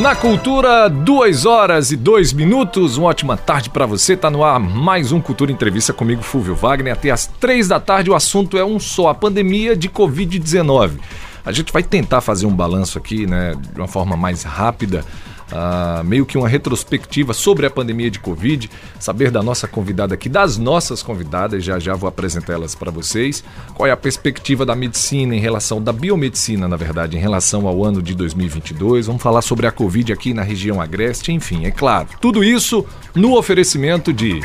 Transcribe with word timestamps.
Na 0.00 0.16
Cultura, 0.16 0.88
duas 0.88 1.46
horas 1.46 1.92
e 1.92 1.96
dois 1.96 2.32
minutos. 2.32 2.96
Uma 2.96 3.08
ótima 3.08 3.36
tarde 3.36 3.70
para 3.70 3.86
você. 3.86 4.16
Tá 4.16 4.28
no 4.28 4.42
ar 4.42 4.58
mais 4.58 5.12
um 5.12 5.20
Cultura 5.20 5.52
Entrevista 5.52 5.92
comigo, 5.92 6.20
Fúvio 6.20 6.54
Wagner. 6.56 6.92
Até 6.92 7.10
às 7.10 7.26
três 7.26 7.68
da 7.68 7.78
tarde. 7.78 8.10
O 8.10 8.14
assunto 8.14 8.58
é 8.58 8.64
um 8.64 8.80
só: 8.80 9.08
a 9.08 9.14
pandemia 9.14 9.76
de 9.76 9.88
Covid-19. 9.88 10.98
A 11.46 11.52
gente 11.52 11.72
vai 11.72 11.82
tentar 11.82 12.20
fazer 12.20 12.44
um 12.44 12.54
balanço 12.54 12.98
aqui, 12.98 13.24
né, 13.24 13.54
de 13.72 13.80
uma 13.80 13.86
forma 13.86 14.16
mais 14.16 14.42
rápida 14.42 15.04
uh, 15.52 16.04
meio 16.04 16.26
que 16.26 16.38
uma 16.38 16.48
retrospectiva 16.48 17.32
sobre 17.32 17.66
a 17.66 17.70
pandemia 17.70 18.10
de 18.10 18.18
Covid, 18.18 18.70
saber 18.98 19.30
da 19.30 19.42
nossa 19.42 19.66
convidada 19.66 20.14
aqui, 20.14 20.28
das 20.28 20.56
nossas 20.56 21.02
convidadas, 21.02 21.64
já 21.64 21.78
já 21.78 21.94
vou 21.94 22.08
apresentar 22.08 22.54
elas 22.54 22.74
para 22.74 22.90
vocês. 22.90 23.44
Qual 23.74 23.86
é 23.86 23.90
a 23.90 23.96
perspectiva 23.96 24.64
da 24.64 24.74
medicina 24.74 25.34
em 25.34 25.40
relação, 25.40 25.82
da 25.82 25.92
biomedicina, 25.92 26.68
na 26.68 26.76
verdade, 26.76 27.16
em 27.16 27.20
relação 27.20 27.66
ao 27.66 27.84
ano 27.84 28.02
de 28.02 28.14
2022. 28.14 29.06
Vamos 29.06 29.22
falar 29.22 29.42
sobre 29.42 29.66
a 29.66 29.72
Covid 29.72 30.12
aqui 30.12 30.34
na 30.34 30.42
região 30.42 30.80
agreste, 30.80 31.32
enfim, 31.32 31.64
é 31.64 31.70
claro. 31.70 32.08
Tudo 32.20 32.44
isso 32.44 32.84
no 33.14 33.36
oferecimento 33.36 34.12
de 34.12 34.40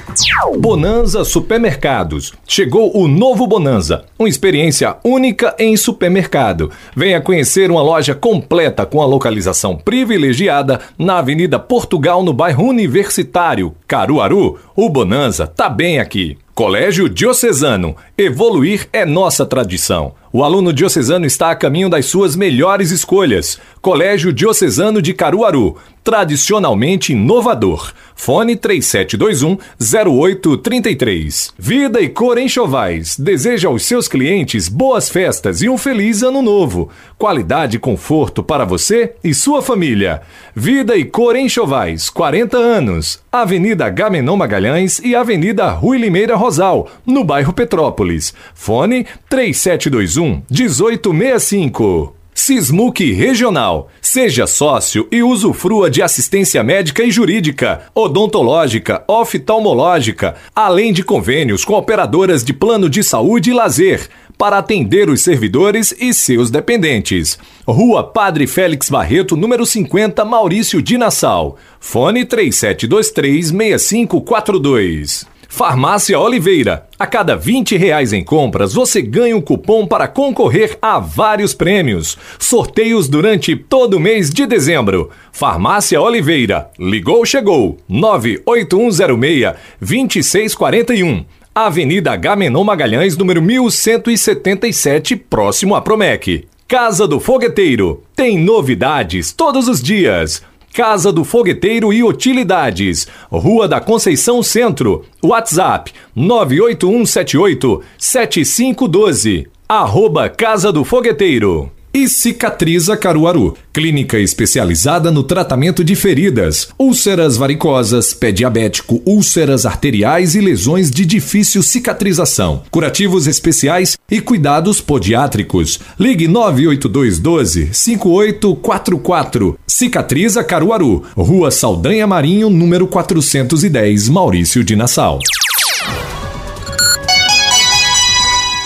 Bonanza 0.59 1.23
Supermercados. 1.23 2.33
Chegou 2.47 2.95
o 2.95 3.07
novo 3.07 3.47
Bonanza, 3.47 4.05
uma 4.17 4.29
experiência 4.29 4.97
única 5.03 5.55
em 5.57 5.75
supermercado. 5.75 6.71
Venha 6.95 7.21
conhecer 7.21 7.71
uma 7.71 7.81
loja 7.81 8.13
completa 8.13 8.85
com 8.85 9.01
a 9.01 9.05
localização 9.05 9.75
privilegiada 9.75 10.79
na 10.97 11.17
Avenida 11.19 11.59
Portugal, 11.59 12.23
no 12.23 12.33
bairro 12.33 12.65
Universitário, 12.65 13.75
Caruaru. 13.87 14.57
O 14.75 14.89
Bonanza 14.89 15.47
tá 15.47 15.69
bem 15.69 15.99
aqui. 15.99 16.37
Colégio 16.53 17.07
Diocesano. 17.07 17.95
Evoluir 18.17 18.89
é 18.91 19.05
nossa 19.05 19.45
tradição. 19.45 20.13
O 20.31 20.43
aluno 20.43 20.71
diocesano 20.73 21.25
está 21.25 21.49
a 21.49 21.55
caminho 21.55 21.89
das 21.89 22.05
suas 22.05 22.35
melhores 22.35 22.91
escolhas. 22.91 23.59
Colégio 23.81 24.31
Diocesano 24.33 25.01
de 25.01 25.13
Caruaru. 25.13 25.77
Tradicionalmente 26.09 27.13
inovador. 27.13 27.93
Fone 28.15 28.55
3721-0833. 28.55 31.51
Vida 31.55 32.01
e 32.01 32.09
Cor 32.09 32.39
Enxovais. 32.39 33.15
Deseja 33.15 33.67
aos 33.67 33.83
seus 33.83 34.07
clientes 34.07 34.67
boas 34.67 35.07
festas 35.07 35.61
e 35.61 35.69
um 35.69 35.77
feliz 35.77 36.23
ano 36.23 36.41
novo. 36.41 36.89
Qualidade 37.15 37.77
e 37.77 37.79
conforto 37.79 38.41
para 38.41 38.65
você 38.65 39.13
e 39.23 39.35
sua 39.35 39.61
família. 39.61 40.23
Vida 40.55 40.97
e 40.97 41.05
Cor 41.05 41.35
Enxovais. 41.35 42.09
40 42.09 42.57
anos. 42.57 43.19
Avenida 43.31 43.87
Gamenon 43.87 44.35
Magalhães 44.35 44.97
e 45.03 45.15
Avenida 45.15 45.69
Rui 45.69 45.99
Limeira 45.99 46.35
Rosal, 46.35 46.89
no 47.05 47.23
bairro 47.23 47.53
Petrópolis. 47.53 48.33
Fone 48.55 49.05
3721 49.29 50.41
1865. 50.49 52.18
Sismuc 52.39 53.03
Regional. 53.11 53.89
Seja 54.01 54.47
sócio 54.47 55.05
e 55.11 55.21
usufrua 55.21 55.89
de 55.89 56.01
assistência 56.01 56.63
médica 56.63 57.03
e 57.03 57.11
jurídica, 57.11 57.81
odontológica, 57.93 59.03
oftalmológica, 59.09 60.35
além 60.55 60.93
de 60.93 61.03
convênios 61.03 61.65
com 61.65 61.73
operadoras 61.73 62.41
de 62.41 62.53
plano 62.53 62.89
de 62.89 63.03
saúde 63.03 63.49
e 63.49 63.53
lazer, 63.53 64.07
para 64.37 64.57
atender 64.57 65.09
os 65.09 65.21
servidores 65.21 65.93
e 65.99 66.13
seus 66.13 66.49
dependentes. 66.49 67.37
Rua 67.67 68.03
Padre 68.05 68.47
Félix 68.47 68.89
Barreto, 68.89 69.35
número 69.35 69.65
50, 69.65 70.23
Maurício 70.23 70.81
de 70.81 70.97
Nassau. 70.97 71.57
Fone 71.77 72.23
3723 72.23 73.47
6542. 73.49 75.38
Farmácia 75.51 76.17
Oliveira. 76.17 76.85
A 76.97 77.07
cada 77.07 77.35
20 77.35 77.75
reais 77.75 78.13
em 78.13 78.23
compras, 78.23 78.71
você 78.71 79.01
ganha 79.01 79.35
um 79.35 79.41
cupom 79.41 79.85
para 79.85 80.07
concorrer 80.07 80.77
a 80.79 80.99
vários 80.99 81.55
prêmios. 81.55 82.17
Sorteios 82.37 83.09
durante 83.09 83.55
todo 83.55 83.95
o 83.95 83.99
mês 83.99 84.29
de 84.29 84.45
dezembro. 84.45 85.09
Farmácia 85.33 85.99
Oliveira. 85.99 86.69
Ligou, 86.79 87.25
chegou. 87.25 87.77
98106 87.89 89.55
2641. 89.81 91.25
Avenida 91.53 92.15
Gamenon 92.15 92.63
Magalhães, 92.63 93.17
número 93.17 93.41
1177, 93.41 95.15
próximo 95.15 95.75
a 95.75 95.81
Promec. 95.81 96.47
Casa 96.67 97.07
do 97.07 97.19
Fogueteiro. 97.19 98.03
Tem 98.15 98.37
novidades 98.37 99.33
todos 99.33 99.67
os 99.67 99.81
dias. 99.81 100.43
Casa 100.73 101.11
do 101.11 101.23
Fogueteiro 101.23 101.91
e 101.91 102.03
Utilidades, 102.03 103.07
Rua 103.31 103.67
da 103.67 103.79
Conceição 103.79 104.43
Centro, 104.43 105.05
WhatsApp 105.23 105.91
98178 106.15 107.81
7512, 107.97 109.47
arroba 109.67 110.29
Casa 110.29 110.71
do 110.71 110.83
Fogueteiro 110.83 111.71
e 111.93 112.07
Cicatriza 112.07 112.95
Caruaru, 112.95 113.55
clínica 113.73 114.19
especializada 114.19 115.11
no 115.11 115.23
tratamento 115.23 115.83
de 115.83 115.95
feridas, 115.95 116.69
úlceras 116.77 117.37
varicosas, 117.37 118.13
pé 118.13 118.31
diabético, 118.31 119.01
úlceras 119.05 119.65
arteriais 119.65 120.35
e 120.35 120.41
lesões 120.41 120.91
de 120.91 121.05
difícil 121.05 121.63
cicatrização, 121.63 122.63
curativos 122.69 123.27
especiais 123.27 123.97
e 124.09 124.21
cuidados 124.21 124.81
podiátricos. 124.81 125.79
Ligue 125.99 126.27
98212 126.27 127.69
5844. 127.73 129.59
Cicatriza 129.65 130.43
Caruaru, 130.43 131.03
Rua 131.15 131.51
Saldanha 131.51 132.05
Marinho, 132.05 132.49
número 132.49 132.87
410, 132.87 134.09
Maurício 134.09 134.63
de 134.63 134.75
Nassau. 134.75 135.19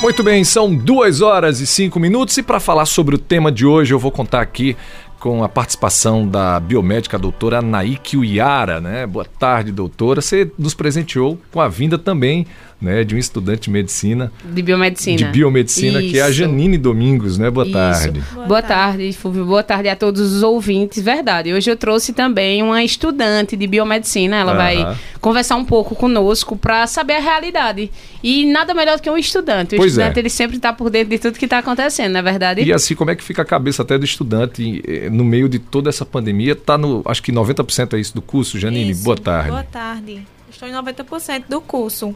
Muito 0.03 0.21
bem, 0.21 0.43
são 0.43 0.75
duas 0.75 1.21
horas 1.21 1.61
e 1.61 1.65
cinco 1.65 1.97
minutos 1.97 2.37
e 2.37 2.43
para 2.43 2.59
falar 2.59 2.85
sobre 2.85 3.15
o 3.15 3.17
tema 3.17 3.49
de 3.49 3.65
hoje 3.65 3.93
eu 3.93 3.97
vou 3.97 4.11
contar 4.11 4.41
aqui 4.41 4.75
com 5.17 5.45
a 5.45 5.47
participação 5.47 6.27
da 6.27 6.59
biomédica 6.59 7.17
doutora 7.17 7.61
Naiki 7.61 8.17
Uyara, 8.17 8.81
né? 8.81 9.07
Boa 9.07 9.23
tarde, 9.23 9.71
doutora. 9.71 10.19
Você 10.21 10.51
nos 10.59 10.73
presenteou 10.73 11.39
com 11.53 11.61
a 11.61 11.69
vinda 11.69 11.97
também 11.97 12.45
né, 12.83 13.03
de 13.05 13.15
um 13.15 13.17
estudante 13.17 13.61
de 13.61 13.69
medicina. 13.69 14.31
De 14.43 14.61
biomedicina. 14.61 15.17
De 15.17 15.25
biomedicina, 15.25 16.01
Isso. 16.01 16.11
que 16.11 16.19
é 16.19 16.21
a 16.21 16.31
Janine 16.31 16.77
Domingos, 16.77 17.37
né? 17.37 17.49
Boa 17.49 17.65
Isso. 17.65 17.73
tarde. 17.73 18.23
Boa, 18.33 18.45
Boa 18.45 18.61
tarde, 18.61 19.13
Fulvio. 19.13 19.45
Boa 19.45 19.63
tarde 19.63 19.87
a 19.87 19.95
todos 19.95 20.33
os 20.33 20.43
ouvintes. 20.43 21.01
Verdade. 21.01 21.53
Hoje 21.53 21.71
eu 21.71 21.77
trouxe 21.77 22.11
também 22.11 22.61
uma 22.61 22.83
estudante 22.83 23.55
de 23.55 23.65
biomedicina. 23.65 24.35
Ela 24.35 24.53
vai 24.53 24.97
conversar 25.21 25.55
um 25.55 25.63
pouco 25.63 25.95
conosco 25.95 26.57
para 26.57 26.85
saber 26.85 27.13
a 27.13 27.19
realidade. 27.19 27.89
E 28.21 28.45
nada 28.45 28.73
melhor 28.73 28.97
do 28.97 29.01
que 29.01 29.09
um 29.09 29.17
estudante. 29.17 29.75
O 29.75 29.77
pois 29.77 29.93
estudante, 29.93 30.17
é. 30.17 30.21
ele 30.21 30.29
sempre 30.29 30.57
está 30.57 30.73
por 30.73 30.89
dentro 30.89 31.09
de 31.09 31.19
tudo 31.19 31.39
que 31.39 31.45
está 31.45 31.59
acontecendo, 31.59 32.11
não 32.11 32.19
é 32.19 32.23
verdade? 32.23 32.61
E 32.61 32.73
assim, 32.73 32.95
como 32.95 33.11
é 33.11 33.15
que 33.15 33.23
fica 33.23 33.41
a 33.41 33.45
cabeça 33.45 33.81
até 33.81 33.97
do 33.97 34.03
estudante 34.03 34.83
eh, 34.85 35.09
no 35.09 35.23
meio 35.23 35.47
de 35.47 35.59
toda 35.59 35.89
essa 35.89 36.05
pandemia? 36.05 36.51
Está 36.51 36.77
no, 36.77 37.01
acho 37.05 37.23
que 37.23 37.31
90% 37.31 37.93
é 37.93 37.99
isso 37.99 38.13
do 38.13 38.21
curso. 38.21 38.59
Janine, 38.59 38.91
isso. 38.91 39.03
boa 39.03 39.17
tarde. 39.17 39.49
Boa 39.49 39.63
tarde. 39.63 40.25
Estou 40.49 40.67
em 40.67 40.73
90% 40.73 41.45
do 41.49 41.61
curso. 41.61 42.15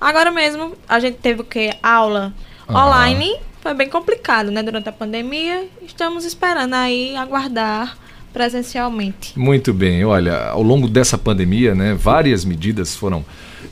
Agora 0.00 0.30
mesmo, 0.30 0.74
a 0.88 1.00
gente 1.00 1.16
teve 1.16 1.40
o 1.40 1.44
quê? 1.44 1.74
Aula 1.82 2.32
online. 2.70 3.36
Foi 3.60 3.74
bem 3.74 3.88
complicado, 3.88 4.50
né? 4.50 4.62
Durante 4.62 4.88
a 4.88 4.92
pandemia. 4.92 5.66
Estamos 5.82 6.24
esperando 6.24 6.74
aí 6.74 7.16
aguardar 7.16 7.98
presencialmente. 8.32 9.36
Muito 9.36 9.72
bem. 9.72 10.04
Olha, 10.04 10.50
ao 10.50 10.62
longo 10.62 10.86
dessa 10.86 11.18
pandemia, 11.18 11.74
né, 11.74 11.94
várias 11.94 12.44
medidas 12.44 12.94
foram 12.94 13.24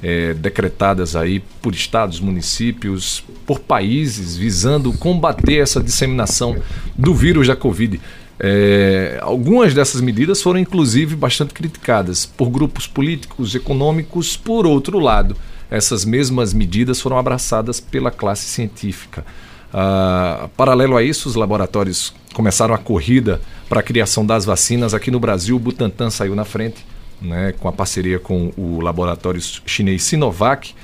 é, 0.02 0.34
decretadas 0.34 1.14
aí 1.14 1.40
por 1.62 1.74
estados, 1.74 2.18
municípios, 2.18 3.22
por 3.46 3.60
países, 3.60 4.36
visando 4.36 4.92
combater 4.94 5.58
essa 5.58 5.80
disseminação 5.80 6.56
do 6.96 7.14
vírus 7.14 7.46
da 7.46 7.54
Covid. 7.54 8.00
É, 8.38 9.18
algumas 9.22 9.72
dessas 9.72 10.00
medidas 10.00 10.42
foram 10.42 10.58
inclusive 10.58 11.16
bastante 11.16 11.54
criticadas 11.54 12.26
por 12.26 12.50
grupos 12.50 12.86
políticos, 12.86 13.54
econômicos, 13.54 14.36
por 14.36 14.66
outro 14.66 14.98
lado 14.98 15.36
essas 15.70 16.04
mesmas 16.04 16.54
medidas 16.54 17.00
foram 17.00 17.18
abraçadas 17.18 17.80
pela 17.80 18.10
classe 18.10 18.46
científica. 18.46 19.24
Uh, 19.72 20.48
paralelo 20.56 20.96
a 20.96 21.02
isso, 21.02 21.28
os 21.28 21.34
laboratórios 21.34 22.14
começaram 22.32 22.74
a 22.74 22.78
corrida 22.78 23.40
para 23.68 23.80
a 23.80 23.82
criação 23.82 24.24
das 24.24 24.44
vacinas. 24.44 24.94
Aqui 24.94 25.10
no 25.10 25.20
Brasil, 25.20 25.56
o 25.56 25.58
Butantan 25.58 26.10
saiu 26.10 26.34
na 26.34 26.44
frente, 26.44 26.84
né, 27.20 27.52
com 27.58 27.68
a 27.68 27.72
parceria 27.72 28.18
com 28.18 28.52
o 28.56 28.80
laboratório 28.80 29.40
chinês 29.66 30.02
Sinovac, 30.04 30.74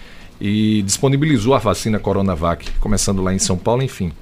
e 0.41 0.83
disponibilizou 0.83 1.55
a 1.55 1.59
vacina 1.59 2.01
Coronavac, 2.01 2.69
começando 2.81 3.23
lá 3.23 3.33
em 3.33 3.39
São 3.39 3.57
Paulo, 3.57 3.83
enfim. 3.83 4.13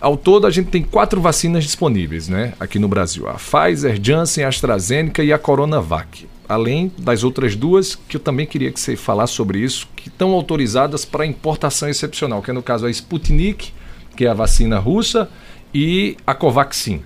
Ao 0.00 0.16
todo, 0.16 0.46
a 0.46 0.50
gente 0.50 0.70
tem 0.70 0.82
quatro 0.82 1.20
vacinas 1.20 1.64
disponíveis 1.64 2.28
né, 2.28 2.52
aqui 2.60 2.78
no 2.78 2.86
Brasil: 2.86 3.28
a 3.28 3.34
Pfizer, 3.34 3.98
Janssen, 4.00 4.44
a 4.44 4.48
AstraZeneca 4.48 5.24
e 5.24 5.32
a 5.32 5.38
Coronavac 5.38 6.28
além 6.48 6.90
das 6.96 7.22
outras 7.22 7.54
duas 7.54 7.94
que 7.94 8.16
eu 8.16 8.20
também 8.20 8.46
queria 8.46 8.72
que 8.72 8.80
você 8.80 8.96
falasse 8.96 9.34
sobre 9.34 9.58
isso, 9.58 9.86
que 9.94 10.08
estão 10.08 10.32
autorizadas 10.32 11.04
para 11.04 11.26
importação 11.26 11.88
excepcional, 11.88 12.40
que 12.40 12.50
é 12.50 12.54
no 12.54 12.62
caso 12.62 12.86
a 12.86 12.90
Sputnik, 12.90 13.72
que 14.16 14.24
é 14.24 14.28
a 14.28 14.34
vacina 14.34 14.78
russa, 14.78 15.28
e 15.74 16.16
a 16.26 16.34
Covaxin. 16.34 17.02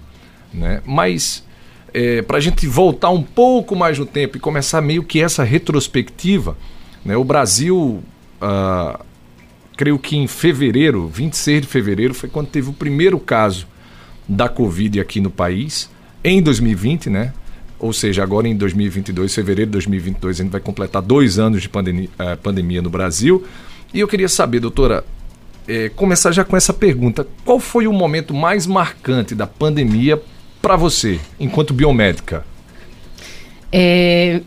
Né? 0.54 0.80
Mas 0.86 1.44
é, 1.92 2.22
para 2.22 2.38
a 2.38 2.40
gente 2.40 2.66
voltar 2.66 3.10
um 3.10 3.22
pouco 3.22 3.74
mais 3.74 3.98
no 3.98 4.06
tempo 4.06 4.36
e 4.36 4.40
começar 4.40 4.80
meio 4.80 5.02
que 5.02 5.20
essa 5.20 5.42
retrospectiva, 5.42 6.56
né? 7.04 7.16
o 7.16 7.24
Brasil, 7.24 8.02
ah, 8.40 9.00
creio 9.76 9.98
que 9.98 10.16
em 10.16 10.26
fevereiro, 10.26 11.08
26 11.08 11.62
de 11.62 11.66
fevereiro, 11.66 12.14
foi 12.14 12.28
quando 12.28 12.48
teve 12.48 12.70
o 12.70 12.72
primeiro 12.72 13.18
caso 13.18 13.66
da 14.28 14.48
Covid 14.48 15.00
aqui 15.00 15.20
no 15.20 15.30
país, 15.30 15.90
em 16.22 16.40
2020, 16.40 17.10
né? 17.10 17.32
Ou 17.82 17.92
seja, 17.92 18.22
agora 18.22 18.46
em 18.46 18.56
2022, 18.56 19.34
fevereiro 19.34 19.68
de 19.68 19.72
2022, 19.72 20.38
a 20.38 20.42
gente 20.44 20.52
vai 20.52 20.60
completar 20.60 21.02
dois 21.02 21.40
anos 21.40 21.60
de 21.60 21.68
pandemia, 21.68 22.08
uh, 22.14 22.36
pandemia 22.36 22.80
no 22.80 22.88
Brasil. 22.88 23.44
E 23.92 23.98
eu 23.98 24.06
queria 24.06 24.28
saber, 24.28 24.60
doutora, 24.60 25.04
é, 25.66 25.88
começar 25.88 26.30
já 26.30 26.44
com 26.44 26.56
essa 26.56 26.72
pergunta: 26.72 27.26
qual 27.44 27.58
foi 27.58 27.88
o 27.88 27.92
momento 27.92 28.32
mais 28.32 28.68
marcante 28.68 29.34
da 29.34 29.48
pandemia 29.48 30.22
para 30.62 30.76
você, 30.76 31.18
enquanto 31.40 31.74
biomédica? 31.74 32.46
É, 33.72 34.42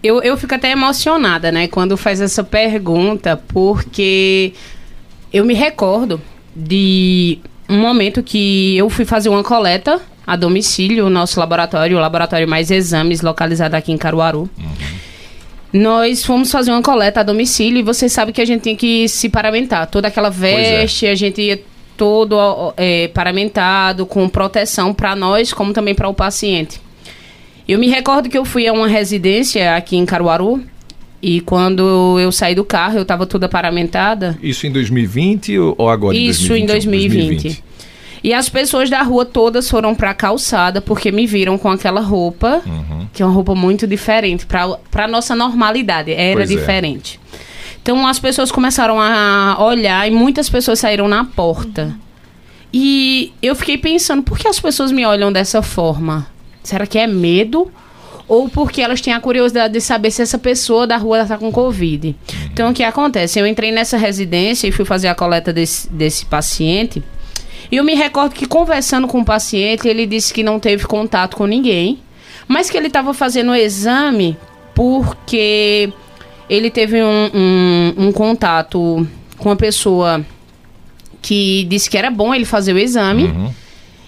eu, 0.00 0.22
eu 0.22 0.36
fico 0.36 0.54
até 0.54 0.70
emocionada, 0.70 1.50
né, 1.50 1.66
quando 1.66 1.96
faz 1.96 2.20
essa 2.20 2.44
pergunta, 2.44 3.36
porque 3.48 4.52
eu 5.32 5.44
me 5.44 5.54
recordo 5.54 6.20
de 6.54 7.40
um 7.68 7.80
momento 7.80 8.22
que 8.22 8.76
eu 8.76 8.88
fui 8.88 9.04
fazer 9.04 9.30
uma 9.30 9.42
coleta 9.42 10.00
a 10.32 10.36
domicílio, 10.36 11.06
o 11.06 11.10
nosso 11.10 11.38
laboratório, 11.38 11.98
o 11.98 12.00
Laboratório 12.00 12.48
Mais 12.48 12.70
Exames, 12.70 13.20
localizado 13.20 13.74
aqui 13.74 13.92
em 13.92 13.98
Caruaru. 13.98 14.48
Uhum. 14.58 14.70
Nós 15.74 16.24
fomos 16.24 16.50
fazer 16.50 16.70
uma 16.70 16.80
coleta 16.80 17.20
a 17.20 17.22
domicílio 17.22 17.80
e 17.80 17.82
você 17.82 18.08
sabe 18.08 18.32
que 18.32 18.40
a 18.40 18.44
gente 18.46 18.62
tem 18.62 18.74
que 18.74 19.06
se 19.08 19.28
paramentar. 19.28 19.86
Toda 19.88 20.08
aquela 20.08 20.28
é. 20.28 20.30
veste, 20.30 21.04
é. 21.04 21.10
a 21.10 21.14
gente 21.14 21.42
ia 21.42 21.62
todo 21.98 22.34
é, 22.78 23.08
paramentado, 23.08 24.06
com 24.06 24.26
proteção 24.26 24.94
para 24.94 25.14
nós, 25.14 25.52
como 25.52 25.74
também 25.74 25.94
para 25.94 26.08
o 26.08 26.14
paciente. 26.14 26.80
Eu 27.68 27.78
me 27.78 27.88
recordo 27.88 28.30
que 28.30 28.38
eu 28.38 28.44
fui 28.46 28.66
a 28.66 28.72
uma 28.72 28.88
residência 28.88 29.76
aqui 29.76 29.98
em 29.98 30.06
Caruaru 30.06 30.62
e 31.20 31.42
quando 31.42 32.18
eu 32.18 32.32
saí 32.32 32.54
do 32.54 32.64
carro, 32.64 32.96
eu 32.96 33.02
estava 33.02 33.26
toda 33.26 33.50
paramentada. 33.50 34.38
Isso 34.42 34.66
em 34.66 34.72
2020 34.72 35.58
ou 35.58 35.90
agora 35.90 36.16
Isso 36.16 36.54
em 36.54 36.64
2020? 36.64 36.64
Isso 36.64 36.64
em 36.64 36.66
2020. 36.66 37.42
2020. 37.42 37.72
E 38.22 38.32
as 38.32 38.48
pessoas 38.48 38.88
da 38.88 39.02
rua 39.02 39.24
todas 39.24 39.68
foram 39.68 39.94
pra 39.94 40.14
calçada 40.14 40.80
porque 40.80 41.10
me 41.10 41.26
viram 41.26 41.58
com 41.58 41.68
aquela 41.68 42.00
roupa, 42.00 42.62
uhum. 42.64 43.06
que 43.12 43.22
é 43.22 43.26
uma 43.26 43.34
roupa 43.34 43.54
muito 43.54 43.86
diferente, 43.86 44.46
pra, 44.46 44.68
pra 44.90 45.08
nossa 45.08 45.34
normalidade. 45.34 46.12
Era 46.12 46.36
pois 46.36 46.50
é. 46.50 46.54
diferente. 46.54 47.18
É. 47.34 47.38
Então 47.82 48.06
as 48.06 48.20
pessoas 48.20 48.52
começaram 48.52 49.00
a 49.00 49.56
olhar 49.58 50.06
e 50.06 50.10
muitas 50.12 50.48
pessoas 50.48 50.78
saíram 50.78 51.08
na 51.08 51.24
porta. 51.24 51.92
E 52.72 53.32
eu 53.42 53.54
fiquei 53.56 53.76
pensando, 53.76 54.22
por 54.22 54.38
que 54.38 54.46
as 54.46 54.58
pessoas 54.58 54.92
me 54.92 55.04
olham 55.04 55.32
dessa 55.32 55.60
forma? 55.60 56.26
Será 56.62 56.86
que 56.86 56.98
é 56.98 57.08
medo? 57.08 57.70
Ou 58.28 58.48
porque 58.48 58.80
elas 58.80 59.00
têm 59.00 59.12
a 59.12 59.20
curiosidade 59.20 59.74
de 59.74 59.80
saber 59.80 60.10
se 60.12 60.22
essa 60.22 60.38
pessoa 60.38 60.86
da 60.86 60.96
rua 60.96 61.22
está 61.22 61.36
com 61.36 61.50
Covid. 61.50 62.08
Uhum. 62.08 62.48
Então, 62.52 62.70
o 62.70 62.74
que 62.74 62.84
acontece? 62.84 63.38
Eu 63.38 63.46
entrei 63.46 63.72
nessa 63.72 63.98
residência 63.98 64.68
e 64.68 64.72
fui 64.72 64.84
fazer 64.84 65.08
a 65.08 65.14
coleta 65.14 65.52
desse, 65.52 65.90
desse 65.90 66.24
paciente. 66.24 67.02
E 67.72 67.76
eu 67.76 67.84
me 67.84 67.94
recordo 67.94 68.34
que 68.34 68.44
conversando 68.44 69.08
com 69.08 69.22
o 69.22 69.24
paciente, 69.24 69.88
ele 69.88 70.06
disse 70.06 70.34
que 70.34 70.42
não 70.42 70.60
teve 70.60 70.84
contato 70.86 71.38
com 71.38 71.46
ninguém, 71.46 71.98
mas 72.46 72.68
que 72.68 72.76
ele 72.76 72.88
estava 72.88 73.14
fazendo 73.14 73.52
o 73.52 73.54
exame 73.54 74.36
porque 74.74 75.90
ele 76.50 76.70
teve 76.70 77.02
um, 77.02 77.30
um, 77.32 77.94
um 78.08 78.12
contato 78.12 79.08
com 79.38 79.48
uma 79.48 79.56
pessoa 79.56 80.22
que 81.22 81.64
disse 81.64 81.88
que 81.88 81.96
era 81.96 82.10
bom 82.10 82.34
ele 82.34 82.44
fazer 82.44 82.74
o 82.74 82.78
exame. 82.78 83.24
Uhum. 83.24 83.50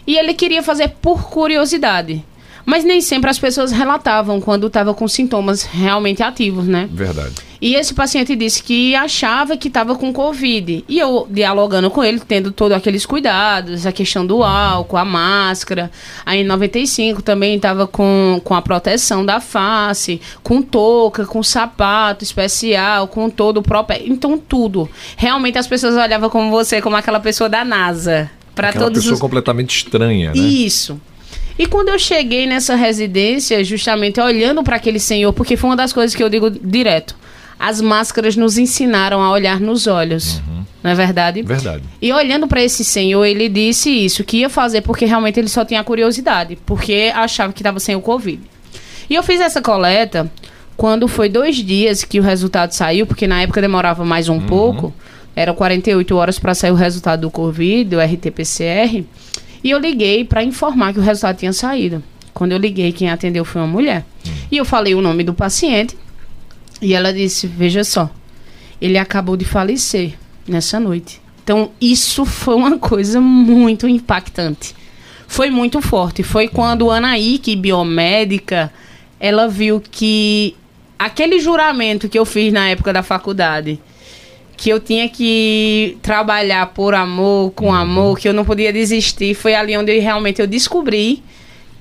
E 0.06 0.18
ele 0.18 0.34
queria 0.34 0.62
fazer 0.62 0.88
por 1.00 1.30
curiosidade. 1.30 2.22
Mas 2.66 2.84
nem 2.84 3.00
sempre 3.00 3.30
as 3.30 3.38
pessoas 3.38 3.72
relatavam 3.72 4.42
quando 4.42 4.66
estava 4.66 4.92
com 4.92 5.08
sintomas 5.08 5.62
realmente 5.62 6.22
ativos, 6.22 6.66
né? 6.66 6.86
Verdade. 6.92 7.32
E 7.64 7.76
esse 7.76 7.94
paciente 7.94 8.36
disse 8.36 8.62
que 8.62 8.94
achava 8.94 9.56
que 9.56 9.68
estava 9.68 9.94
com 9.94 10.12
Covid. 10.12 10.84
E 10.86 10.98
eu, 10.98 11.26
dialogando 11.30 11.90
com 11.90 12.04
ele, 12.04 12.20
tendo 12.20 12.52
todos 12.52 12.76
aqueles 12.76 13.06
cuidados, 13.06 13.86
a 13.86 13.90
questão 13.90 14.26
do 14.26 14.42
álcool, 14.42 14.98
a 14.98 15.04
máscara. 15.04 15.90
Aí 16.26 16.42
em 16.42 16.44
95 16.44 17.22
também 17.22 17.56
estava 17.56 17.86
com, 17.86 18.38
com 18.44 18.54
a 18.54 18.60
proteção 18.60 19.24
da 19.24 19.40
face, 19.40 20.20
com 20.42 20.60
touca, 20.60 21.24
com 21.24 21.42
sapato 21.42 22.22
especial, 22.22 23.08
com 23.08 23.30
todo 23.30 23.56
o 23.56 23.62
próprio. 23.62 23.98
Então, 24.04 24.36
tudo. 24.36 24.86
Realmente 25.16 25.56
as 25.56 25.66
pessoas 25.66 25.94
olhavam 25.94 26.28
como 26.28 26.50
você, 26.50 26.82
como 26.82 26.96
aquela 26.96 27.18
pessoa 27.18 27.48
da 27.48 27.64
NASA. 27.64 28.30
Para 28.54 28.74
todos 28.74 28.98
pessoa 28.98 29.14
os... 29.14 29.20
completamente 29.20 29.74
estranha, 29.74 30.34
né? 30.34 30.38
Isso. 30.38 31.00
E 31.58 31.66
quando 31.66 31.88
eu 31.88 31.98
cheguei 31.98 32.46
nessa 32.46 32.74
residência, 32.74 33.64
justamente 33.64 34.20
olhando 34.20 34.62
para 34.62 34.76
aquele 34.76 35.00
senhor, 35.00 35.32
porque 35.32 35.56
foi 35.56 35.70
uma 35.70 35.76
das 35.76 35.94
coisas 35.94 36.14
que 36.14 36.22
eu 36.22 36.28
digo 36.28 36.50
direto. 36.50 37.23
As 37.58 37.80
máscaras 37.80 38.36
nos 38.36 38.58
ensinaram 38.58 39.22
a 39.22 39.30
olhar 39.30 39.60
nos 39.60 39.86
olhos. 39.86 40.38
Uhum. 40.38 40.64
Não 40.82 40.90
é 40.90 40.94
verdade? 40.94 41.42
Verdade. 41.42 41.82
E 42.00 42.12
olhando 42.12 42.46
para 42.46 42.62
esse 42.62 42.84
senhor, 42.84 43.24
ele 43.24 43.48
disse 43.48 43.90
isso, 43.90 44.22
que 44.22 44.38
ia 44.38 44.50
fazer 44.50 44.82
porque 44.82 45.06
realmente 45.06 45.40
ele 45.40 45.48
só 45.48 45.64
tinha 45.64 45.82
curiosidade, 45.82 46.58
porque 46.66 47.10
achava 47.14 47.52
que 47.52 47.60
estava 47.60 47.80
sem 47.80 47.96
o 47.96 48.02
Covid. 48.02 48.42
E 49.08 49.14
eu 49.14 49.22
fiz 49.22 49.40
essa 49.40 49.62
coleta 49.62 50.30
quando 50.76 51.08
foi 51.08 51.28
dois 51.28 51.56
dias 51.56 52.04
que 52.04 52.20
o 52.20 52.22
resultado 52.22 52.72
saiu, 52.72 53.06
porque 53.06 53.26
na 53.26 53.40
época 53.40 53.60
demorava 53.60 54.04
mais 54.04 54.28
um 54.28 54.34
uhum. 54.34 54.46
pouco, 54.46 54.94
eram 55.34 55.54
48 55.54 56.14
horas 56.16 56.38
para 56.38 56.54
sair 56.54 56.70
o 56.70 56.74
resultado 56.74 57.22
do 57.22 57.30
Covid, 57.30 57.90
do 57.90 58.00
RT-PCR. 58.00 59.04
E 59.62 59.70
eu 59.70 59.78
liguei 59.78 60.24
para 60.24 60.42
informar 60.42 60.92
que 60.92 60.98
o 60.98 61.02
resultado 61.02 61.38
tinha 61.38 61.52
saído. 61.52 62.02
Quando 62.34 62.52
eu 62.52 62.58
liguei, 62.58 62.92
quem 62.92 63.08
atendeu 63.08 63.44
foi 63.44 63.62
uma 63.62 63.68
mulher. 63.68 64.04
Hum. 64.26 64.30
E 64.50 64.56
eu 64.56 64.64
falei 64.64 64.94
o 64.94 65.00
nome 65.00 65.24
do 65.24 65.32
paciente. 65.32 65.96
E 66.84 66.92
ela 66.92 67.14
disse: 67.14 67.46
Veja 67.46 67.82
só, 67.82 68.10
ele 68.78 68.98
acabou 68.98 69.38
de 69.38 69.44
falecer 69.46 70.12
nessa 70.46 70.78
noite. 70.78 71.18
Então, 71.42 71.70
isso 71.80 72.26
foi 72.26 72.54
uma 72.54 72.78
coisa 72.78 73.22
muito 73.22 73.88
impactante. 73.88 74.74
Foi 75.26 75.48
muito 75.48 75.80
forte. 75.80 76.22
Foi 76.22 76.46
quando 76.46 76.90
a 76.90 76.98
Anaíque, 76.98 77.56
biomédica, 77.56 78.70
ela 79.18 79.48
viu 79.48 79.80
que 79.80 80.54
aquele 80.98 81.40
juramento 81.40 82.06
que 82.06 82.18
eu 82.18 82.26
fiz 82.26 82.52
na 82.52 82.68
época 82.68 82.92
da 82.92 83.02
faculdade, 83.02 83.80
que 84.58 84.68
eu 84.68 84.78
tinha 84.78 85.08
que 85.08 85.96
trabalhar 86.02 86.66
por 86.66 86.94
amor, 86.94 87.52
com 87.52 87.68
uhum. 87.68 87.74
amor, 87.74 88.18
que 88.18 88.28
eu 88.28 88.34
não 88.34 88.44
podia 88.44 88.70
desistir. 88.70 89.34
Foi 89.34 89.54
ali 89.54 89.74
onde 89.74 89.98
realmente 89.98 90.42
eu 90.42 90.46
descobri 90.46 91.22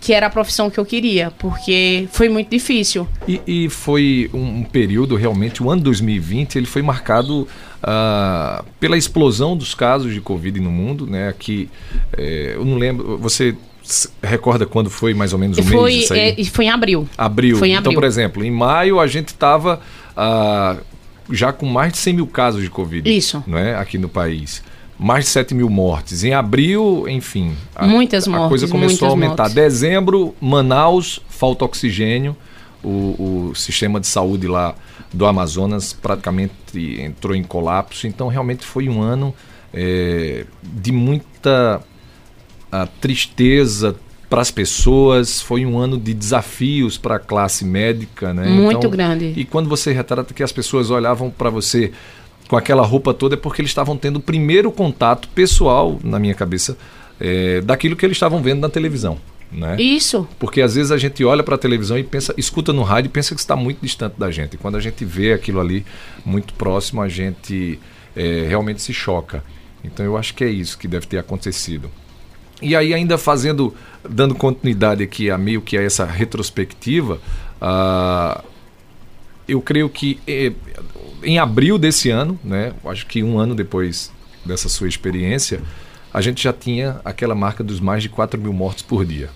que 0.04 0.12
era 0.12 0.28
a 0.28 0.30
profissão 0.30 0.70
que 0.70 0.78
eu 0.78 0.86
queria, 0.86 1.32
porque 1.40 2.10
foi 2.12 2.28
muito 2.28 2.50
difícil. 2.50 3.08
E, 3.26 3.40
e 3.48 3.70
foi 3.70 4.30
um, 4.34 4.58
um, 4.58 4.64
período, 4.64 5.16
realmente, 5.16 5.64
o 5.64 5.72
ano 5.72 5.82
2020, 5.82 6.58
ele 6.58 6.66
foi 6.66 6.82
marcado 6.82 7.48
uh, 7.82 8.66
pela 8.82 8.98
explosão 8.98 9.56
dos 9.56 9.74
casos 9.74 10.14
de 10.14 10.20
Covid 10.20 10.60
no 10.60 10.70
mundo, 10.70 11.08
né? 11.08 11.30
Aqui, 11.30 11.70
é, 12.18 12.52
eu 12.56 12.66
não 12.66 12.78
lembro, 12.78 13.18
você 13.18 13.56
recorda 14.22 14.66
quando 14.66 14.90
foi 14.90 15.14
mais 15.14 15.32
ou 15.32 15.40
menos 15.40 15.58
o 15.58 15.64
foi, 15.64 15.94
mês? 15.94 16.12
É, 16.12 16.44
foi 16.44 16.66
em 16.66 16.70
abril. 16.70 17.08
Abril. 17.18 17.56
Foi 17.56 17.70
em 17.70 17.76
então, 17.76 17.94
por 17.94 18.04
exemplo, 18.04 18.44
em 18.44 18.52
maio 18.52 19.00
a 19.00 19.08
gente 19.08 19.30
estava... 19.30 19.80
Uh, 20.18 20.94
já 21.32 21.54
com 21.54 21.66
mais 21.66 21.94
de 21.94 22.00
100 22.00 22.16
mil 22.16 22.28
casos 22.28 22.62
de 22.62 22.70
Covid. 22.70 23.10
Isso. 23.10 23.42
Não 23.48 23.58
é? 23.58 23.76
Aqui 23.76 23.98
no 23.98 24.10
país. 24.10 24.62
Mais 24.98 25.26
de 25.26 25.32
7 25.32 25.54
mil 25.54 25.70
mortes. 25.70 26.24
Em 26.24 26.34
abril, 26.34 27.06
enfim. 27.08 27.56
A, 27.76 27.86
muitas 27.86 28.28
mortes. 28.28 28.46
A 28.46 28.50
coisa 28.50 28.68
começou 28.68 29.08
a 29.08 29.12
aumentar. 29.12 29.44
Mortes. 29.44 29.56
Dezembro, 29.56 30.36
Manaus, 30.40 31.20
falta 31.28 31.66
oxigênio. 31.66 32.36
O, 32.84 33.50
o 33.50 33.56
sistema 33.56 34.00
de 34.00 34.08
saúde 34.08 34.48
lá 34.48 34.76
do 35.14 35.26
Amazonas 35.26 35.94
praticamente 35.94 36.54
entrou 37.00 37.36
em 37.36 37.44
colapso. 37.44 38.08
Então, 38.08 38.28
realmente 38.28 38.66
foi 38.66 38.90
um 38.90 39.02
ano 39.02 39.34
é, 39.74 40.46
de 40.62 40.92
muita 40.92 41.82
tristeza, 43.00 43.96
para 44.34 44.42
as 44.42 44.50
pessoas, 44.50 45.40
foi 45.40 45.64
um 45.64 45.78
ano 45.78 45.96
de 45.96 46.12
desafios 46.12 46.98
para 46.98 47.18
a 47.18 47.20
classe 47.20 47.64
médica, 47.64 48.34
né? 48.34 48.50
Muito 48.50 48.80
então, 48.80 48.90
grande. 48.90 49.32
E 49.38 49.46
quando 49.46 49.70
você 49.70 49.94
retrata 49.94 50.34
que 50.34 50.42
as 50.42 50.52
pessoas 50.52 50.90
olhavam 50.90 51.30
para 51.30 51.52
você 51.52 51.92
com 52.54 52.58
aquela 52.58 52.84
roupa 52.84 53.16
toda, 53.16 53.34
é 53.34 53.38
porque 53.38 53.64
eles 53.64 53.72
estavam 53.72 53.98
tendo 53.98 54.18
o 54.18 54.20
primeiro 54.20 54.72
contato 54.72 55.28
pessoal, 55.30 56.00
na 56.04 56.20
minha 56.20 56.36
cabeça, 56.36 56.78
é, 57.20 57.62
daquilo 57.62 57.96
que 57.96 58.06
eles 58.06 58.16
estavam 58.16 58.44
vendo 58.44 58.60
na 58.60 58.70
televisão. 58.70 59.18
Né? 59.52 59.76
Isso. 59.82 60.28
Porque 60.38 60.62
às 60.62 60.76
vezes 60.76 60.92
a 60.92 60.98
gente 61.00 61.26
olha 61.26 61.42
para 61.42 61.56
a 61.56 61.58
televisão 61.58 61.98
e 61.98 62.04
pensa, 62.04 62.32
escuta 62.38 62.72
no 62.72 62.84
rádio 62.84 63.10
e 63.10 63.12
pensa 63.12 63.34
que 63.34 63.42
está 63.42 63.56
muito 63.56 63.80
distante 63.82 64.20
da 64.20 64.30
gente. 64.30 64.54
E 64.54 64.58
quando 64.58 64.78
a 64.78 64.80
gente 64.80 65.04
vê 65.04 65.34
aquilo 65.34 65.60
ali 65.60 65.84
muito 66.24 66.54
próximo, 66.54 67.02
a 67.02 67.10
gente 67.10 67.80
é, 68.16 68.46
realmente 68.48 68.84
se 68.84 68.94
choca. 68.94 69.44
Então 69.84 70.06
eu 70.06 70.16
acho 70.16 70.36
que 70.36 70.44
é 70.44 70.50
isso 70.50 70.78
que 70.78 70.88
deve 70.88 71.08
ter 71.08 71.18
acontecido. 71.18 71.90
E 72.62 72.76
aí, 72.76 72.94
ainda 72.94 73.18
fazendo, 73.18 73.74
dando 74.08 74.36
continuidade 74.36 75.02
aqui 75.02 75.32
a 75.32 75.40
meio 75.40 75.60
que 75.60 75.76
a 75.76 75.82
essa 75.82 76.06
retrospectiva, 76.06 77.20
uh, 77.60 78.44
eu 79.48 79.60
creio 79.60 79.90
que 79.90 80.20
eh, 80.28 80.54
em 81.24 81.40
abril 81.40 81.78
desse 81.78 82.10
ano, 82.10 82.40
né, 82.44 82.74
acho 82.86 83.06
que 83.06 83.24
um 83.24 83.38
ano 83.38 83.56
depois 83.56 84.12
dessa 84.46 84.70
sua 84.70 84.88
experiência, 84.88 85.62
a 86.14 86.22
gente 86.22 86.44
já 86.44 86.54
tinha 86.54 87.00
aquela 87.04 87.34
marca 87.34 87.64
dos 87.64 87.80
mais 87.80 88.04
de 88.04 88.10
4 88.10 88.40
mil 88.40 88.54
mortos 88.54 88.84
por 88.84 89.06
dia. 89.06 89.30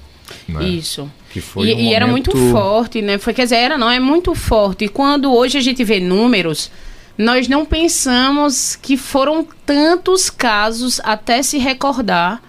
Né? 0.48 0.64
Isso. 0.64 1.10
Que 1.32 1.42
foi 1.42 1.70
e, 1.70 1.74
um 1.74 1.80
e 1.80 1.94
era 1.94 2.06
muito 2.06 2.36
forte, 2.52 3.02
né? 3.02 3.18
Foi, 3.18 3.34
quer 3.34 3.44
dizer, 3.44 3.56
era 3.56 3.78
não, 3.78 3.90
é 3.90 4.00
muito 4.00 4.36
forte. 4.36 4.86
E 4.86 4.90
quando 4.90 5.34
hoje 5.34 5.58
a 5.58 5.62
gente 5.62 5.84
vê 5.84 6.00
números, 6.00 6.70
nós 7.18 7.48
não 7.48 7.66
pensamos 7.66 8.76
que 8.76 8.98
foram 8.98 9.48
tantos 9.66 10.30
casos 10.30 11.00
até 11.04 11.42
se 11.42 11.58
recordar. 11.58 12.42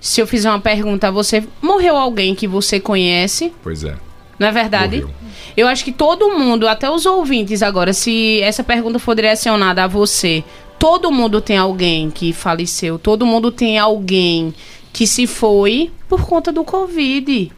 Se 0.00 0.20
eu 0.20 0.26
fizer 0.26 0.50
uma 0.50 0.60
pergunta 0.60 1.08
a 1.08 1.10
você, 1.10 1.44
morreu 1.60 1.96
alguém 1.96 2.34
que 2.34 2.46
você 2.46 2.80
conhece? 2.80 3.52
Pois 3.62 3.84
é. 3.84 3.96
Não 4.38 4.46
é 4.46 4.52
verdade? 4.52 5.00
Morreu. 5.00 5.14
Eu 5.56 5.66
acho 5.68 5.84
que 5.84 5.92
todo 5.92 6.38
mundo, 6.38 6.68
até 6.68 6.90
os 6.90 7.06
ouvintes 7.06 7.62
agora, 7.62 7.92
se 7.92 8.40
essa 8.42 8.62
pergunta 8.62 8.98
for 8.98 9.14
direcionada 9.14 9.84
a 9.84 9.86
você, 9.86 10.44
todo 10.78 11.10
mundo 11.10 11.40
tem 11.40 11.56
alguém 11.56 12.10
que 12.10 12.32
faleceu, 12.32 12.98
todo 12.98 13.26
mundo 13.26 13.50
tem 13.50 13.78
alguém 13.78 14.54
que 14.92 15.06
se 15.06 15.26
foi 15.26 15.90
por 16.08 16.26
conta 16.26 16.52
do 16.52 16.64
Covid. 16.64 17.52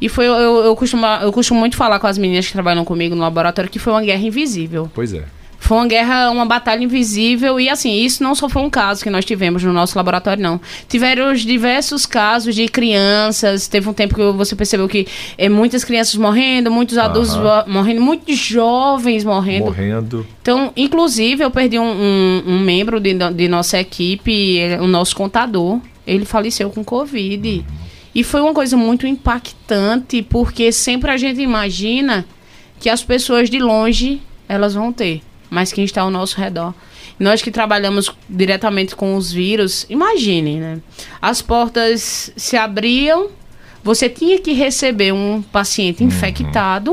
E 0.00 0.08
foi, 0.08 0.26
eu, 0.26 0.32
eu, 0.32 0.76
costumo, 0.76 1.06
eu 1.06 1.32
costumo 1.32 1.60
muito 1.60 1.76
falar 1.76 1.98
com 1.98 2.06
as 2.06 2.18
meninas 2.18 2.46
que 2.46 2.52
trabalham 2.52 2.84
comigo 2.84 3.14
no 3.14 3.22
laboratório 3.22 3.70
que 3.70 3.78
foi 3.78 3.92
uma 3.92 4.02
guerra 4.02 4.22
invisível. 4.22 4.90
Pois 4.94 5.12
é. 5.12 5.24
Foi 5.66 5.78
uma 5.78 5.86
guerra, 5.88 6.30
uma 6.30 6.46
batalha 6.46 6.84
invisível. 6.84 7.58
E 7.58 7.68
assim, 7.68 7.92
isso 7.92 8.22
não 8.22 8.36
só 8.36 8.48
foi 8.48 8.62
um 8.62 8.70
caso 8.70 9.02
que 9.02 9.10
nós 9.10 9.24
tivemos 9.24 9.64
no 9.64 9.72
nosso 9.72 9.98
laboratório, 9.98 10.40
não. 10.40 10.60
Tiveram 10.88 11.34
diversos 11.34 12.06
casos 12.06 12.54
de 12.54 12.68
crianças. 12.68 13.66
Teve 13.66 13.88
um 13.88 13.92
tempo 13.92 14.14
que 14.14 14.30
você 14.30 14.54
percebeu 14.54 14.86
que 14.86 15.08
é, 15.36 15.48
muitas 15.48 15.82
crianças 15.82 16.14
morrendo, 16.14 16.70
muitos 16.70 16.96
adultos 16.96 17.36
morrendo, 17.66 18.00
muitos 18.00 18.36
jovens 18.36 19.24
morrendo. 19.24 19.64
Morrendo. 19.64 20.24
Então, 20.40 20.72
inclusive, 20.76 21.42
eu 21.42 21.50
perdi 21.50 21.80
um, 21.80 21.82
um, 21.82 22.42
um 22.46 22.60
membro 22.60 23.00
de, 23.00 23.12
de, 23.34 23.48
nossa 23.48 23.80
equipe, 23.80 24.60
o 24.80 24.86
nosso 24.86 25.16
contador. 25.16 25.80
Ele 26.06 26.24
faleceu 26.24 26.70
com 26.70 26.84
Covid. 26.84 27.64
E 28.14 28.22
foi 28.22 28.40
uma 28.40 28.54
coisa 28.54 28.76
muito 28.76 29.04
impactante, 29.04 30.22
porque 30.22 30.70
sempre 30.70 31.10
a 31.10 31.16
gente 31.16 31.40
imagina 31.40 32.24
que 32.78 32.88
as 32.88 33.02
pessoas 33.02 33.50
de 33.50 33.58
longe 33.58 34.22
elas 34.48 34.74
vão 34.74 34.92
ter 34.92 35.22
mas 35.50 35.72
quem 35.72 35.84
está 35.84 36.02
ao 36.02 36.10
nosso 36.10 36.38
redor. 36.38 36.74
Nós 37.18 37.40
que 37.40 37.50
trabalhamos 37.50 38.10
diretamente 38.28 38.94
com 38.94 39.16
os 39.16 39.32
vírus, 39.32 39.86
imagine, 39.88 40.60
né? 40.60 40.80
As 41.20 41.40
portas 41.40 42.30
se 42.36 42.56
abriam, 42.56 43.28
você 43.82 44.08
tinha 44.08 44.38
que 44.38 44.52
receber 44.52 45.12
um 45.12 45.40
paciente 45.40 46.02
uhum. 46.02 46.90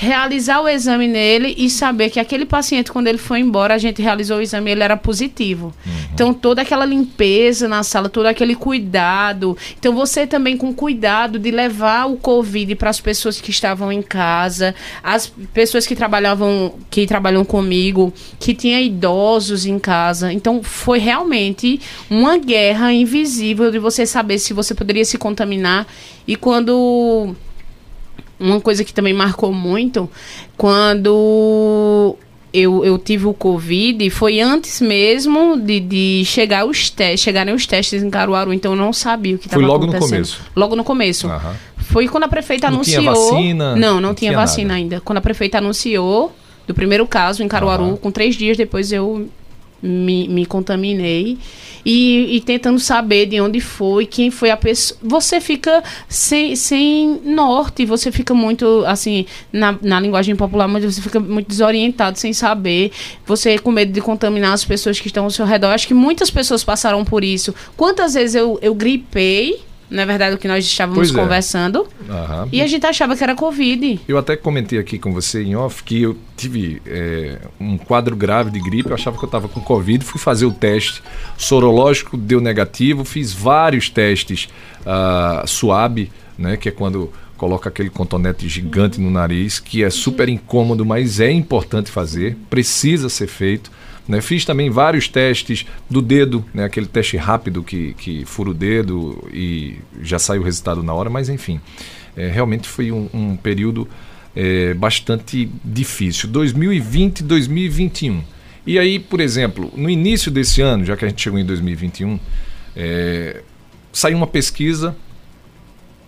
Realizar 0.00 0.60
o 0.60 0.68
exame 0.68 1.08
nele 1.08 1.56
e 1.58 1.68
saber 1.68 2.08
que 2.08 2.20
aquele 2.20 2.46
paciente, 2.46 2.92
quando 2.92 3.08
ele 3.08 3.18
foi 3.18 3.40
embora, 3.40 3.74
a 3.74 3.78
gente 3.78 4.00
realizou 4.00 4.38
o 4.38 4.40
exame 4.40 4.70
ele 4.70 4.84
era 4.84 4.96
positivo. 4.96 5.74
Uhum. 5.84 5.92
Então, 6.14 6.32
toda 6.32 6.62
aquela 6.62 6.84
limpeza 6.84 7.66
na 7.66 7.82
sala, 7.82 8.08
todo 8.08 8.26
aquele 8.26 8.54
cuidado. 8.54 9.58
Então, 9.76 9.92
você 9.92 10.24
também 10.24 10.56
com 10.56 10.72
cuidado 10.72 11.36
de 11.36 11.50
levar 11.50 12.06
o 12.06 12.16
Covid 12.16 12.76
para 12.76 12.90
as 12.90 13.00
pessoas 13.00 13.40
que 13.40 13.50
estavam 13.50 13.90
em 13.90 14.00
casa, 14.00 14.72
as 15.02 15.32
pessoas 15.52 15.84
que 15.84 15.96
trabalhavam, 15.96 16.74
que 16.88 17.04
trabalham 17.04 17.44
comigo, 17.44 18.14
que 18.38 18.54
tinha 18.54 18.80
idosos 18.80 19.66
em 19.66 19.80
casa. 19.80 20.32
Então, 20.32 20.62
foi 20.62 21.00
realmente 21.00 21.80
uma 22.08 22.38
guerra 22.38 22.92
invisível 22.92 23.72
de 23.72 23.80
você 23.80 24.06
saber 24.06 24.38
se 24.38 24.52
você 24.52 24.76
poderia 24.76 25.04
se 25.04 25.18
contaminar. 25.18 25.88
E 26.24 26.36
quando 26.36 27.34
uma 28.38 28.60
coisa 28.60 28.84
que 28.84 28.92
também 28.92 29.12
marcou 29.12 29.52
muito, 29.52 30.08
quando 30.56 32.16
eu, 32.52 32.84
eu 32.84 32.98
tive 32.98 33.26
o 33.26 33.34
Covid, 33.34 34.08
foi 34.10 34.40
antes 34.40 34.80
mesmo 34.80 35.58
de, 35.58 35.80
de 35.80 36.22
chegar 36.24 36.64
os 36.64 36.90
testes, 36.90 37.20
chegarem 37.20 37.54
os 37.54 37.66
testes 37.66 38.02
em 38.02 38.10
Caruaru, 38.10 38.52
então 38.52 38.72
eu 38.72 38.76
não 38.76 38.92
sabia 38.92 39.36
o 39.36 39.38
que 39.38 39.46
estava 39.46 39.64
acontecendo. 39.64 39.90
Foi 39.90 39.96
logo 39.96 40.06
no 40.06 40.10
começo? 40.10 40.40
Logo 40.56 40.76
no 40.76 40.84
começo. 40.84 41.28
Uhum. 41.28 41.54
Foi 41.78 42.08
quando 42.08 42.24
a 42.24 42.28
prefeita 42.28 42.68
não 42.68 42.76
anunciou... 42.76 43.00
Tinha 43.00 43.12
vacina, 43.12 43.76
não, 43.76 43.94
não, 43.94 44.00
não 44.00 44.14
tinha, 44.14 44.30
tinha 44.30 44.40
vacina 44.40 44.68
nada. 44.68 44.78
ainda. 44.78 45.00
Quando 45.00 45.18
a 45.18 45.22
prefeita 45.22 45.58
anunciou 45.58 46.34
do 46.66 46.74
primeiro 46.74 47.06
caso 47.06 47.42
em 47.42 47.48
Caruaru, 47.48 47.84
uhum. 47.84 47.96
com 47.96 48.10
três 48.10 48.36
dias 48.36 48.56
depois 48.56 48.92
eu 48.92 49.28
me, 49.82 50.28
me 50.28 50.44
contaminei 50.44 51.38
e, 51.84 52.36
e, 52.36 52.40
tentando 52.40 52.78
saber 52.78 53.26
de 53.26 53.40
onde 53.40 53.60
foi, 53.60 54.04
quem 54.04 54.30
foi 54.30 54.50
a 54.50 54.56
pessoa. 54.56 54.98
Você 55.02 55.40
fica 55.40 55.82
sem, 56.08 56.54
sem 56.56 57.20
norte, 57.24 57.86
você 57.86 58.10
fica 58.10 58.34
muito, 58.34 58.84
assim, 58.86 59.24
na, 59.52 59.78
na 59.80 60.00
linguagem 60.00 60.34
popular, 60.36 60.68
mas 60.68 60.84
você 60.84 61.00
fica 61.00 61.20
muito 61.20 61.48
desorientado, 61.48 62.18
sem 62.18 62.32
saber. 62.32 62.90
Você 63.26 63.58
com 63.58 63.70
medo 63.70 63.92
de 63.92 64.00
contaminar 64.00 64.52
as 64.52 64.64
pessoas 64.64 65.00
que 65.00 65.06
estão 65.06 65.24
ao 65.24 65.30
seu 65.30 65.46
redor. 65.46 65.68
Acho 65.68 65.86
que 65.86 65.94
muitas 65.94 66.30
pessoas 66.30 66.64
passaram 66.64 67.04
por 67.04 67.24
isso. 67.24 67.54
Quantas 67.76 68.14
vezes 68.14 68.34
eu, 68.34 68.58
eu 68.60 68.74
gripei 68.74 69.68
não 69.90 70.02
é 70.02 70.06
verdade 70.06 70.34
o 70.34 70.38
que 70.38 70.46
nós 70.46 70.64
estávamos 70.64 70.98
pois 70.98 71.10
é. 71.10 71.14
Uhum. 72.08 72.48
E 72.50 72.62
a 72.62 72.66
gente 72.66 72.86
achava 72.86 73.14
que 73.14 73.22
era 73.22 73.34
Covid. 73.34 74.00
Eu 74.08 74.16
até 74.16 74.34
comentei 74.34 74.78
aqui 74.78 74.98
com 74.98 75.12
você 75.12 75.42
em 75.42 75.54
off 75.54 75.82
que 75.82 76.02
eu 76.02 76.16
tive 76.36 76.80
é, 76.86 77.38
um 77.60 77.76
quadro 77.76 78.16
grave 78.16 78.50
de 78.50 78.60
gripe, 78.60 78.88
eu 78.88 78.94
achava 78.94 79.18
que 79.18 79.24
eu 79.24 79.28
estava 79.28 79.48
com 79.48 79.60
Covid, 79.60 80.04
fui 80.04 80.20
fazer 80.20 80.46
o 80.46 80.52
teste 80.52 81.02
sorológico, 81.36 82.16
deu 82.16 82.40
negativo, 82.40 83.04
fiz 83.04 83.32
vários 83.32 83.90
testes 83.90 84.48
uh, 84.80 85.46
suave, 85.46 86.10
né, 86.38 86.56
que 86.56 86.68
é 86.68 86.72
quando 86.72 87.12
coloca 87.36 87.68
aquele 87.68 87.90
contonete 87.90 88.48
gigante 88.48 89.00
no 89.00 89.10
nariz, 89.10 89.60
que 89.60 89.84
é 89.84 89.90
super 89.90 90.28
incômodo, 90.28 90.84
mas 90.84 91.20
é 91.20 91.30
importante 91.30 91.90
fazer, 91.90 92.36
precisa 92.50 93.08
ser 93.08 93.28
feito. 93.28 93.70
Né? 94.08 94.22
Fiz 94.22 94.44
também 94.44 94.70
vários 94.70 95.06
testes 95.06 95.66
do 95.88 96.00
dedo, 96.00 96.44
né? 96.52 96.64
aquele 96.64 96.86
teste 96.86 97.16
rápido 97.16 97.62
que, 97.62 97.94
que 97.94 98.24
fura 98.24 98.50
o 98.50 98.54
dedo 98.54 99.22
e 99.32 99.76
já 100.00 100.18
sai 100.18 100.38
o 100.38 100.42
resultado 100.42 100.82
na 100.82 100.94
hora, 100.94 101.10
mas 101.10 101.28
enfim, 101.28 101.60
é, 102.18 102.28
realmente 102.28 102.68
foi 102.68 102.90
um, 102.90 103.08
um 103.14 103.36
período 103.36 103.86
é, 104.34 104.74
bastante 104.74 105.48
difícil. 105.64 106.28
2020 106.28 107.22
2021. 107.22 108.22
E 108.66 108.78
aí, 108.78 108.98
por 108.98 109.20
exemplo, 109.20 109.72
no 109.76 109.88
início 109.88 110.30
desse 110.30 110.60
ano, 110.60 110.84
já 110.84 110.96
que 110.96 111.04
a 111.04 111.08
gente 111.08 111.22
chegou 111.22 111.38
em 111.38 111.44
2021, 111.44 112.18
é, 112.76 113.42
saiu 113.92 114.16
uma 114.16 114.26
pesquisa 114.26 114.96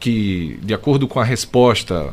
que, 0.00 0.58
de 0.62 0.74
acordo 0.74 1.06
com 1.06 1.20
a 1.20 1.24
resposta 1.24 2.12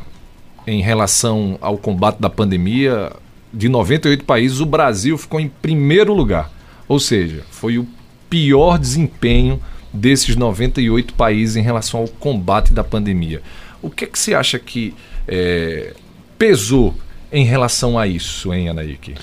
em 0.66 0.80
relação 0.80 1.58
ao 1.60 1.76
combate 1.76 2.20
da 2.20 2.30
pandemia, 2.30 3.12
de 3.52 3.68
98 3.68 4.24
países, 4.24 4.60
o 4.60 4.66
Brasil 4.66 5.18
ficou 5.18 5.40
em 5.40 5.48
primeiro 5.48 6.14
lugar. 6.14 6.50
Ou 6.86 7.00
seja, 7.00 7.42
foi 7.50 7.78
o 7.78 7.86
pior 8.30 8.78
desempenho 8.78 9.60
desses 9.92 10.36
98 10.36 11.14
países 11.14 11.56
em 11.56 11.62
relação 11.62 12.00
ao 12.00 12.08
combate 12.08 12.72
da 12.72 12.84
pandemia. 12.84 13.42
O 13.82 13.90
que, 13.90 14.04
é 14.04 14.06
que 14.06 14.18
você 14.18 14.34
acha 14.34 14.58
que 14.58 14.94
é, 15.26 15.94
pesou 16.36 16.94
em 17.32 17.44
relação 17.44 17.98
a 17.98 18.06
isso, 18.06 18.52
hein, 18.52 18.68
Anaíque? 18.68 19.14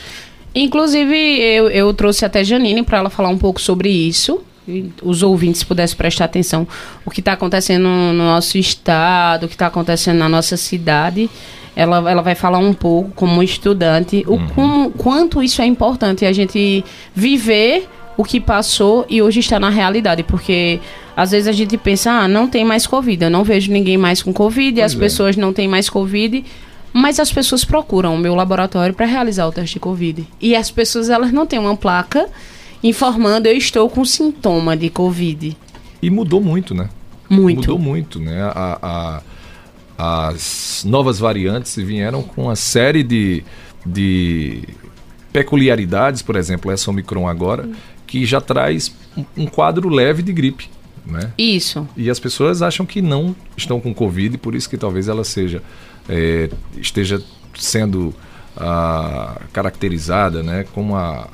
Inclusive, 0.54 1.16
eu, 1.16 1.70
eu 1.70 1.94
trouxe 1.94 2.24
até 2.24 2.44
Janine 2.44 2.84
para 2.84 3.00
ela 3.00 3.10
falar 3.10 3.30
um 3.30 3.38
pouco 3.38 3.60
sobre 3.60 3.90
isso. 3.90 4.42
os 5.04 5.22
ouvintes 5.22 5.64
pudessem 5.64 5.98
prestar 5.98 6.26
atenção 6.26 6.68
o 7.06 7.12
que 7.12 7.20
está 7.20 7.34
acontecendo 7.34 7.88
no 7.88 8.14
nosso 8.14 8.58
estado, 8.58 9.46
o 9.46 9.48
que 9.48 9.56
está 9.56 9.68
acontecendo 9.68 10.18
na 10.18 10.30
nossa 10.30 10.56
cidade 10.56 11.30
ela, 11.76 12.10
ela 12.10 12.22
vai 12.22 12.36
falar 12.36 12.58
um 12.58 12.74
pouco 12.74 13.12
como 13.12 13.44
estudante 13.44 14.24
o 14.28 14.34
uhum. 14.34 14.48
como, 14.50 14.92
quanto 14.92 15.44
isso 15.44 15.62
é 15.62 15.66
importante 15.66 16.26
a 16.26 16.32
gente 16.32 16.84
viver 17.14 17.88
o 18.18 18.24
que 18.24 18.40
passou 18.40 19.06
e 19.10 19.22
hoje 19.22 19.42
está 19.42 19.60
na 19.60 19.70
realidade, 19.70 20.24
porque 20.24 20.80
às 21.16 21.32
vezes 21.32 21.48
a 21.48 21.52
gente 21.52 21.78
pensa, 21.78 22.12
ah, 22.12 22.28
não 22.28 22.48
tem 22.48 22.66
mais 22.66 22.86
Covid, 22.86 23.24
eu 23.24 23.30
não 23.30 23.44
vejo 23.44 23.72
ninguém 23.72 23.98
mais 23.98 24.22
com 24.22 24.34
Covid, 24.34 24.80
pois 24.80 24.92
as 24.92 24.96
é. 24.96 25.00
pessoas 25.00 25.38
não 25.38 25.54
têm 25.54 25.68
mais 25.68 25.90
Covid, 25.90 26.44
mas 26.94 27.20
as 27.20 27.32
pessoas 27.32 27.64
procuram 27.64 28.16
o 28.16 28.18
meu 28.18 28.36
laboratório 28.36 28.94
para 28.94 29.06
realizar 29.06 29.48
o 29.48 29.52
teste 29.52 29.76
de 29.76 29.80
Covid. 29.80 30.28
E 30.42 30.56
as 30.56 30.72
pessoas, 30.72 31.10
elas 31.10 31.32
não 31.32 31.46
têm 31.46 31.60
uma 31.60 31.76
placa 31.76 32.28
informando, 32.84 33.48
eu 33.48 33.58
estou 33.58 33.90
com 33.90 34.04
sintoma 34.06 34.76
de 34.76 34.90
Covid. 34.90 35.58
E 36.02 36.10
mudou 36.10 36.42
muito, 36.42 36.74
né? 36.74 36.90
Muito. 37.30 37.62
Mudou 37.62 37.80
muito, 37.80 38.20
né? 38.20 38.42
a, 38.44 38.80
a 38.82 39.22
as 39.98 40.84
novas 40.86 41.20
variantes 41.20 41.76
vieram 41.78 42.22
com 42.22 42.44
uma 42.44 42.56
série 42.56 43.04
de, 43.04 43.44
de 43.86 44.64
peculiaridades, 45.32 46.22
por 46.22 46.36
exemplo, 46.36 46.72
essa 46.72 46.90
Omicron 46.90 47.28
agora, 47.28 47.70
que 48.06 48.26
já 48.26 48.42
traz 48.42 48.94
um, 49.18 49.26
um 49.38 49.48
quadro 49.48 49.90
leve 49.90 50.22
de 50.22 50.34
gripe. 50.34 50.70
Né? 51.06 51.32
Isso. 51.38 51.88
E 51.96 52.10
as 52.10 52.20
pessoas 52.20 52.62
acham 52.62 52.86
que 52.86 53.02
não 53.02 53.36
estão 53.56 53.80
com 53.80 53.94
Covid, 53.94 54.38
por 54.40 54.56
isso 54.56 54.70
que 54.70 54.78
talvez 54.78 55.08
ela 55.08 55.24
seja 55.24 55.62
é, 56.10 56.50
esteja 56.78 57.22
sendo 57.58 58.14
ah, 58.58 59.40
caracterizada 59.54 60.42
né, 60.42 60.66
com 60.74 60.96
a, 60.96 61.28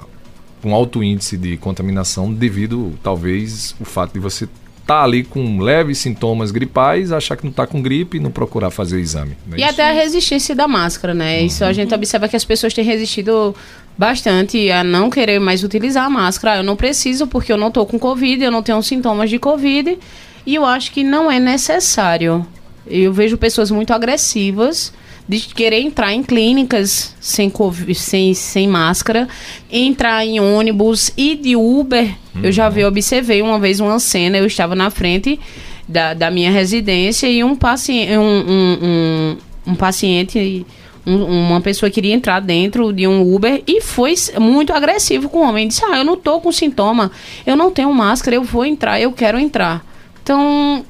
um 0.63 0.73
alto 0.73 1.03
índice 1.03 1.37
de 1.37 1.57
contaminação 1.57 2.33
devido, 2.33 2.93
talvez, 3.01 3.75
o 3.79 3.85
fato 3.85 4.13
de 4.13 4.19
você 4.19 4.47
tá 4.85 5.03
ali 5.03 5.23
com 5.23 5.59
leves 5.59 5.99
sintomas 5.99 6.51
gripais, 6.51 7.11
achar 7.11 7.37
que 7.37 7.43
não 7.43 7.51
está 7.51 7.67
com 7.67 7.81
gripe 7.81 8.17
e 8.17 8.19
não 8.19 8.31
procurar 8.31 8.71
fazer 8.71 8.97
o 8.97 8.99
exame. 8.99 9.37
É 9.51 9.55
e 9.55 9.61
isso? 9.61 9.69
até 9.69 9.89
a 9.89 9.93
resistência 9.93 10.55
da 10.55 10.67
máscara, 10.67 11.13
né? 11.13 11.39
Uhum. 11.39 11.45
Isso 11.45 11.63
a 11.63 11.71
gente 11.71 11.93
observa 11.93 12.27
que 12.27 12.35
as 12.35 12.43
pessoas 12.43 12.73
têm 12.73 12.83
resistido 12.83 13.55
bastante 14.01 14.71
a 14.71 14.83
não 14.83 15.11
querer 15.11 15.39
mais 15.39 15.63
utilizar 15.63 16.05
a 16.05 16.09
máscara. 16.09 16.57
Eu 16.57 16.63
não 16.63 16.75
preciso 16.75 17.27
porque 17.27 17.53
eu 17.53 17.57
não 17.57 17.69
tô 17.69 17.85
com 17.85 17.99
Covid, 17.99 18.43
eu 18.43 18.49
não 18.49 18.63
tenho 18.63 18.81
sintomas 18.81 19.29
de 19.29 19.37
Covid. 19.37 19.95
E 20.43 20.55
eu 20.55 20.65
acho 20.65 20.91
que 20.91 21.03
não 21.03 21.29
é 21.29 21.39
necessário. 21.39 22.43
Eu 22.87 23.13
vejo 23.13 23.37
pessoas 23.37 23.69
muito 23.69 23.93
agressivas 23.93 24.91
de 25.29 25.39
querer 25.41 25.81
entrar 25.81 26.11
em 26.11 26.23
clínicas 26.23 27.15
sem, 27.21 27.47
COVID, 27.47 27.93
sem, 27.93 28.33
sem 28.33 28.67
máscara, 28.67 29.29
entrar 29.71 30.25
em 30.25 30.39
ônibus 30.39 31.11
e 31.15 31.35
de 31.35 31.55
Uber. 31.55 32.05
Uhum. 32.33 32.41
Eu 32.41 32.51
já 32.51 32.69
vi, 32.69 32.83
observei 32.83 33.39
uma 33.43 33.59
vez 33.59 33.79
uma 33.79 33.99
cena, 33.99 34.35
eu 34.35 34.47
estava 34.47 34.75
na 34.75 34.89
frente 34.89 35.39
da, 35.87 36.15
da 36.15 36.31
minha 36.31 36.49
residência 36.49 37.27
e 37.27 37.43
um 37.43 37.55
paciente, 37.55 38.17
um, 38.17 38.23
um, 38.23 38.79
um, 38.81 39.37
um 39.67 39.75
paciente 39.75 40.65
um, 41.05 41.47
uma 41.47 41.61
pessoa 41.61 41.89
queria 41.89 42.13
entrar 42.13 42.39
dentro 42.39 42.93
de 42.93 43.07
um 43.07 43.33
Uber 43.33 43.63
e 43.67 43.81
foi 43.81 44.13
muito 44.39 44.73
agressivo 44.73 45.29
com 45.29 45.39
o 45.39 45.49
homem. 45.49 45.67
Disse: 45.67 45.83
Ah, 45.85 45.97
eu 45.97 46.03
não 46.03 46.15
tô 46.15 46.39
com 46.39 46.51
sintoma, 46.51 47.11
eu 47.45 47.55
não 47.55 47.71
tenho 47.71 47.91
máscara, 47.93 48.35
eu 48.35 48.43
vou 48.43 48.65
entrar, 48.65 48.99
eu 48.99 49.11
quero 49.11 49.39
entrar. 49.39 49.83
Então, 50.21 50.85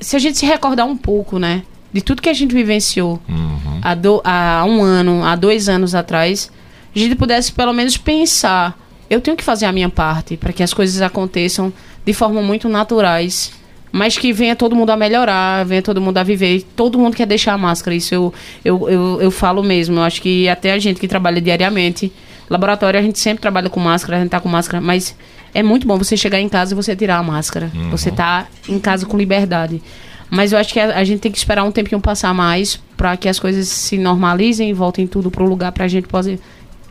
se 0.00 0.16
a 0.16 0.18
gente 0.18 0.38
se 0.38 0.46
recordar 0.46 0.86
um 0.86 0.96
pouco, 0.96 1.38
né? 1.38 1.62
De 1.92 2.00
tudo 2.00 2.22
que 2.22 2.28
a 2.28 2.34
gente 2.34 2.54
vivenciou 2.54 3.20
uhum. 3.28 3.80
há, 3.82 3.94
do, 3.94 4.20
há 4.24 4.64
um 4.66 4.82
ano, 4.82 5.24
há 5.24 5.34
dois 5.34 5.68
anos 5.68 5.94
atrás, 5.94 6.50
a 6.94 6.98
gente 6.98 7.16
pudesse 7.16 7.52
pelo 7.52 7.72
menos 7.72 7.96
pensar: 7.96 8.78
eu 9.08 9.20
tenho 9.20 9.36
que 9.36 9.44
fazer 9.44 9.66
a 9.66 9.72
minha 9.72 9.88
parte 9.88 10.36
para 10.36 10.52
que 10.52 10.62
as 10.62 10.72
coisas 10.72 11.02
aconteçam 11.02 11.72
de 12.04 12.12
forma 12.12 12.40
muito 12.40 12.68
naturais 12.68 13.59
mas 13.92 14.16
que 14.16 14.32
venha 14.32 14.54
todo 14.54 14.76
mundo 14.76 14.90
a 14.90 14.96
melhorar, 14.96 15.64
venha 15.64 15.82
todo 15.82 16.00
mundo 16.00 16.18
a 16.18 16.22
viver. 16.22 16.64
Todo 16.76 16.98
mundo 16.98 17.16
quer 17.16 17.26
deixar 17.26 17.54
a 17.54 17.58
máscara, 17.58 17.94
isso 17.94 18.14
eu, 18.14 18.34
eu, 18.64 18.88
eu, 18.88 19.18
eu 19.22 19.30
falo 19.30 19.62
mesmo. 19.62 19.98
Eu 19.98 20.02
acho 20.02 20.22
que 20.22 20.48
até 20.48 20.72
a 20.72 20.78
gente 20.78 21.00
que 21.00 21.08
trabalha 21.08 21.40
diariamente, 21.40 22.12
laboratório 22.48 22.98
a 22.98 23.02
gente 23.02 23.18
sempre 23.18 23.40
trabalha 23.42 23.68
com 23.68 23.80
máscara, 23.80 24.18
a 24.18 24.20
gente 24.20 24.30
tá 24.30 24.40
com 24.40 24.48
máscara, 24.48 24.80
mas 24.80 25.16
é 25.52 25.62
muito 25.62 25.86
bom 25.86 25.98
você 25.98 26.16
chegar 26.16 26.40
em 26.40 26.48
casa 26.48 26.72
e 26.72 26.76
você 26.76 26.94
tirar 26.94 27.18
a 27.18 27.22
máscara. 27.22 27.70
Uhum. 27.74 27.90
Você 27.90 28.10
tá 28.10 28.46
em 28.68 28.78
casa 28.78 29.06
com 29.06 29.16
liberdade. 29.16 29.82
Mas 30.30 30.52
eu 30.52 30.58
acho 30.58 30.72
que 30.72 30.78
a, 30.78 30.96
a, 30.96 31.04
gente 31.04 31.18
tem 31.18 31.32
que 31.32 31.38
esperar 31.38 31.64
um 31.64 31.72
tempinho 31.72 32.00
passar 32.00 32.32
mais 32.32 32.80
para 32.96 33.16
que 33.16 33.28
as 33.28 33.40
coisas 33.40 33.66
se 33.66 33.98
normalizem 33.98 34.70
e 34.70 34.72
voltem 34.72 35.06
tudo 35.06 35.28
pro 35.28 35.44
lugar 35.44 35.72
pra 35.72 35.88
gente 35.88 36.06
poder, 36.06 36.38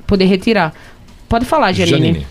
poder 0.06 0.26
retirar. 0.26 0.74
Pode 1.30 1.46
falar, 1.46 1.72
Janine. 1.72 2.08
Janine. 2.08 2.28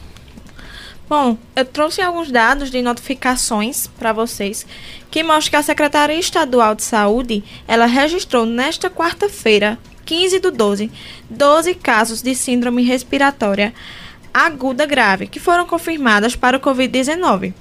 Bom, 1.08 1.38
eu 1.56 1.64
trouxe 1.64 2.02
alguns 2.02 2.30
dados 2.30 2.70
de 2.70 2.82
notificações 2.82 3.86
para 3.86 4.12
vocês 4.12 4.66
que 5.10 5.22
mostram 5.22 5.50
que 5.50 5.56
a 5.56 5.62
Secretaria 5.62 6.18
Estadual 6.18 6.74
de 6.74 6.82
Saúde 6.82 7.42
ela 7.66 7.86
registrou 7.86 8.44
nesta 8.44 8.90
quarta-feira, 8.90 9.78
15 10.04 10.38
do 10.38 10.50
12, 10.50 10.90
12 11.30 11.74
casos 11.76 12.20
de 12.20 12.34
síndrome 12.34 12.82
respiratória 12.82 13.72
aguda 14.34 14.84
grave 14.84 15.26
que 15.26 15.40
foram 15.40 15.66
confirmadas 15.66 16.36
para 16.36 16.58
o 16.58 16.60
Covid-19. 16.60 17.54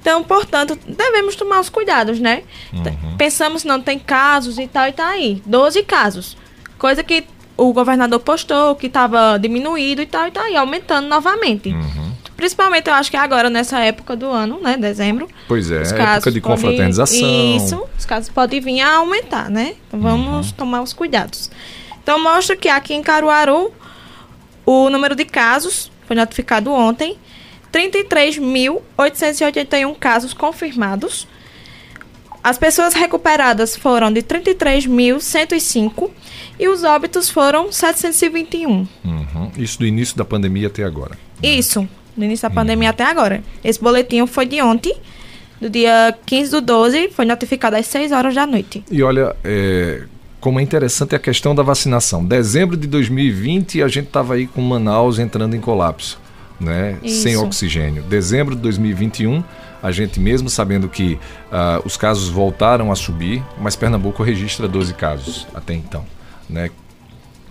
Então, 0.00 0.22
portanto, 0.22 0.78
devemos 0.86 1.36
tomar 1.36 1.60
os 1.60 1.68
cuidados, 1.68 2.20
né? 2.20 2.44
Uhum. 2.72 3.16
Pensamos 3.18 3.64
não 3.64 3.82
tem 3.82 3.98
casos 3.98 4.58
e 4.58 4.66
tal 4.66 4.88
e 4.88 4.92
tá 4.92 5.08
aí. 5.08 5.42
12 5.44 5.82
casos. 5.82 6.36
Coisa 6.78 7.02
que 7.02 7.24
o 7.56 7.72
governador 7.72 8.20
postou 8.20 8.74
que 8.76 8.86
estava 8.86 9.36
diminuído 9.38 10.00
e 10.00 10.06
tal 10.06 10.28
e 10.28 10.30
tá 10.30 10.42
aí, 10.42 10.56
aumentando 10.56 11.06
novamente. 11.06 11.68
Uhum. 11.68 12.09
Principalmente, 12.40 12.88
eu 12.88 12.94
acho 12.94 13.10
que 13.10 13.18
agora, 13.18 13.50
nessa 13.50 13.80
época 13.80 14.16
do 14.16 14.24
ano, 14.24 14.58
né? 14.62 14.78
Dezembro. 14.78 15.28
Pois 15.46 15.70
é, 15.70 15.82
época 15.82 16.32
de 16.32 16.40
confraternização. 16.40 17.56
Isso, 17.56 17.86
os 17.98 18.06
casos 18.06 18.30
podem 18.30 18.62
vir 18.62 18.80
a 18.80 18.94
aumentar, 18.94 19.50
né? 19.50 19.74
Então, 19.86 20.00
vamos 20.00 20.48
uhum. 20.48 20.54
tomar 20.56 20.80
os 20.80 20.94
cuidados. 20.94 21.50
Então, 22.02 22.18
mostra 22.18 22.56
que 22.56 22.70
aqui 22.70 22.94
em 22.94 23.02
Caruaru, 23.02 23.70
o 24.64 24.88
número 24.88 25.14
de 25.14 25.26
casos 25.26 25.92
foi 26.06 26.16
notificado 26.16 26.72
ontem. 26.72 27.18
33.881 27.70 29.94
casos 29.98 30.32
confirmados. 30.32 31.28
As 32.42 32.56
pessoas 32.56 32.94
recuperadas 32.94 33.76
foram 33.76 34.10
de 34.10 34.22
33.105 34.22 36.10
e 36.58 36.68
os 36.68 36.84
óbitos 36.84 37.28
foram 37.28 37.70
721. 37.70 38.88
Uhum. 39.04 39.52
Isso 39.58 39.78
do 39.78 39.86
início 39.86 40.16
da 40.16 40.24
pandemia 40.24 40.68
até 40.68 40.84
agora. 40.84 41.18
Isso 41.42 41.86
no 42.16 42.24
início 42.24 42.48
da 42.48 42.54
pandemia 42.54 42.88
uhum. 42.88 42.90
até 42.90 43.04
agora. 43.04 43.42
Esse 43.62 43.80
boletim 43.80 44.26
foi 44.26 44.46
de 44.46 44.60
ontem, 44.60 44.94
do 45.60 45.68
dia 45.68 46.14
15 46.26 46.50
do 46.50 46.60
12, 46.60 47.10
foi 47.10 47.24
notificado 47.24 47.76
às 47.76 47.86
6 47.86 48.12
horas 48.12 48.34
da 48.34 48.46
noite. 48.46 48.84
E 48.90 49.02
olha, 49.02 49.36
é, 49.44 50.02
como 50.40 50.58
é 50.58 50.62
interessante 50.62 51.14
a 51.14 51.18
questão 51.18 51.54
da 51.54 51.62
vacinação. 51.62 52.24
Dezembro 52.24 52.76
de 52.76 52.86
2020, 52.86 53.82
a 53.82 53.88
gente 53.88 54.06
estava 54.06 54.34
aí 54.34 54.46
com 54.46 54.62
Manaus 54.62 55.18
entrando 55.18 55.54
em 55.54 55.60
colapso, 55.60 56.18
né? 56.58 56.96
Sem 57.06 57.36
oxigênio. 57.36 58.02
Dezembro 58.04 58.56
de 58.56 58.62
2021, 58.62 59.44
a 59.82 59.90
gente 59.92 60.18
mesmo 60.18 60.48
sabendo 60.48 60.88
que 60.88 61.18
uh, 61.52 61.82
os 61.84 61.96
casos 61.96 62.28
voltaram 62.28 62.90
a 62.90 62.96
subir, 62.96 63.42
mas 63.58 63.76
Pernambuco 63.76 64.22
registra 64.22 64.66
12 64.66 64.94
casos 64.94 65.46
até 65.54 65.74
então, 65.74 66.04
né? 66.48 66.70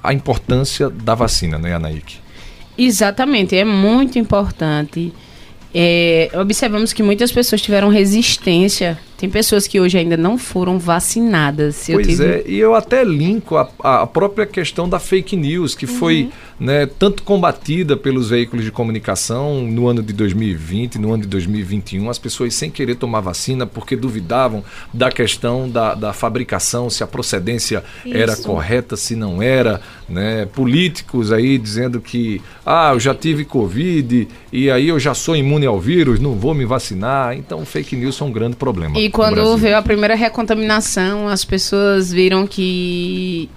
A 0.01 0.13
importância 0.13 0.89
da 0.89 1.13
vacina, 1.13 1.57
né, 1.57 1.75
Anaíque? 1.75 2.17
Exatamente, 2.81 3.57
é 3.57 3.65
muito 3.65 4.17
importante. 4.17 5.11
É, 5.73 6.31
observamos 6.33 6.93
que 6.93 7.03
muitas 7.03 7.31
pessoas 7.31 7.61
tiveram 7.61 7.89
resistência 7.89 8.97
tem 9.19 9.29
pessoas 9.29 9.67
que 9.67 9.81
hoje 9.81 9.97
ainda 9.97 10.15
não 10.15 10.37
foram 10.37 10.79
vacinadas. 10.79 11.83
Pois 11.91 12.07
tive... 12.07 12.23
é, 12.23 12.43
e 12.47 12.57
eu 12.57 12.73
até 12.73 13.03
linko 13.03 13.57
a, 13.57 13.69
a, 13.83 14.07
própria 14.07 14.45
questão 14.45 14.87
da 14.87 14.97
fake 14.97 15.35
news, 15.35 15.75
que 15.75 15.85
uhum. 15.85 15.91
foi 15.91 16.29
né, 16.57 16.85
tanto 16.85 17.23
combatida 17.23 17.97
pelos 17.97 18.29
veículos 18.29 18.63
de 18.63 18.71
comunicação 18.71 19.61
no 19.61 19.89
ano 19.89 20.01
de 20.01 20.13
2020, 20.13 20.97
no 20.99 21.11
ano 21.11 21.23
de 21.23 21.29
2021, 21.29 22.09
as 22.09 22.17
pessoas 22.17 22.53
sem 22.53 22.71
querer 22.71 22.95
tomar 22.95 23.19
vacina 23.19 23.65
porque 23.65 23.93
duvidavam 23.95 24.63
da 24.93 25.11
questão 25.11 25.69
da, 25.69 25.95
da 25.95 26.13
fabricação, 26.13 26.89
se 26.89 27.03
a 27.03 27.07
procedência 27.07 27.83
Isso. 28.05 28.15
era 28.15 28.37
correta, 28.37 28.95
se 28.95 29.17
não 29.17 29.41
era, 29.41 29.81
né? 30.07 30.45
Políticos 30.45 31.33
aí 31.33 31.57
dizendo 31.57 31.99
que, 31.99 32.41
ah, 32.65 32.91
eu 32.93 32.99
já 33.01 33.13
tive 33.13 33.43
Covid 33.43 34.27
e 34.51 34.71
aí 34.71 34.87
eu 34.87 34.99
já 34.99 35.13
sou 35.13 35.35
imune 35.35 35.65
ao 35.65 35.79
vírus, 35.79 36.21
não 36.21 36.35
vou 36.35 36.53
me 36.53 36.63
vacinar. 36.63 37.35
Então, 37.35 37.65
fake 37.65 37.97
news 37.97 38.15
são 38.15 38.27
um 38.27 38.31
grande 38.31 38.55
problema. 38.55 38.97
E 38.97 39.08
quando 39.11 39.57
veio 39.57 39.77
a 39.77 39.81
primeira 39.81 40.15
recontaminação, 40.15 41.27
as 41.27 41.45
pessoas 41.45 42.11
viram 42.11 42.45
que 42.45 43.49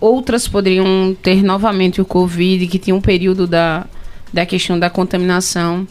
outras 0.00 0.48
poderiam 0.48 1.16
ter 1.22 1.42
novamente 1.42 2.00
o 2.00 2.04
Covid, 2.04 2.66
que 2.66 2.78
tinha 2.78 2.94
um 2.94 3.00
período 3.00 3.46
da, 3.46 3.86
da 4.32 4.46
questão 4.46 4.78
da 4.78 4.88
contaminação 4.88 5.86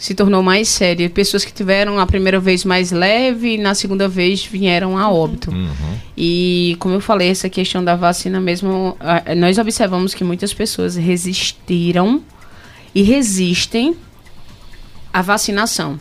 se 0.00 0.14
tornou 0.14 0.42
mais 0.42 0.66
séria. 0.68 1.10
Pessoas 1.10 1.44
que 1.44 1.52
tiveram 1.52 1.98
a 1.98 2.06
primeira 2.06 2.40
vez 2.40 2.64
mais 2.64 2.90
leve, 2.90 3.58
na 3.58 3.74
segunda 3.74 4.08
vez 4.08 4.42
vieram 4.42 4.96
a 4.96 5.10
óbito. 5.12 5.50
Uhum. 5.50 5.98
E 6.16 6.74
como 6.80 6.94
eu 6.94 7.02
falei, 7.02 7.28
essa 7.28 7.50
questão 7.50 7.84
da 7.84 7.94
vacina 7.94 8.40
mesmo, 8.40 8.96
nós 9.36 9.58
observamos 9.58 10.14
que 10.14 10.24
muitas 10.24 10.54
pessoas 10.54 10.96
resistiram 10.96 12.22
e 12.94 13.02
resistem 13.02 13.94
à 15.12 15.20
vacinação. 15.20 16.00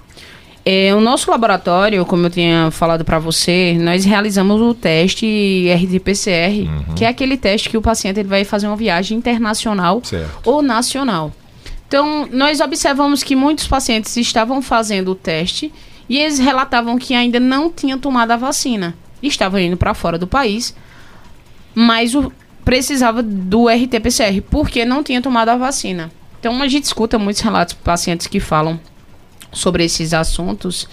É, 0.66 0.94
o 0.94 1.00
nosso 1.00 1.32
laboratório, 1.32 2.06
como 2.06 2.26
eu 2.26 2.30
tinha 2.30 2.70
falado 2.72 3.06
para 3.06 3.18
você, 3.18 3.78
nós 3.80 4.06
realizamos 4.06 4.62
o 4.62 4.74
teste 4.74 5.26
RT-PCR, 5.74 6.68
uhum. 6.68 6.96
que 6.96 7.06
é 7.06 7.08
aquele 7.08 7.38
teste 7.38 7.70
que 7.70 7.78
o 7.78 7.82
paciente 7.82 8.20
ele 8.20 8.30
vai 8.30 8.44
fazer 8.44 8.68
uma 8.68 8.76
viagem 8.76 9.18
internacional 9.18 10.02
certo. 10.04 10.50
ou 10.50 10.62
nacional. 10.62 11.32
Então, 11.88 12.28
nós 12.32 12.60
observamos 12.60 13.24
que 13.24 13.36
muitos 13.36 13.68
pacientes 13.68 14.16
estavam 14.18 14.62
fazendo 14.62 15.12
o 15.12 15.16
teste 15.16 15.74
e 16.08 16.20
eles 16.20 16.38
relatavam 16.38 17.00
que 17.00 17.16
ainda 17.16 17.40
não 17.40 17.72
tinham 17.72 17.98
tomado 17.98 18.32
a 18.32 18.38
vacina. 18.38 18.96
Estavam 19.24 19.60
indo 19.60 19.76
para 19.76 19.94
fora 19.94 20.18
do 20.18 20.28
país, 20.28 20.76
mas 21.74 22.14
o, 22.14 22.32
precisava 22.64 23.24
do 23.24 23.68
RT-PCR, 23.68 24.42
porque 24.52 24.86
não 24.86 25.04
tinha 25.04 25.22
tomado 25.22 25.50
a 25.50 25.58
vacina. 25.58 26.12
Então, 26.40 26.62
a 26.62 26.68
gente 26.68 26.84
escuta 26.84 27.18
muitos 27.18 27.42
relatos 27.42 27.74
de 27.74 27.82
pacientes 27.82 28.28
que 28.28 28.40
falam 28.40 28.80
sobre 29.52 29.84
esses 29.84 30.14
assuntos. 30.14 30.88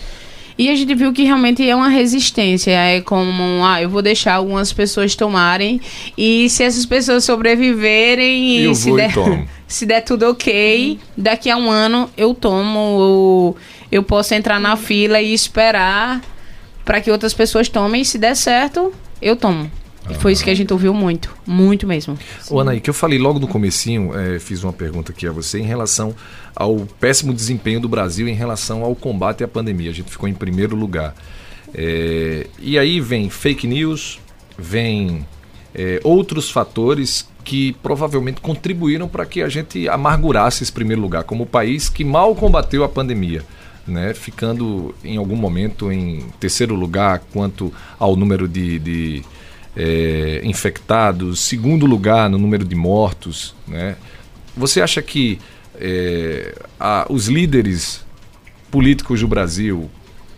E 0.59 0.71
a 0.71 0.75
gente 0.75 0.95
viu 0.95 1.13
que 1.13 1.23
realmente 1.23 1.69
é 1.69 1.77
uma 1.77 1.89
resistência. 1.89 2.71
É 2.71 3.01
como, 3.03 3.65
ah, 3.65 3.83
eu 3.83 3.91
vou 3.91 4.01
deixar 4.01 4.35
algumas 4.35 4.73
pessoas 4.73 5.15
tomarem. 5.15 5.81
E 6.17 6.49
se 6.49 6.63
essas 6.63 6.87
pessoas 6.87 7.25
sobreviverem 7.25 8.71
e 8.71 8.75
se 8.75 8.95
der, 8.95 9.13
se 9.69 9.85
der 9.85 10.01
tudo 10.01 10.31
ok, 10.31 10.99
daqui 11.17 11.51
a 11.51 11.57
um 11.57 11.71
ano 11.71 12.09
eu 12.17 12.33
tomo. 12.33 12.79
Eu, 12.79 13.57
eu 13.93 14.03
posso 14.03 14.35
entrar 14.35 14.59
na 14.59 14.77
fila 14.77 15.21
e 15.21 15.35
esperar 15.35 16.23
para 16.85 17.01
que 17.03 17.11
outras 17.11 17.35
pessoas 17.35 17.69
tomem. 17.69 18.01
E 18.01 18.05
se 18.05 18.17
der 18.17 18.35
certo, 18.35 18.95
eu 19.21 19.37
tomo. 19.37 19.71
E 20.09 20.15
foi 20.15 20.33
isso 20.33 20.45
que 20.45 20.51
a 20.51 20.55
gente 20.55 20.73
ouviu 20.73 20.95
muito, 20.95 21.35
muito 21.47 21.87
mesmo. 21.87 22.17
O 22.49 22.61
Anaí, 22.61 22.81
que 22.81 22.89
eu 22.89 22.95
falei 22.95 23.19
logo 23.19 23.39
no 23.39 23.49
comecinho, 23.49 24.17
é, 24.17 24.39
fiz 24.39 24.63
uma 24.63 24.73
pergunta 24.73 25.13
aqui 25.13 25.27
a 25.27 25.33
você 25.33 25.59
em 25.59 25.65
relação 25.65 26.15
ao 26.57 26.87
péssimo 26.99 27.35
desempenho 27.35 27.79
do 27.79 27.89
Brasil 27.89 28.27
em 28.27 28.33
relação 28.33 28.83
ao 28.83 28.97
combate 28.97 29.45
à 29.45 29.49
pandemia. 29.49 29.91
A 29.91 29.95
gente 29.95 30.11
ficou 30.11 30.27
em 30.27 30.33
primeiro 30.33 30.75
lugar. 30.75 31.15
É, 31.75 32.47
e 32.59 32.79
aí 32.79 32.99
vem 32.99 33.29
fake 33.29 33.67
news, 33.67 34.19
vem 34.57 35.27
é, 35.75 36.01
outros 36.03 36.51
fatores 36.51 37.29
que 37.45 37.75
provavelmente 37.83 38.41
contribuíram 38.41 39.07
para 39.07 39.27
que 39.27 39.43
a 39.43 39.49
gente 39.49 39.87
amargurasse 39.87 40.63
esse 40.63 40.73
primeiro 40.73 41.03
lugar, 41.03 41.25
como 41.25 41.45
país 41.45 41.91
que 41.91 42.03
mal 42.03 42.35
combateu 42.35 42.83
a 42.83 42.89
pandemia. 42.89 43.45
Né, 43.87 44.13
ficando 44.15 44.93
em 45.05 45.17
algum 45.17 45.37
momento 45.37 45.93
em 45.93 46.27
terceiro 46.41 46.75
lugar 46.75 47.23
quanto 47.33 47.73
ao 48.01 48.17
número 48.17 48.49
de, 48.49 48.81
de 48.81 49.23
é, 49.77 50.41
infectados, 50.43 51.39
segundo 51.39 51.87
lugar 51.87 52.29
no 52.29 52.37
número 52.37 52.65
de 52.65 52.75
mortos. 52.75 53.55
Né? 53.65 53.95
Você 54.57 54.81
acha 54.81 55.01
que 55.01 55.39
é, 55.81 56.55
a, 56.79 57.07
os 57.09 57.29
líderes 57.29 58.05
políticos 58.71 59.21
do 59.21 59.29
Brasil, 59.29 59.91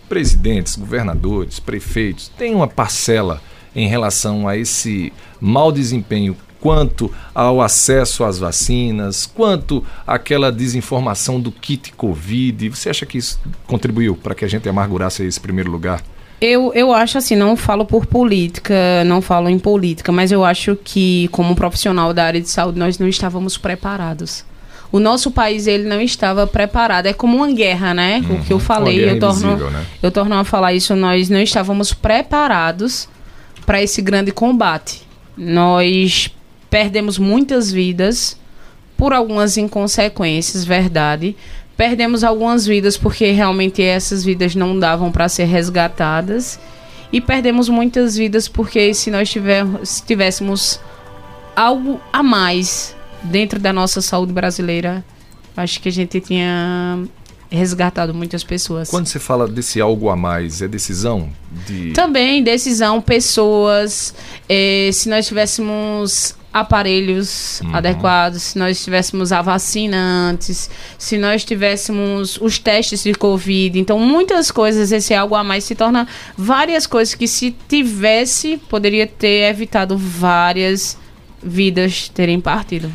presidentes, 0.08 0.76
governadores, 0.76 1.58
prefeitos, 1.58 2.28
têm 2.36 2.54
uma 2.54 2.68
parcela 2.68 3.42
em 3.74 3.88
relação 3.88 4.48
a 4.48 4.56
esse 4.56 5.12
mau 5.40 5.70
desempenho 5.70 6.36
quanto 6.60 7.12
ao 7.34 7.60
acesso 7.60 8.24
às 8.24 8.38
vacinas, 8.38 9.26
quanto 9.26 9.84
àquela 10.06 10.50
desinformação 10.50 11.40
do 11.40 11.52
kit 11.52 11.92
Covid. 11.92 12.70
Você 12.70 12.90
acha 12.90 13.06
que 13.06 13.18
isso 13.18 13.40
contribuiu 13.66 14.16
para 14.16 14.34
que 14.34 14.44
a 14.44 14.48
gente 14.48 14.68
amargurasse 14.68 15.24
esse 15.24 15.38
primeiro 15.38 15.70
lugar? 15.70 16.02
Eu, 16.40 16.72
eu 16.72 16.92
acho 16.92 17.18
assim, 17.18 17.34
não 17.34 17.56
falo 17.56 17.84
por 17.84 18.06
política, 18.06 19.02
não 19.04 19.20
falo 19.20 19.48
em 19.48 19.58
política, 19.58 20.12
mas 20.12 20.30
eu 20.30 20.44
acho 20.44 20.76
que, 20.76 21.28
como 21.32 21.56
profissional 21.56 22.14
da 22.14 22.24
área 22.24 22.40
de 22.40 22.48
saúde, 22.48 22.78
nós 22.78 22.96
não 22.98 23.08
estávamos 23.08 23.58
preparados. 23.58 24.44
O 24.90 24.98
nosso 24.98 25.30
país 25.30 25.66
ele 25.66 25.84
não 25.84 26.00
estava 26.00 26.46
preparado. 26.46 27.06
É 27.06 27.12
como 27.12 27.36
uma 27.36 27.52
guerra, 27.52 27.92
né? 27.92 28.24
Uhum. 28.28 28.36
O 28.36 28.44
que 28.44 28.52
eu 28.52 28.58
falei, 28.58 29.10
eu 29.10 29.18
torno, 29.18 29.70
né? 29.70 29.84
eu 30.02 30.10
torno 30.10 30.34
a 30.34 30.44
falar 30.44 30.72
isso. 30.72 30.94
Nós 30.96 31.28
não 31.28 31.40
estávamos 31.40 31.92
preparados 31.92 33.08
para 33.66 33.82
esse 33.82 34.00
grande 34.00 34.32
combate. 34.32 35.02
Nós 35.36 36.30
perdemos 36.70 37.18
muitas 37.18 37.70
vidas 37.70 38.38
por 38.96 39.12
algumas 39.12 39.56
inconsequências, 39.56 40.64
verdade. 40.64 41.36
Perdemos 41.76 42.24
algumas 42.24 42.66
vidas 42.66 42.96
porque 42.96 43.30
realmente 43.30 43.82
essas 43.82 44.24
vidas 44.24 44.54
não 44.54 44.78
davam 44.78 45.12
para 45.12 45.28
ser 45.28 45.44
resgatadas. 45.44 46.58
E 47.12 47.20
perdemos 47.20 47.68
muitas 47.68 48.16
vidas 48.16 48.48
porque 48.48 48.92
se 48.92 49.10
nós 49.10 49.32
se 49.84 50.02
tivéssemos 50.02 50.80
algo 51.54 52.00
a 52.12 52.22
mais 52.22 52.96
dentro 53.22 53.58
da 53.58 53.72
nossa 53.72 54.00
saúde 54.00 54.32
brasileira, 54.32 55.04
acho 55.56 55.80
que 55.80 55.88
a 55.88 55.92
gente 55.92 56.20
tinha 56.20 56.98
resgatado 57.50 58.14
muitas 58.14 58.44
pessoas. 58.44 58.90
Quando 58.90 59.06
você 59.06 59.18
fala 59.18 59.48
desse 59.48 59.80
algo 59.80 60.10
a 60.10 60.16
mais, 60.16 60.60
é 60.62 60.68
decisão 60.68 61.30
de. 61.66 61.92
Também, 61.92 62.42
decisão, 62.42 63.00
pessoas. 63.00 64.14
Eh, 64.48 64.90
se 64.92 65.08
nós 65.08 65.26
tivéssemos 65.26 66.36
aparelhos 66.52 67.60
uhum. 67.60 67.74
adequados, 67.74 68.42
se 68.42 68.58
nós 68.58 68.82
tivéssemos 68.82 69.32
a 69.32 69.42
vacina 69.42 69.96
antes, 70.30 70.70
se 70.98 71.18
nós 71.18 71.44
tivéssemos 71.44 72.38
os 72.40 72.58
testes 72.58 73.02
de 73.02 73.14
Covid. 73.14 73.78
Então, 73.78 73.98
muitas 73.98 74.50
coisas, 74.50 74.90
esse 74.92 75.14
algo 75.14 75.34
a 75.34 75.44
mais 75.44 75.64
se 75.64 75.74
torna 75.74 76.06
várias 76.36 76.86
coisas 76.86 77.14
que, 77.14 77.28
se 77.28 77.54
tivesse, 77.68 78.58
poderia 78.68 79.06
ter 79.06 79.50
evitado 79.50 79.96
várias 79.96 80.98
vidas 81.42 82.08
terem 82.08 82.40
partido. 82.40 82.90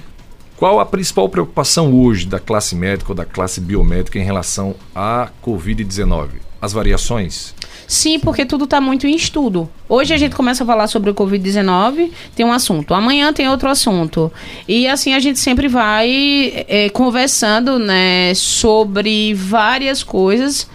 Qual 0.64 0.80
a 0.80 0.86
principal 0.86 1.28
preocupação 1.28 1.94
hoje 1.94 2.26
da 2.26 2.40
classe 2.40 2.74
médica 2.74 3.12
ou 3.12 3.16
da 3.16 3.26
classe 3.26 3.60
biomédica 3.60 4.18
em 4.18 4.24
relação 4.24 4.74
à 4.96 5.28
Covid-19? 5.46 6.30
As 6.62 6.72
variações? 6.72 7.54
Sim, 7.86 8.18
porque 8.18 8.46
tudo 8.46 8.64
está 8.64 8.80
muito 8.80 9.06
em 9.06 9.14
estudo. 9.14 9.70
Hoje 9.90 10.14
a 10.14 10.18
gente 10.18 10.38
começa 10.38 10.64
a 10.64 10.66
falar 10.66 10.88
sobre 10.88 11.10
o 11.10 11.14
Covid-19, 11.14 12.12
tem 12.34 12.46
um 12.46 12.54
assunto. 12.54 12.94
Amanhã 12.94 13.34
tem 13.34 13.50
outro 13.50 13.68
assunto. 13.68 14.32
E 14.66 14.88
assim 14.88 15.14
a 15.14 15.20
gente 15.20 15.38
sempre 15.38 15.68
vai 15.68 16.64
é, 16.70 16.90
conversando 16.92 17.78
né, 17.78 18.34
sobre 18.34 19.34
várias 19.34 20.02
coisas 20.02 20.70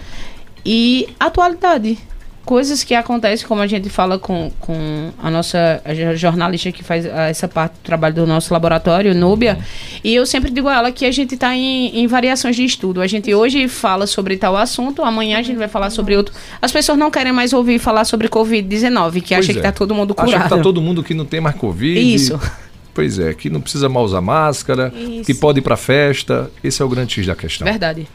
e 0.67 1.09
atualidade 1.19 1.97
coisas 2.49 2.83
que 2.83 2.95
acontecem, 2.95 3.47
como 3.47 3.61
a 3.61 3.67
gente 3.67 3.91
fala 3.91 4.19
com, 4.19 4.51
com 4.59 5.11
a 5.23 5.31
nossa 5.31 5.83
jornalista 6.15 6.73
que 6.73 6.83
faz 6.83 7.05
essa 7.05 7.47
parte 7.47 7.75
do 7.75 7.81
trabalho 7.83 8.15
do 8.15 8.27
nosso 8.27 8.55
laboratório, 8.55 9.15
Núbia, 9.15 9.59
e 10.03 10.15
eu 10.15 10.25
sempre 10.25 10.51
digo 10.51 10.67
a 10.67 10.77
ela 10.77 10.91
que 10.91 11.05
a 11.05 11.11
gente 11.11 11.35
está 11.35 11.55
em, 11.55 12.01
em 12.01 12.07
variações 12.07 12.57
de 12.57 12.65
estudo. 12.65 13.03
A 13.03 13.07
gente 13.07 13.35
hoje 13.35 13.69
fala 13.69 14.07
sobre 14.07 14.39
tal 14.39 14.57
assunto, 14.57 15.03
amanhã 15.03 15.39
a 15.39 15.43
gente 15.43 15.59
vai 15.59 15.69
falar 15.69 15.91
sobre 15.91 16.17
outro. 16.17 16.35
As 16.63 16.73
pessoas 16.73 16.97
não 16.97 17.11
querem 17.11 17.35
mais 17.35 17.53
ouvir 17.53 17.79
falar 17.79 18.07
sobre 18.07 18.31
Covid-19, 18.31 19.21
que 19.21 19.35
acha 19.35 19.51
é. 19.51 19.53
que 19.53 19.59
está 19.59 19.71
todo 19.71 19.95
mundo 19.95 20.15
curado. 20.15 20.31
Acha 20.31 20.49
que 20.49 20.55
está 20.55 20.63
todo 20.63 20.81
mundo 20.81 21.03
que 21.03 21.13
não 21.13 21.27
tem 21.27 21.43
mais 21.43 21.55
Covid. 21.55 22.01
Isso. 22.15 22.41
Pois 22.95 23.19
é, 23.19 23.35
que 23.35 23.51
não 23.51 23.61
precisa 23.61 23.91
mais 23.91 24.07
usar 24.07 24.23
máscara, 24.23 24.93
Isso. 24.97 25.25
que 25.25 25.35
pode 25.35 25.59
ir 25.59 25.63
para 25.63 25.77
festa. 25.77 26.51
Esse 26.65 26.81
é 26.81 26.85
o 26.85 26.89
grande 26.89 27.13
X 27.13 27.27
da 27.27 27.37
questão. 27.37 27.65
Verdade. 27.67 28.09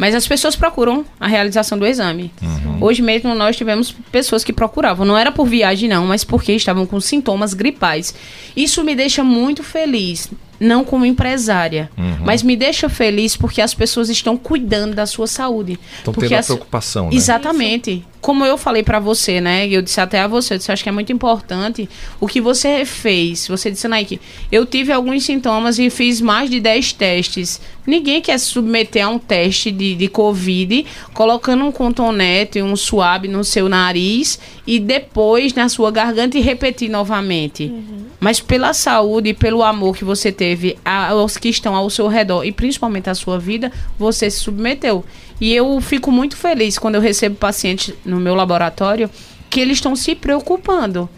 Mas 0.00 0.14
as 0.14 0.26
pessoas 0.26 0.56
procuram 0.56 1.04
a 1.20 1.26
realização 1.26 1.78
do 1.78 1.86
exame. 1.86 2.32
Uhum. 2.40 2.78
Hoje 2.82 3.02
mesmo 3.02 3.34
nós 3.34 3.54
tivemos 3.54 3.92
pessoas 4.10 4.42
que 4.42 4.50
procuravam. 4.50 5.04
Não 5.04 5.16
era 5.16 5.30
por 5.30 5.46
viagem, 5.46 5.90
não, 5.90 6.06
mas 6.06 6.24
porque 6.24 6.52
estavam 6.52 6.86
com 6.86 6.98
sintomas 6.98 7.52
gripais. 7.52 8.14
Isso 8.56 8.82
me 8.82 8.96
deixa 8.96 9.22
muito 9.22 9.62
feliz 9.62 10.30
não 10.60 10.84
como 10.84 11.06
empresária, 11.06 11.90
uhum. 11.96 12.18
mas 12.22 12.42
me 12.42 12.54
deixa 12.54 12.88
feliz 12.90 13.34
porque 13.34 13.62
as 13.62 13.72
pessoas 13.72 14.10
estão 14.10 14.36
cuidando 14.36 14.94
da 14.94 15.06
sua 15.06 15.26
saúde. 15.26 15.80
Estão 15.96 16.12
porque 16.12 16.28
tendo 16.28 16.38
as... 16.38 16.50
a 16.50 16.54
preocupação, 16.54 17.04
né? 17.06 17.16
Exatamente. 17.16 18.04
Como 18.20 18.44
eu 18.44 18.58
falei 18.58 18.82
para 18.82 19.00
você, 19.00 19.40
né? 19.40 19.66
Eu 19.66 19.80
disse 19.80 19.98
até 19.98 20.20
a 20.20 20.28
você, 20.28 20.52
eu 20.52 20.58
disse, 20.58 20.70
acho 20.70 20.82
que 20.82 20.90
é 20.90 20.92
muito 20.92 21.10
importante 21.10 21.88
o 22.20 22.26
que 22.26 22.38
você 22.38 22.84
fez. 22.84 23.48
Você 23.48 23.70
disse, 23.70 23.88
Nike, 23.88 24.20
eu 24.52 24.66
tive 24.66 24.92
alguns 24.92 25.24
sintomas 25.24 25.78
e 25.78 25.88
fiz 25.88 26.20
mais 26.20 26.50
de 26.50 26.60
10 26.60 26.92
testes. 26.92 27.58
Ninguém 27.86 28.20
quer 28.20 28.38
se 28.38 28.44
submeter 28.44 29.06
a 29.06 29.08
um 29.08 29.18
teste 29.18 29.70
de, 29.70 29.94
de 29.94 30.08
Covid 30.08 30.84
colocando 31.14 31.64
um 31.64 31.72
contonete, 31.72 32.60
um 32.60 32.76
suave 32.76 33.26
no 33.26 33.42
seu 33.42 33.70
nariz 33.70 34.38
e 34.70 34.78
depois 34.78 35.52
na 35.52 35.68
sua 35.68 35.90
garganta 35.90 36.38
e 36.38 36.40
repetir 36.40 36.88
novamente. 36.88 37.64
Uhum. 37.64 38.04
Mas 38.20 38.38
pela 38.38 38.72
saúde 38.72 39.30
e 39.30 39.34
pelo 39.34 39.64
amor 39.64 39.96
que 39.96 40.04
você 40.04 40.30
teve 40.30 40.78
aos 40.84 41.36
que 41.36 41.48
estão 41.48 41.74
ao 41.74 41.90
seu 41.90 42.06
redor 42.06 42.44
e 42.44 42.52
principalmente 42.52 43.10
à 43.10 43.14
sua 43.16 43.36
vida, 43.36 43.72
você 43.98 44.30
se 44.30 44.38
submeteu. 44.38 45.04
E 45.40 45.52
eu 45.52 45.80
fico 45.80 46.12
muito 46.12 46.36
feliz 46.36 46.78
quando 46.78 46.94
eu 46.94 47.00
recebo 47.00 47.34
pacientes 47.34 47.92
no 48.04 48.20
meu 48.20 48.36
laboratório 48.36 49.10
que 49.50 49.58
eles 49.58 49.78
estão 49.78 49.96
se 49.96 50.14
preocupando. 50.14 51.10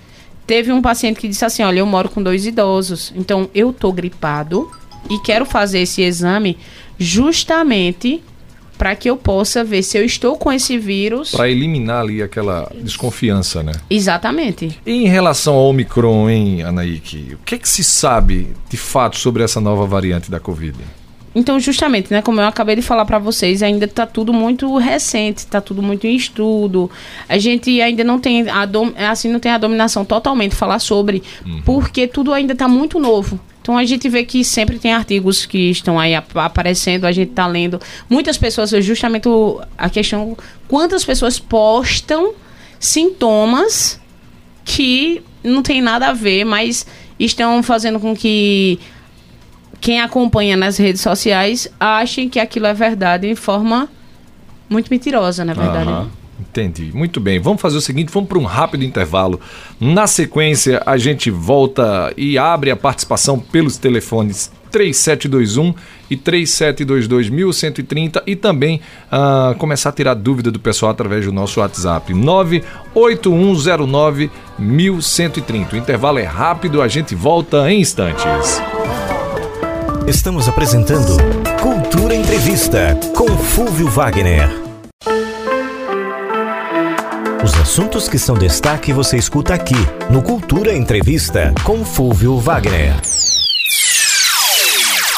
Teve 0.47 0.73
um 0.73 0.81
paciente 0.81 1.21
que 1.21 1.29
disse 1.29 1.45
assim: 1.45 1.62
Olha, 1.62 1.81
eu 1.81 1.87
moro 1.87 2.09
com 2.09 2.23
dois 2.23 2.47
idosos, 2.47 3.12
então 3.15 3.51
eu 3.55 3.71
tô 3.71 3.93
gripado 3.93 4.71
e 5.11 5.19
quero 5.19 5.45
fazer 5.45 5.81
esse 5.81 6.01
exame 6.01 6.57
justamente 6.99 8.23
para 8.83 8.97
que 8.97 9.09
eu 9.09 9.16
possa 9.16 9.62
ver 9.62 9.85
se 9.85 9.97
eu 9.97 10.05
estou 10.05 10.37
com 10.37 10.53
esse 10.53 10.77
vírus. 10.77 11.31
Para 11.31 11.49
eliminar 11.49 12.01
ali 12.01 12.21
aquela 12.21 12.68
desconfiança, 12.75 13.62
né? 13.62 13.71
Exatamente. 13.88 14.77
E 14.85 15.05
em 15.05 15.07
relação 15.07 15.55
ao 15.55 15.68
Omicron, 15.68 16.29
hein, 16.29 16.64
Anaíque? 16.64 17.37
O 17.40 17.45
que, 17.45 17.55
é 17.55 17.59
que 17.59 17.68
se 17.68 17.85
sabe 17.85 18.49
de 18.68 18.77
fato 18.77 19.16
sobre 19.21 19.45
essa 19.45 19.61
nova 19.61 19.87
variante 19.87 20.33
da 20.33 20.40
Covid? 20.40 20.77
Então, 21.35 21.59
justamente, 21.59 22.12
né, 22.12 22.21
como 22.21 22.40
eu 22.40 22.47
acabei 22.47 22.77
de 22.77 22.83
falar 22.83 23.05
para 23.05 23.18
vocês, 23.18 23.62
ainda 23.62 23.87
está 23.87 24.07
tudo 24.07 24.33
muito 24.33 24.77
recente, 24.77 25.38
está 25.38 25.61
tudo 25.61 25.83
muito 25.83 26.07
em 26.07 26.14
estudo. 26.14 26.90
A 27.29 27.38
gente 27.38 27.81
ainda 27.81 28.05
não 28.05 28.18
tem 28.18 28.49
a 28.51 28.66
dom, 28.66 28.92
assim 28.97 29.31
não 29.31 29.40
tem 29.40 29.51
a 29.51 29.59
dominação 29.59 30.05
totalmente 30.05 30.55
falar 30.55 30.79
sobre, 30.79 31.23
uhum. 31.45 31.62
porque 31.64 32.07
tudo 32.07 32.33
ainda 32.33 32.53
está 32.53 32.68
muito 32.68 32.99
novo. 32.99 33.40
Então 33.62 33.79
a 33.79 33.85
gente 33.85 34.09
vê 34.09 34.25
que 34.25 34.45
sempre 34.45 34.79
tem 34.79 34.92
artigos 34.92 35.47
que 35.47 35.71
estão 35.71 35.99
aí 35.99 36.14
ap 36.14 36.37
aparecendo, 36.37 37.05
a 37.07 37.12
gente 37.12 37.31
está 37.31 37.47
lendo. 37.47 37.81
Muitas 38.11 38.37
pessoas, 38.37 38.71
justamente 38.85 39.29
a 39.79 39.88
questão, 39.88 40.37
quantas 40.68 41.05
pessoas 41.05 41.38
postam 41.38 42.35
sintomas 42.79 44.01
que 44.64 45.23
não 45.45 45.62
tem 45.62 45.81
nada 45.81 46.09
a 46.09 46.12
ver, 46.12 46.45
mas 46.45 46.85
estão 47.18 47.62
fazendo 47.62 48.01
com 48.01 48.14
que 48.14 48.81
quem 49.83 50.01
acompanha 50.01 50.57
nas 50.57 50.79
redes 50.79 51.03
sociais 51.03 51.68
ache 51.79 52.27
que 52.29 52.38
aquilo 52.38 52.64
é 52.66 52.73
verdade 52.73 53.29
de 53.29 53.35
forma 53.35 53.88
muito 54.71 54.88
mentirosa, 54.88 55.45
na 55.45 55.53
verdade. 55.53 55.90
Uhum. 55.90 56.09
Entendi. 56.40 56.92
Muito 56.95 57.21
bem. 57.21 57.40
Vamos 57.40 57.61
fazer 57.61 57.77
o 57.77 57.81
seguinte, 57.81 58.12
vamos 58.12 58.29
para 58.29 58.38
um 58.38 58.45
rápido 58.45 58.85
intervalo. 58.85 59.40
Na 59.81 60.07
sequência, 60.07 60.81
a 60.87 60.97
gente 60.97 61.29
volta 61.31 62.12
e 62.16 62.38
abre 62.38 62.71
a 62.71 62.77
participação 62.77 63.40
pelos 63.40 63.77
telefones 63.77 64.53
3721 64.71 65.75
e 66.09 66.16
3722 66.16 67.29
1130 67.29 68.23
e 68.25 68.37
também 68.37 68.81
uh, 69.11 69.57
começar 69.57 69.88
a 69.88 69.92
tirar 69.92 70.14
dúvida 70.14 70.49
do 70.51 70.61
pessoal 70.61 70.92
através 70.92 71.27
do 71.27 71.33
nosso 71.33 71.59
WhatsApp 71.61 72.14
98109 72.14 74.31
1130. 74.59 75.75
O 75.75 75.79
intervalo 75.79 76.18
é 76.18 76.25
rápido, 76.25 76.81
a 76.81 76.88
gente 76.88 77.16
volta 77.16 77.71
em 77.71 77.81
instantes. 77.81 78.62
Estamos 80.07 80.49
apresentando 80.49 81.17
Cultura 81.61 82.15
Entrevista 82.15 82.99
com 83.15 83.29
Fúvio 83.29 83.88
Wagner. 83.88 84.49
assuntos 87.55 88.09
que 88.09 88.19
são 88.19 88.37
destaque 88.37 88.93
você 88.93 89.17
escuta 89.17 89.55
aqui, 89.55 89.77
no 90.11 90.21
Cultura 90.21 90.75
Entrevista, 90.75 91.55
com 91.65 91.85
Fúvio 91.85 92.37
Wagner. 92.38 93.01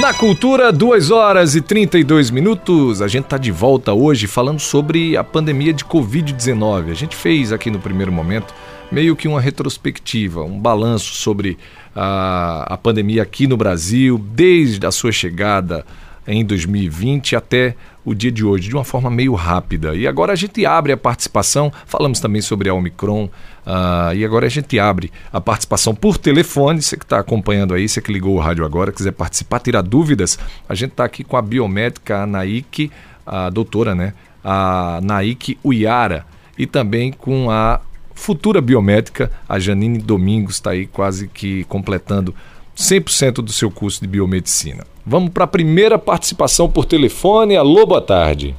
Na 0.00 0.12
Cultura, 0.12 0.70
2 0.70 1.10
horas 1.10 1.54
e 1.54 1.60
32 1.62 2.30
minutos. 2.30 3.00
A 3.00 3.08
gente 3.08 3.24
está 3.24 3.38
de 3.38 3.50
volta 3.50 3.94
hoje 3.94 4.26
falando 4.26 4.60
sobre 4.60 5.16
a 5.16 5.24
pandemia 5.24 5.72
de 5.72 5.84
Covid-19. 5.84 6.90
A 6.90 6.94
gente 6.94 7.16
fez 7.16 7.50
aqui 7.50 7.70
no 7.70 7.78
primeiro 7.78 8.12
momento 8.12 8.52
meio 8.92 9.16
que 9.16 9.26
uma 9.26 9.40
retrospectiva, 9.40 10.42
um 10.42 10.60
balanço 10.60 11.14
sobre 11.14 11.56
a, 11.94 12.74
a 12.74 12.76
pandemia 12.76 13.22
aqui 13.22 13.46
no 13.46 13.56
Brasil, 13.56 14.18
desde 14.18 14.86
a 14.86 14.90
sua 14.90 15.12
chegada 15.12 15.86
em 16.26 16.44
2020 16.44 17.36
até 17.36 17.74
o 18.04 18.14
dia 18.14 18.30
de 18.30 18.44
hoje, 18.44 18.68
de 18.68 18.74
uma 18.74 18.84
forma 18.84 19.10
meio 19.10 19.34
rápida. 19.34 19.94
E 19.94 20.06
agora 20.06 20.32
a 20.32 20.36
gente 20.36 20.64
abre 20.64 20.92
a 20.92 20.96
participação, 20.96 21.72
falamos 21.86 22.20
também 22.20 22.40
sobre 22.40 22.68
a 22.68 22.74
Omicron, 22.74 23.24
uh, 23.24 24.14
e 24.14 24.24
agora 24.24 24.46
a 24.46 24.48
gente 24.48 24.78
abre 24.78 25.10
a 25.32 25.40
participação 25.40 25.94
por 25.94 26.16
telefone. 26.16 26.80
Você 26.80 26.96
que 26.96 27.04
está 27.04 27.18
acompanhando 27.18 27.74
aí, 27.74 27.88
você 27.88 28.00
que 28.00 28.12
ligou 28.12 28.36
o 28.36 28.38
rádio 28.38 28.64
agora, 28.64 28.92
quiser 28.92 29.12
participar, 29.12 29.58
tirar 29.58 29.82
dúvidas, 29.82 30.38
a 30.68 30.74
gente 30.74 30.92
está 30.92 31.04
aqui 31.04 31.24
com 31.24 31.36
a 31.36 31.42
biomédica 31.42 32.22
Anaíque, 32.22 32.92
a 33.26 33.50
doutora, 33.50 33.94
né? 33.94 34.14
A 34.44 35.00
Naik 35.02 35.58
Uiara, 35.64 36.24
e 36.56 36.66
também 36.66 37.10
com 37.10 37.50
a 37.50 37.80
futura 38.14 38.60
biomédica, 38.60 39.30
a 39.48 39.58
Janine 39.58 39.98
Domingos, 39.98 40.54
está 40.54 40.70
aí 40.70 40.86
quase 40.86 41.28
que 41.28 41.64
completando 41.64 42.32
100% 42.76 43.36
do 43.36 43.52
seu 43.52 43.70
curso 43.70 44.02
de 44.02 44.06
biomedicina. 44.06 44.84
Vamos 45.04 45.30
para 45.30 45.44
a 45.44 45.48
primeira 45.48 45.98
participação 45.98 46.70
por 46.70 46.84
telefone. 46.84 47.56
Alô, 47.56 47.86
boa 47.86 48.02
tarde. 48.02 48.54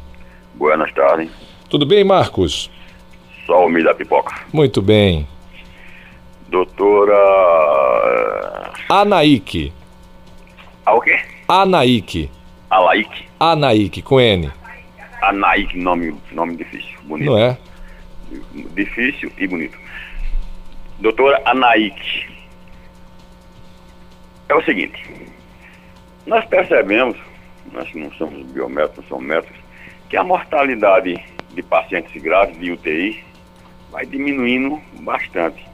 Boas 0.56 0.91
tardes. 0.93 1.30
Tudo 1.69 1.86
bem, 1.86 2.03
Marcos? 2.03 2.71
Só 3.45 3.67
o 3.67 3.84
da 3.84 3.93
pipoca. 3.93 4.34
Muito 4.51 4.82
bem. 4.82 5.27
Doutora. 6.49 7.13
Anaíque. 8.89 9.71
A 10.86 10.95
o 10.95 11.01
quê? 11.01 11.19
Anaíque. 11.47 12.32
Alaíque. 12.69 13.25
Anaíque, 13.39 14.01
com 14.01 14.19
N. 14.19 14.51
Anaíque, 15.21 15.77
nome, 15.77 16.15
nome 16.32 16.56
difícil, 16.56 16.97
bonito. 17.03 17.32
Não 17.32 17.38
é? 17.38 17.58
Difícil 18.73 19.32
e 19.38 19.47
bonito. 19.47 19.77
Doutora 20.99 21.41
Anaíque. 21.45 22.37
É 24.50 24.56
o 24.56 24.64
seguinte, 24.64 25.04
nós 26.26 26.46
percebemos, 26.46 27.18
nós 27.72 27.94
não 27.94 28.12
somos 28.14 28.46
biométricos, 28.52 29.04
não 29.04 29.10
somos 29.10 29.26
médicos, 29.26 29.58
que 30.10 30.16
a 30.16 30.24
mortalidade 30.24 31.22
de 31.54 31.64
pacientes 31.64 32.22
graves 32.22 32.58
de 32.58 32.72
UTI 32.72 33.24
vai 33.92 34.06
diminuindo 34.06 34.82
bastante. 35.02 35.66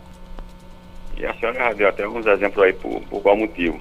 E 1.17 1.25
a 1.25 1.33
senhora 1.35 1.59
já 1.59 1.73
deu 1.73 1.89
até 1.89 2.03
alguns 2.03 2.25
exemplos 2.25 2.63
aí 2.63 2.73
por, 2.73 3.01
por 3.01 3.21
qual 3.21 3.37
motivo. 3.37 3.79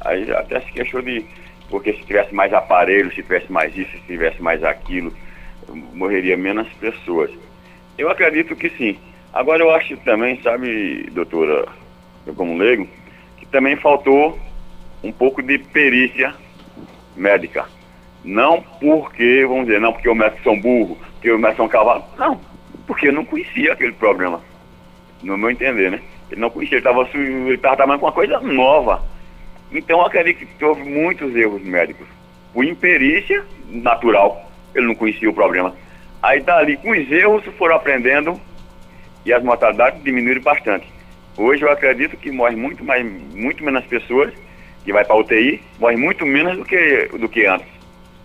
Aí 0.00 0.30
até 0.32 0.60
se 0.60 0.72
queixou 0.72 1.02
de, 1.02 1.24
porque 1.68 1.92
se 1.92 2.02
tivesse 2.04 2.34
mais 2.34 2.52
aparelhos, 2.52 3.14
se 3.14 3.22
tivesse 3.22 3.52
mais 3.52 3.76
isso, 3.76 3.90
se 3.90 4.00
tivesse 4.06 4.40
mais 4.40 4.64
aquilo, 4.64 5.12
morreria 5.92 6.36
menos 6.36 6.68
pessoas. 6.74 7.30
Eu 7.98 8.10
acredito 8.10 8.56
que 8.56 8.70
sim. 8.70 8.98
Agora 9.32 9.62
eu 9.62 9.70
acho 9.70 9.96
também, 9.98 10.40
sabe, 10.42 11.08
doutora, 11.12 11.66
eu 12.26 12.34
como 12.34 12.56
leigo, 12.56 12.88
também 13.52 13.76
faltou 13.76 14.38
um 15.04 15.12
pouco 15.12 15.42
de 15.42 15.58
perícia 15.58 16.34
médica. 17.14 17.66
Não 18.24 18.62
porque, 18.80 19.44
vamos 19.46 19.66
dizer, 19.66 19.80
não 19.80 19.92
porque 19.92 20.08
os 20.08 20.16
médicos 20.16 20.42
são 20.42 20.58
burros, 20.58 20.98
porque 21.12 21.30
os 21.30 21.38
médicos 21.38 21.56
são 21.58 21.68
cavalos. 21.68 22.04
Não, 22.18 22.40
porque 22.86 23.08
eu 23.08 23.12
não 23.12 23.24
conhecia 23.24 23.72
aquele 23.72 23.92
problema. 23.92 24.40
No 25.22 25.36
meu 25.36 25.50
entender, 25.50 25.90
né? 25.90 26.00
Ele 26.30 26.40
não 26.40 26.50
conhecia, 26.50 26.78
ele 26.78 27.54
estava 27.54 27.76
trabalhando 27.76 28.00
com 28.00 28.06
uma 28.06 28.12
coisa 28.12 28.40
nova. 28.40 29.02
Então 29.70 30.00
eu 30.00 30.06
acredito 30.06 30.46
que 30.46 30.64
houve 30.64 30.82
muitos 30.82 31.34
erros 31.36 31.62
médicos. 31.62 32.06
Por 32.52 32.64
imperícia 32.64 33.44
natural, 33.68 34.50
ele 34.74 34.86
não 34.86 34.94
conhecia 34.94 35.28
o 35.28 35.34
problema. 35.34 35.74
Aí 36.22 36.40
dali, 36.40 36.76
com 36.76 36.90
os 36.90 37.10
erros, 37.10 37.44
foram 37.58 37.76
aprendendo 37.76 38.40
e 39.24 39.32
as 39.32 39.42
mortalidades 39.42 40.02
diminuíram 40.02 40.42
bastante. 40.42 40.91
Hoje 41.36 41.62
eu 41.62 41.70
acredito 41.70 42.16
que 42.16 42.30
morre 42.30 42.56
muito, 42.56 42.84
mais, 42.84 43.04
muito 43.34 43.64
menos 43.64 43.84
pessoas 43.86 44.32
que 44.84 44.92
vai 44.92 45.04
para 45.04 45.16
UTI, 45.16 45.62
morre 45.78 45.96
muito 45.96 46.26
menos 46.26 46.58
do 46.58 46.64
que, 46.64 47.08
do 47.18 47.28
que 47.28 47.46
antes. 47.46 47.68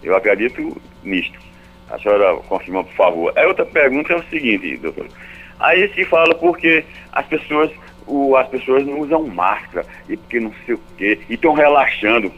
Eu 0.04 0.16
acredito 0.16 0.80
nisto. 1.04 1.40
A 1.90 1.98
senhora 2.00 2.36
confirma, 2.48 2.84
por 2.84 2.94
favor. 2.94 3.38
A 3.38 3.48
outra 3.48 3.66
pergunta 3.66 4.14
é 4.14 4.18
o 4.18 4.24
seguinte, 4.24 4.78
doutor. 4.78 5.08
Aí 5.60 5.92
se 5.94 6.04
fala 6.06 6.36
porque 6.36 6.84
as 7.14 7.26
pessoas, 7.28 7.72
o, 8.06 8.36
as 8.36 8.48
pessoas 8.50 8.86
não 8.86 9.00
usam 9.00 9.26
máscara 9.26 9.86
e 10.10 10.18
porque 10.18 10.40
não 10.40 10.54
sei 10.66 10.76
o 10.76 10.82
quê, 10.98 11.20
e 11.30 11.36
estão 11.36 11.54
relaxando. 11.54 12.32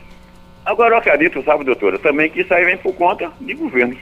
Agora 0.65 0.93
eu 0.93 0.99
acredito, 0.99 1.43
sabe, 1.43 1.63
doutora, 1.63 1.97
também 1.97 2.29
que 2.29 2.41
isso 2.41 2.53
aí 2.53 2.63
vem 2.63 2.77
por 2.77 2.93
conta 2.93 3.31
de 3.41 3.53
governo. 3.55 3.97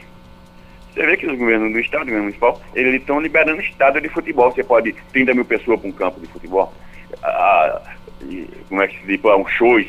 Você 0.98 1.06
vê 1.06 1.16
que 1.16 1.28
os 1.28 1.38
governos 1.38 1.72
do 1.72 1.80
estado, 1.80 2.06
governo 2.06 2.24
municipal, 2.24 2.60
eles 2.74 2.96
estão 2.96 3.22
liberando 3.22 3.62
estado 3.62 4.02
de 4.02 4.10
futebol. 4.10 4.52
Você 4.52 4.64
pode 4.64 4.94
30 5.14 5.36
mil 5.36 5.46
pessoas 5.46 5.80
para 5.80 5.90
um 5.90 5.92
campo 5.92 6.20
de 6.20 6.26
futebol. 6.26 6.74
Ah, 7.22 7.80
e, 8.24 8.50
como 8.68 8.82
é 8.82 8.88
que 8.88 9.00
se 9.00 9.06
diz, 9.06 9.24
um 9.24 9.48
shows, 9.48 9.86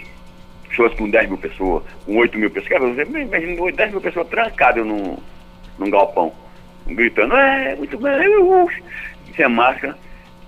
shows 0.69 0.93
com 0.97 1.09
10 1.09 1.31
mil 1.31 1.39
pessoas, 1.39 1.83
com 2.05 2.15
8 2.15 2.37
mil 2.37 2.51
pessoas. 2.51 2.95
Você 2.95 3.03
imagina 3.05 3.73
10 3.73 3.91
mil 3.91 4.01
pessoas 4.03 4.29
trancadas 4.29 4.85
num, 4.85 5.17
num 5.79 5.89
galpão, 5.89 6.31
gritando, 6.87 7.35
é, 7.35 7.75
muito 7.75 7.97
bem, 7.97 8.29
uh, 8.43 8.71
sem 9.35 9.47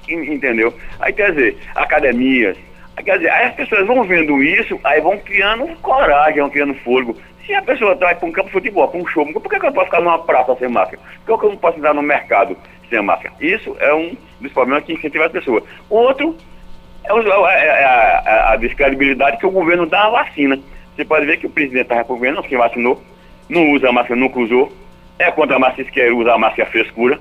entendeu? 0.06 0.74
Aí 0.98 1.14
quer 1.14 1.32
dizer, 1.32 1.56
academias, 1.74 2.58
quer 3.02 3.16
dizer, 3.16 3.30
aí 3.30 3.46
as 3.46 3.54
pessoas 3.54 3.86
vão 3.86 4.04
vendo 4.04 4.42
isso, 4.42 4.78
aí 4.84 5.00
vão 5.00 5.16
criando 5.16 5.74
coragem, 5.76 6.40
vão 6.40 6.50
criando 6.50 6.74
fôlego. 6.74 7.16
Se 7.50 7.54
a 7.56 7.62
pessoa 7.62 7.96
vai 7.96 8.14
para 8.14 8.28
um 8.28 8.30
campo 8.30 8.46
de 8.46 8.52
futebol, 8.52 8.86
para 8.86 9.00
um 9.00 9.06
show, 9.08 9.26
por 9.32 9.42
que, 9.42 9.58
que 9.58 9.66
eu 9.66 9.72
posso 9.72 9.86
ficar 9.86 10.00
numa 10.00 10.20
praça 10.20 10.54
sem 10.54 10.68
máscara? 10.68 11.02
Por 11.26 11.36
que 11.36 11.46
eu 11.46 11.50
não 11.50 11.56
posso 11.56 11.78
entrar 11.78 11.92
no 11.92 12.00
mercado 12.00 12.56
sem 12.88 13.02
máscara? 13.02 13.34
Isso 13.40 13.76
é 13.80 13.92
um 13.92 14.16
dos 14.40 14.52
problemas 14.52 14.84
que 14.84 14.92
incentiva 14.92 15.26
as 15.26 15.32
pessoas. 15.32 15.64
Outro 15.88 16.36
é, 17.04 17.10
é, 17.10 17.66
é 17.66 17.84
a, 17.84 18.22
a, 18.24 18.52
a, 18.52 18.56
descredibilidade 18.56 19.38
que 19.38 19.46
o 19.46 19.50
governo 19.50 19.84
dá 19.84 20.06
à 20.06 20.10
vacina. 20.10 20.60
Você 20.94 21.04
pode 21.04 21.26
ver 21.26 21.38
que 21.38 21.46
o 21.48 21.50
presidente 21.50 21.88
da 21.88 21.96
República, 21.96 22.40
que 22.44 22.56
vacinou, 22.56 23.02
não 23.48 23.72
usa 23.72 23.88
a 23.88 23.92
máscara, 23.92 24.20
nunca 24.20 24.38
usou, 24.38 24.72
é 25.18 25.28
contra 25.32 25.56
a 25.56 25.58
máscara, 25.58 25.90
quer 25.90 26.12
usar 26.12 26.34
a 26.34 26.38
máscara 26.38 26.70
frescura. 26.70 27.18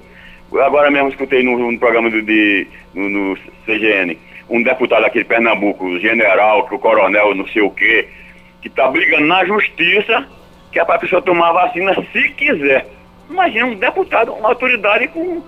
Agora 0.63 0.91
mesmo 0.91 1.09
escutei 1.09 1.41
no, 1.41 1.71
no 1.71 1.79
programa 1.79 2.11
do, 2.11 2.21
de, 2.21 2.67
no, 2.93 3.09
no, 3.09 3.37
CGN 3.65 4.15
um 4.47 4.61
deputado 4.61 5.05
aqui 5.05 5.19
de 5.19 5.25
Pernambuco, 5.25 5.99
general, 5.99 6.67
que 6.67 6.75
o 6.75 6.79
coronel, 6.79 7.33
não 7.33 7.47
sei 7.47 7.63
o 7.63 7.71
quê, 7.71 8.07
que 8.61 8.67
está 8.67 8.87
brigando 8.89 9.25
na 9.25 9.45
justiça 9.45 10.27
que 10.71 10.79
é 10.79 10.85
para 10.85 10.95
a 10.95 10.99
pessoa 10.99 11.21
tomar 11.21 11.49
a 11.49 11.53
vacina 11.53 11.93
se 12.11 12.29
quiser. 12.29 12.87
Imagina 13.29 13.65
um 13.65 13.75
deputado, 13.75 14.33
uma 14.33 14.49
autoridade 14.49 15.07
com, 15.09 15.41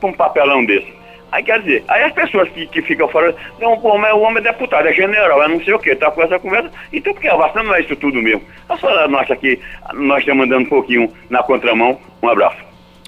com 0.00 0.08
um 0.08 0.12
papelão 0.12 0.64
desse. 0.64 0.92
Aí 1.32 1.42
quer 1.42 1.60
dizer, 1.60 1.84
aí 1.88 2.04
as 2.04 2.12
pessoas 2.12 2.48
que, 2.50 2.66
que 2.66 2.80
ficam 2.82 3.08
fora, 3.08 3.34
não, 3.60 3.78
pô, 3.80 3.98
mas 3.98 4.12
o 4.12 4.20
homem 4.20 4.38
é 4.38 4.52
deputado, 4.52 4.86
é 4.86 4.92
general, 4.92 5.42
é 5.42 5.48
não 5.48 5.62
sei 5.64 5.74
o 5.74 5.78
que, 5.78 5.94
tá 5.96 6.10
com 6.10 6.22
essa 6.22 6.38
conversa, 6.38 6.70
então 6.92 7.12
porque 7.12 7.26
a 7.26 7.34
vacina 7.34 7.64
não 7.64 7.74
é 7.74 7.80
isso 7.80 7.96
tudo 7.96 8.22
mesmo. 8.22 8.42
A 8.68 8.78
senhora 8.78 9.08
nossa 9.08 9.32
aqui, 9.32 9.58
nós 9.94 10.20
estamos 10.20 10.44
andando 10.44 10.62
um 10.62 10.68
pouquinho 10.68 11.12
na 11.28 11.42
contramão. 11.42 11.98
Um 12.22 12.28
abraço. 12.28 12.58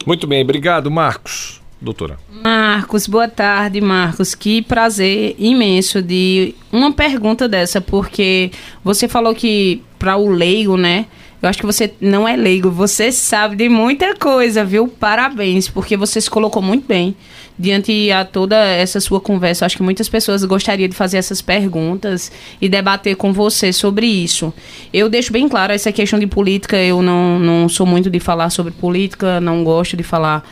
Muito 0.04 0.26
bem, 0.26 0.42
obrigado, 0.42 0.90
Marcos. 0.90 1.62
Doutora. 1.80 2.18
Marcos, 2.42 3.06
boa 3.06 3.28
tarde, 3.28 3.80
Marcos. 3.80 4.34
Que 4.34 4.62
prazer 4.62 5.34
imenso 5.38 6.00
de 6.00 6.54
uma 6.72 6.92
pergunta 6.92 7.46
dessa, 7.46 7.80
porque 7.80 8.50
você 8.82 9.06
falou 9.06 9.34
que 9.34 9.82
para 9.98 10.16
o 10.16 10.30
leigo, 10.30 10.76
né? 10.76 11.06
Eu 11.42 11.50
acho 11.50 11.58
que 11.58 11.66
você 11.66 11.92
não 12.00 12.26
é 12.26 12.34
leigo, 12.34 12.70
você 12.70 13.12
sabe 13.12 13.56
de 13.56 13.68
muita 13.68 14.14
coisa, 14.16 14.64
viu? 14.64 14.88
Parabéns, 14.88 15.68
porque 15.68 15.96
você 15.96 16.18
se 16.18 16.30
colocou 16.30 16.62
muito 16.62 16.86
bem 16.86 17.14
diante 17.58 18.10
a 18.10 18.24
toda 18.24 18.56
essa 18.56 18.98
sua 19.00 19.20
conversa. 19.20 19.62
Eu 19.62 19.66
acho 19.66 19.76
que 19.76 19.82
muitas 19.82 20.08
pessoas 20.08 20.42
gostariam 20.44 20.88
de 20.88 20.96
fazer 20.96 21.18
essas 21.18 21.42
perguntas 21.42 22.32
e 22.60 22.70
debater 22.70 23.16
com 23.16 23.34
você 23.34 23.70
sobre 23.70 24.06
isso. 24.06 24.52
Eu 24.92 25.10
deixo 25.10 25.30
bem 25.30 25.46
claro 25.46 25.74
essa 25.74 25.92
questão 25.92 26.18
de 26.18 26.26
política, 26.26 26.78
eu 26.78 27.02
não, 27.02 27.38
não 27.38 27.68
sou 27.68 27.86
muito 27.86 28.08
de 28.08 28.18
falar 28.18 28.48
sobre 28.48 28.72
política, 28.72 29.38
não 29.38 29.62
gosto 29.62 29.94
de 29.94 30.02
falar 30.02 30.42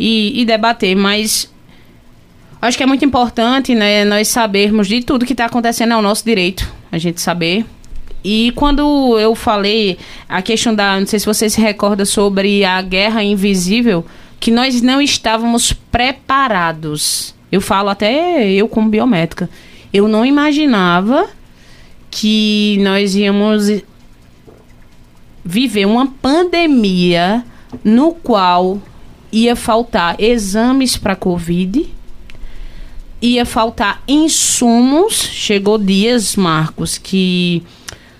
e, 0.00 0.40
e 0.40 0.44
debater, 0.46 0.96
mas 0.96 1.52
acho 2.60 2.76
que 2.76 2.82
é 2.82 2.86
muito 2.86 3.04
importante 3.04 3.74
né, 3.74 4.04
nós 4.04 4.28
sabermos 4.28 4.88
de 4.88 5.02
tudo 5.02 5.26
que 5.26 5.32
está 5.32 5.44
acontecendo, 5.44 5.92
é 5.92 5.96
o 5.96 6.02
nosso 6.02 6.24
direito, 6.24 6.66
a 6.90 6.96
gente 6.96 7.20
saber 7.20 7.66
e 8.22 8.52
quando 8.54 9.18
eu 9.18 9.34
falei 9.34 9.98
a 10.28 10.42
questão 10.42 10.74
da. 10.74 10.98
Não 10.98 11.06
sei 11.06 11.18
se 11.18 11.26
você 11.26 11.48
se 11.48 11.60
recorda 11.60 12.04
sobre 12.04 12.64
a 12.64 12.80
guerra 12.82 13.22
invisível, 13.22 14.04
que 14.38 14.50
nós 14.50 14.82
não 14.82 15.00
estávamos 15.00 15.72
preparados. 15.72 17.34
Eu 17.50 17.60
falo 17.60 17.88
até 17.88 18.46
eu 18.50 18.68
como 18.68 18.88
biomédica. 18.88 19.48
Eu 19.92 20.06
não 20.06 20.24
imaginava 20.24 21.28
que 22.10 22.78
nós 22.80 23.14
íamos 23.14 23.82
viver 25.44 25.86
uma 25.86 26.06
pandemia 26.06 27.44
no 27.82 28.12
qual 28.12 28.80
ia 29.32 29.54
faltar 29.54 30.16
exames 30.18 30.96
para 30.96 31.16
Covid, 31.16 31.88
ia 33.20 33.44
faltar 33.44 34.02
insumos. 34.06 35.14
Chegou 35.14 35.78
dias, 35.78 36.36
Marcos, 36.36 36.98
que 36.98 37.62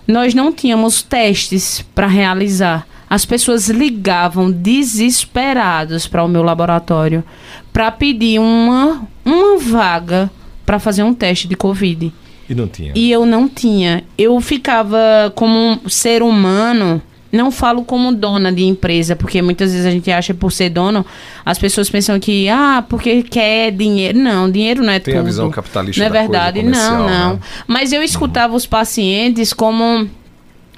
nós 0.06 0.34
não 0.34 0.52
tínhamos 0.52 1.02
testes 1.02 1.84
para 1.94 2.06
realizar. 2.06 2.86
As 3.08 3.24
pessoas 3.24 3.68
ligavam 3.68 4.50
desesperadas 4.50 6.06
para 6.06 6.22
o 6.22 6.28
meu 6.28 6.42
laboratório 6.42 7.24
para 7.72 7.90
pedir 7.90 8.38
uma, 8.38 9.08
uma 9.24 9.58
vaga 9.58 10.30
para 10.64 10.78
fazer 10.78 11.02
um 11.02 11.12
teste 11.12 11.48
de 11.48 11.56
Covid. 11.56 12.12
E 12.48 12.54
não 12.54 12.68
tinha. 12.68 12.92
E 12.94 13.10
eu 13.10 13.26
não 13.26 13.48
tinha. 13.48 14.04
Eu 14.16 14.40
ficava 14.40 15.32
como 15.34 15.80
um 15.84 15.88
ser 15.88 16.22
humano 16.22 17.02
não 17.32 17.50
falo 17.50 17.84
como 17.84 18.12
dona 18.12 18.52
de 18.52 18.64
empresa, 18.64 19.14
porque 19.14 19.40
muitas 19.40 19.72
vezes 19.72 19.86
a 19.86 19.90
gente 19.90 20.10
acha 20.10 20.34
por 20.34 20.50
ser 20.50 20.70
dono, 20.70 21.04
as 21.44 21.58
pessoas 21.58 21.88
pensam 21.88 22.18
que, 22.18 22.48
ah, 22.48 22.84
porque 22.88 23.22
quer 23.22 23.70
dinheiro. 23.70 24.18
Não, 24.18 24.50
dinheiro 24.50 24.82
não 24.82 24.92
é 24.92 24.98
Tem 24.98 25.14
tudo. 25.14 25.22
a 25.22 25.26
visão 25.26 25.50
capitalista 25.50 26.00
Não 26.00 26.06
é 26.06 26.20
verdade? 26.20 26.62
não, 26.62 27.08
não. 27.08 27.34
Né? 27.34 27.40
Mas 27.66 27.92
eu 27.92 28.02
escutava 28.02 28.52
uhum. 28.52 28.56
os 28.56 28.66
pacientes 28.66 29.52
como 29.52 30.08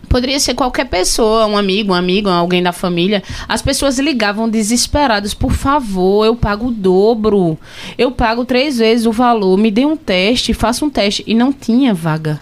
poderia 0.09 0.39
ser 0.39 0.53
qualquer 0.53 0.85
pessoa, 0.85 1.47
um 1.47 1.57
amigo, 1.57 1.93
um 1.93 1.95
amigo, 1.95 2.29
alguém 2.29 2.63
da 2.63 2.73
família. 2.73 3.23
As 3.49 3.63
pessoas 3.63 3.99
ligavam 3.99 4.47
desesperadas, 4.47 5.33
por 5.33 5.53
favor, 5.53 6.27
eu 6.27 6.37
pago 6.37 6.67
o 6.67 6.71
dobro, 6.71 7.59
eu 7.97 8.11
pago 8.11 8.45
três 8.45 8.77
vezes 8.77 9.07
o 9.07 9.13
valor, 9.13 9.57
me 9.57 9.71
dê 9.71 9.87
um 9.87 9.97
teste, 9.97 10.53
faça 10.53 10.85
um 10.85 10.91
teste. 10.91 11.25
E 11.27 11.35
não 11.35 11.51
tinha 11.51 11.95
vaga. 11.95 12.41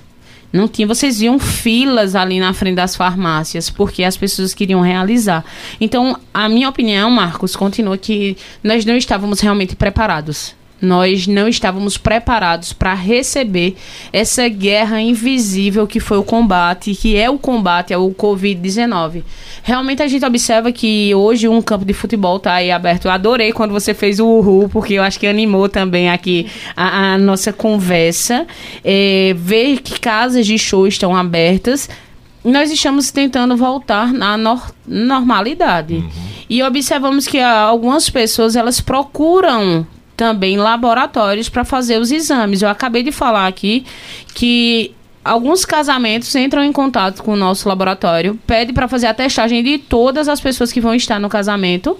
Não 0.52 0.66
tinha, 0.66 0.86
vocês 0.86 1.20
viam 1.20 1.38
filas 1.38 2.14
ali 2.14 2.40
na 2.40 2.52
frente 2.52 2.76
das 2.76 2.96
farmácias, 2.96 3.70
porque 3.70 4.02
as 4.02 4.16
pessoas 4.16 4.52
queriam 4.52 4.80
realizar. 4.80 5.44
Então, 5.80 6.18
a 6.34 6.48
minha 6.48 6.68
opinião, 6.68 7.10
Marcos, 7.10 7.54
continua 7.54 7.96
que 7.96 8.36
nós 8.62 8.84
não 8.84 8.96
estávamos 8.96 9.40
realmente 9.40 9.76
preparados 9.76 10.58
nós 10.80 11.26
não 11.26 11.48
estávamos 11.48 11.96
preparados 11.96 12.72
para 12.72 12.94
receber 12.94 13.76
essa 14.12 14.48
guerra 14.48 15.00
invisível 15.00 15.86
que 15.86 16.00
foi 16.00 16.18
o 16.18 16.22
combate, 16.22 16.94
que 16.94 17.16
é 17.16 17.28
o 17.28 17.38
combate 17.38 17.92
ao 17.92 18.08
Covid-19. 18.10 19.22
Realmente 19.62 20.02
a 20.02 20.08
gente 20.08 20.24
observa 20.24 20.72
que 20.72 21.14
hoje 21.14 21.48
um 21.48 21.60
campo 21.60 21.84
de 21.84 21.92
futebol 21.92 22.36
está 22.36 22.54
aí 22.54 22.70
aberto. 22.70 23.06
Eu 23.06 23.10
adorei 23.10 23.52
quando 23.52 23.72
você 23.72 23.92
fez 23.92 24.18
o 24.20 24.26
uhul, 24.26 24.68
porque 24.68 24.94
eu 24.94 25.02
acho 25.02 25.18
que 25.18 25.26
animou 25.26 25.68
também 25.68 26.10
aqui 26.10 26.46
a, 26.76 27.12
a 27.14 27.18
nossa 27.18 27.52
conversa. 27.52 28.46
É, 28.84 29.34
ver 29.36 29.80
que 29.80 30.00
casas 30.00 30.46
de 30.46 30.58
show 30.58 30.86
estão 30.86 31.14
abertas 31.14 31.88
nós 32.44 32.70
estamos 32.70 33.10
tentando 33.10 33.56
voltar 33.56 34.12
na 34.12 34.36
nor 34.36 34.72
normalidade. 34.86 35.96
Uhum. 35.96 36.10
E 36.48 36.62
observamos 36.62 37.26
que 37.26 37.38
algumas 37.38 38.08
pessoas 38.08 38.56
elas 38.56 38.80
procuram 38.80 39.86
também 40.20 40.58
laboratórios 40.58 41.48
para 41.48 41.64
fazer 41.64 41.98
os 41.98 42.12
exames. 42.12 42.60
Eu 42.60 42.68
acabei 42.68 43.02
de 43.02 43.10
falar 43.10 43.46
aqui 43.46 43.86
que 44.34 44.94
alguns 45.24 45.64
casamentos 45.64 46.34
entram 46.34 46.62
em 46.62 46.70
contato 46.70 47.22
com 47.22 47.32
o 47.32 47.36
nosso 47.36 47.66
laboratório, 47.66 48.38
pede 48.46 48.70
para 48.70 48.86
fazer 48.86 49.06
a 49.06 49.14
testagem 49.14 49.64
de 49.64 49.78
todas 49.78 50.28
as 50.28 50.38
pessoas 50.38 50.70
que 50.70 50.78
vão 50.78 50.94
estar 50.94 51.18
no 51.18 51.30
casamento. 51.30 51.98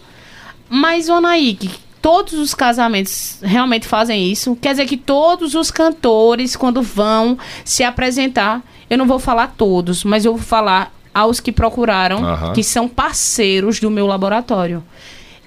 Mas, 0.69 1.09
Onaíque, 1.09 1.71
todos 2.03 2.35
os 2.35 2.53
casamentos 2.53 3.39
realmente 3.41 3.89
fazem 3.89 4.31
isso. 4.31 4.55
Quer 4.61 4.73
dizer 4.73 4.85
que 4.85 4.99
todos 4.99 5.55
os 5.55 5.71
cantores, 5.71 6.55
quando 6.55 6.83
vão 6.83 7.39
se 7.65 7.83
apresentar, 7.83 8.63
eu 8.91 8.99
não 8.99 9.07
vou 9.07 9.19
falar 9.19 9.55
todos, 9.57 10.05
mas 10.05 10.27
eu 10.27 10.35
vou 10.35 10.43
falar 10.43 10.93
aos 11.15 11.41
que 11.41 11.51
procuraram, 11.51 12.23
uhum. 12.23 12.53
que 12.53 12.63
são 12.63 12.87
parceiros 12.87 13.81
do 13.81 13.91
meu 13.91 14.07
laboratório. 14.07 14.85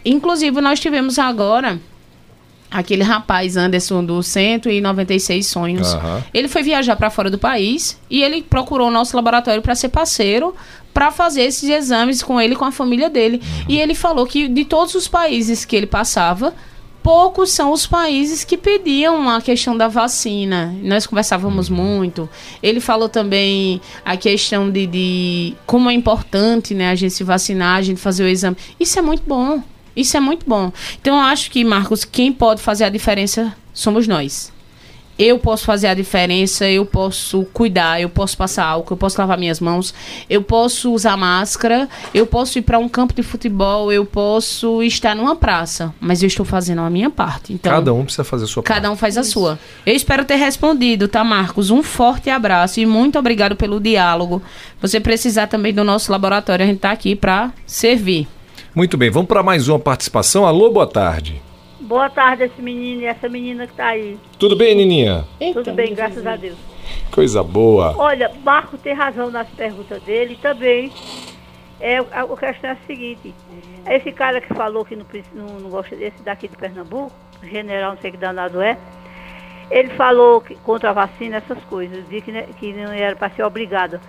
Inclusive, 0.03 0.59
nós 0.59 0.79
tivemos 0.79 1.19
agora 1.19 1.79
aquele 2.73 3.03
rapaz 3.03 3.55
Anderson 3.55 4.03
do 4.03 4.23
196 4.23 5.45
Sonhos. 5.45 5.93
Uhum. 5.93 6.23
Ele 6.33 6.47
foi 6.47 6.63
viajar 6.63 6.95
para 6.95 7.11
fora 7.11 7.29
do 7.29 7.37
país 7.37 7.99
e 8.09 8.23
ele 8.23 8.41
procurou 8.41 8.87
o 8.87 8.91
nosso 8.91 9.15
laboratório 9.15 9.61
para 9.61 9.75
ser 9.75 9.89
parceiro 9.89 10.55
para 10.91 11.11
fazer 11.11 11.43
esses 11.43 11.69
exames 11.69 12.21
com 12.21 12.41
ele 12.41 12.55
com 12.55 12.65
a 12.65 12.71
família 12.71 13.09
dele. 13.09 13.41
Uhum. 13.43 13.65
E 13.69 13.79
ele 13.79 13.93
falou 13.93 14.25
que 14.25 14.47
de 14.47 14.65
todos 14.65 14.95
os 14.95 15.07
países 15.07 15.65
que 15.65 15.75
ele 15.75 15.87
passava, 15.87 16.53
poucos 17.01 17.51
são 17.51 17.71
os 17.71 17.85
países 17.85 18.43
que 18.43 18.57
pediam 18.57 19.29
a 19.29 19.41
questão 19.41 19.77
da 19.77 19.87
vacina. 19.87 20.73
Nós 20.81 21.05
conversávamos 21.05 21.69
uhum. 21.69 21.75
muito. 21.75 22.29
Ele 22.61 22.79
falou 22.79 23.09
também 23.09 23.81
a 24.03 24.17
questão 24.17 24.69
de, 24.69 24.87
de 24.87 25.53
como 25.65 25.89
é 25.89 25.93
importante 25.93 26.73
né, 26.73 26.89
a 26.89 26.95
gente 26.95 27.13
se 27.13 27.23
vacinar, 27.23 27.77
a 27.77 27.81
gente 27.83 27.99
fazer 27.99 28.23
o 28.23 28.27
exame. 28.27 28.57
Isso 28.79 28.97
é 28.97 29.01
muito 29.01 29.23
bom. 29.27 29.61
Isso 29.95 30.17
é 30.17 30.19
muito 30.19 30.47
bom. 30.47 30.71
Então, 30.99 31.15
eu 31.15 31.21
acho 31.21 31.51
que, 31.51 31.63
Marcos, 31.63 32.03
quem 32.03 32.31
pode 32.31 32.61
fazer 32.61 32.83
a 32.83 32.89
diferença 32.89 33.55
somos 33.73 34.07
nós. 34.07 34.51
eu 35.17 35.37
posso 35.37 35.63
fazer 35.65 35.87
a 35.87 35.93
diferença, 35.93 36.67
eu 36.67 36.85
posso 36.85 37.45
cuidar, 37.53 38.01
eu 38.01 38.09
posso 38.09 38.35
passar 38.35 38.65
álcool, 38.65 38.93
eu 38.93 38.97
posso 38.97 39.19
lavar 39.21 39.37
minhas 39.37 39.59
mãos, 39.59 39.93
eu 40.27 40.41
posso 40.41 40.91
usar 40.91 41.15
máscara, 41.15 41.87
eu 42.13 42.25
posso 42.25 42.57
ir 42.57 42.63
para 42.63 42.79
um 42.79 42.89
campo 42.89 43.13
de 43.13 43.21
futebol, 43.21 43.91
eu 43.91 44.05
posso 44.05 44.81
estar 44.81 45.15
numa 45.15 45.35
praça, 45.35 45.93
mas 45.99 46.23
eu 46.23 46.27
estou 46.27 46.45
fazendo 46.45 46.81
a 46.81 46.89
minha 46.89 47.09
parte. 47.11 47.53
Então, 47.53 47.71
cada 47.71 47.93
um 47.93 48.03
precisa 48.03 48.23
fazer 48.23 48.45
a 48.45 48.47
sua 48.47 48.63
cada 48.63 48.73
parte. 48.73 48.83
Cada 48.83 48.91
um 48.91 48.97
faz 48.97 49.17
a 49.17 49.23
sua. 49.23 49.59
Eu 49.85 49.95
espero 49.95 50.25
ter 50.25 50.35
respondido, 50.35 51.07
tá, 51.07 51.23
Marcos? 51.23 51.69
Um 51.69 51.83
forte 51.83 52.29
abraço 52.31 52.79
e 52.79 52.85
muito 52.85 53.19
obrigado 53.19 53.55
pelo 53.55 53.79
diálogo. 53.79 54.41
Você 54.81 54.99
precisar 54.99 55.47
também 55.47 55.73
do 55.73 55.83
nosso 55.83 56.11
laboratório, 56.11 56.63
a 56.63 56.67
gente 56.67 56.77
está 56.77 56.91
aqui 56.91 57.15
para 57.15 57.53
servir. 57.67 58.27
Muito 58.75 58.97
bem, 58.97 59.11
vamos 59.11 59.27
para 59.27 59.43
mais 59.43 59.69
uma 59.69 59.77
participação. 59.77 60.47
Alô, 60.47 60.71
boa 60.71 60.87
tarde. 60.87 61.39
Boa 61.79 62.09
tarde, 62.09 62.45
esse 62.45 62.59
menino 62.59 63.01
e 63.01 63.05
essa 63.05 63.29
menina 63.29 63.67
que 63.67 63.73
tá 63.73 63.89
aí. 63.89 64.17
Tudo 64.39 64.55
bem, 64.55 64.73
Nininha? 64.73 65.25
Tudo 65.53 65.73
bem, 65.73 65.93
graças 65.93 66.25
a 66.25 66.35
Deus. 66.35 66.57
Coisa 67.11 67.43
boa. 67.43 67.93
Olha, 67.95 68.31
Marco 68.43 68.75
tem 68.79 68.93
razão 68.95 69.29
nas 69.29 69.47
perguntas 69.49 70.01
dele 70.01 70.35
também. 70.41 70.91
É, 71.79 71.97
a, 71.97 72.23
a 72.23 72.37
questão 72.37 72.71
é 72.71 72.73
a 72.73 72.77
seguinte: 72.87 73.35
esse 73.87 74.11
cara 74.11 74.41
que 74.41 74.51
falou 74.55 74.83
que 74.83 74.95
não, 74.95 75.05
não, 75.35 75.59
não 75.59 75.69
gosta 75.69 75.95
desse 75.95 76.23
daqui 76.23 76.47
de 76.47 76.57
Pernambuco, 76.57 77.13
general, 77.43 77.91
não 77.91 78.01
sei 78.01 78.09
que 78.09 78.17
danado 78.17 78.59
é, 78.59 78.75
ele 79.69 79.89
falou 79.89 80.41
que, 80.41 80.55
contra 80.55 80.89
a 80.89 80.93
vacina, 80.93 81.37
essas 81.37 81.63
coisas, 81.65 82.03
disse 82.09 82.21
que, 82.23 82.31
né, 82.31 82.47
que 82.59 82.73
não 82.73 82.91
era 82.91 83.15
para 83.15 83.29
ser 83.35 83.43
obrigado. 83.43 83.99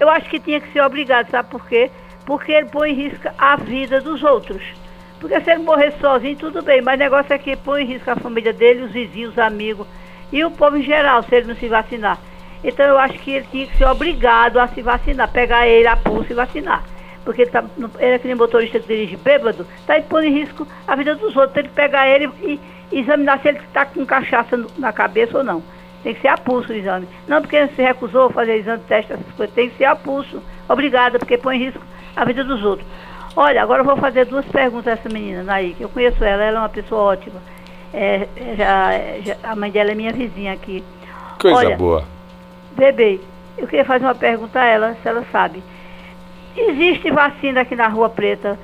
Eu 0.00 0.08
acho 0.08 0.30
que 0.30 0.40
tinha 0.40 0.58
que 0.58 0.72
ser 0.72 0.80
obrigado, 0.80 1.30
sabe 1.30 1.50
por 1.50 1.68
quê? 1.68 1.90
Porque 2.26 2.52
ele 2.52 2.68
põe 2.68 2.90
em 2.90 2.94
risco 2.94 3.28
a 3.38 3.56
vida 3.56 4.00
dos 4.00 4.22
outros. 4.22 4.62
Porque 5.20 5.40
se 5.40 5.50
ele 5.50 5.62
morrer 5.62 5.92
sozinho, 5.92 6.36
tudo 6.36 6.60
bem, 6.60 6.82
mas 6.82 6.96
o 6.96 6.98
negócio 6.98 7.32
é 7.32 7.38
que 7.38 7.56
põe 7.56 7.84
em 7.84 7.86
risco 7.86 8.10
a 8.10 8.16
família 8.16 8.52
dele, 8.52 8.82
os 8.82 8.92
vizinhos, 8.92 9.32
os 9.32 9.38
amigos 9.38 9.86
e 10.32 10.44
o 10.44 10.50
povo 10.50 10.76
em 10.76 10.82
geral, 10.82 11.22
se 11.22 11.34
ele 11.34 11.46
não 11.46 11.56
se 11.56 11.68
vacinar. 11.68 12.18
Então 12.62 12.84
eu 12.84 12.98
acho 12.98 13.18
que 13.20 13.30
ele 13.30 13.46
tinha 13.50 13.66
que 13.66 13.76
ser 13.76 13.86
obrigado 13.86 14.58
a 14.58 14.66
se 14.68 14.82
vacinar, 14.82 15.30
pegar 15.30 15.66
ele 15.66 15.86
a 15.86 15.96
pulso 15.96 16.32
e 16.32 16.34
vacinar. 16.34 16.84
Porque 17.24 17.42
ele, 17.42 17.50
tá, 17.50 17.64
ele 17.98 18.12
é 18.12 18.14
aquele 18.14 18.34
motorista 18.34 18.78
que 18.78 18.86
dirige 18.86 19.16
bêbado, 19.16 19.66
está 19.78 20.00
pondo 20.02 20.24
em 20.24 20.32
risco 20.32 20.66
a 20.86 20.94
vida 20.94 21.14
dos 21.14 21.34
outros. 21.36 21.54
Tem 21.54 21.64
que 21.64 21.70
pegar 21.70 22.08
ele 22.08 22.30
e, 22.42 22.60
e 22.92 23.00
examinar 23.00 23.40
se 23.40 23.48
ele 23.48 23.58
está 23.58 23.86
com 23.86 24.04
cachaça 24.04 24.60
na 24.78 24.92
cabeça 24.92 25.38
ou 25.38 25.44
não. 25.44 25.62
Tem 26.02 26.14
que 26.14 26.20
ser 26.20 26.28
a 26.28 26.36
pulso 26.36 26.72
o 26.72 26.76
exame. 26.76 27.08
Não 27.26 27.40
porque 27.40 27.56
ele 27.56 27.72
se 27.74 27.82
recusou 27.82 28.26
a 28.26 28.30
fazer 28.30 28.56
exame 28.56 28.78
de 28.78 28.84
teste, 28.84 29.12
essas 29.12 29.32
coisas. 29.36 29.54
Tem 29.54 29.70
que 29.70 29.76
ser 29.76 29.86
a 29.86 29.96
pulso. 29.96 30.42
Obrigada, 30.68 31.18
porque 31.18 31.38
põe 31.38 31.56
em 31.56 31.64
risco 31.66 31.82
a 32.16 32.24
vida 32.24 32.42
dos 32.42 32.64
outros. 32.64 32.88
Olha, 33.36 33.62
agora 33.62 33.82
eu 33.82 33.84
vou 33.84 33.96
fazer 33.98 34.24
duas 34.24 34.46
perguntas 34.46 34.88
a 34.88 34.92
essa 34.92 35.08
menina, 35.10 35.42
Naí, 35.42 35.76
eu 35.78 35.90
conheço 35.90 36.24
ela, 36.24 36.42
ela 36.42 36.56
é 36.56 36.60
uma 36.62 36.68
pessoa 36.70 37.02
ótima. 37.02 37.38
É, 37.92 38.26
já, 38.56 38.90
já, 39.22 39.36
a 39.42 39.54
mãe 39.54 39.70
dela 39.70 39.90
é 39.90 39.94
minha 39.94 40.12
vizinha 40.12 40.54
aqui. 40.54 40.82
Coisa 41.38 41.58
Olha, 41.58 41.76
boa. 41.76 42.04
Bebê, 42.72 43.20
eu 43.58 43.66
queria 43.66 43.84
fazer 43.84 44.04
uma 44.04 44.14
pergunta 44.14 44.58
a 44.58 44.64
ela, 44.64 44.96
se 45.02 45.08
ela 45.08 45.24
sabe. 45.30 45.62
Existe 46.56 47.10
vacina 47.10 47.60
aqui 47.60 47.76
na 47.76 47.88
Rua 47.88 48.08
Preta 48.08 48.58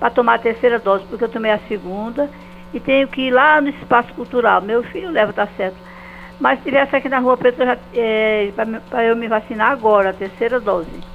para 0.00 0.08
tomar 0.08 0.34
a 0.34 0.38
terceira 0.38 0.78
dose, 0.78 1.04
porque 1.04 1.24
eu 1.24 1.28
tomei 1.28 1.50
a 1.50 1.58
segunda 1.68 2.30
e 2.72 2.80
tenho 2.80 3.06
que 3.06 3.22
ir 3.22 3.30
lá 3.30 3.60
no 3.60 3.68
espaço 3.68 4.12
cultural. 4.14 4.62
Meu 4.62 4.82
filho 4.84 5.10
leva, 5.10 5.32
tá 5.34 5.46
certo. 5.56 5.76
Mas 6.40 6.58
se 6.58 6.64
tivesse 6.64 6.96
aqui 6.96 7.08
na 7.08 7.18
Rua 7.18 7.36
Preta, 7.36 7.78
é, 7.94 8.50
para 8.88 9.04
eu 9.04 9.14
me 9.14 9.28
vacinar 9.28 9.70
agora, 9.70 10.10
a 10.10 10.14
terceira 10.14 10.58
dose. 10.58 11.13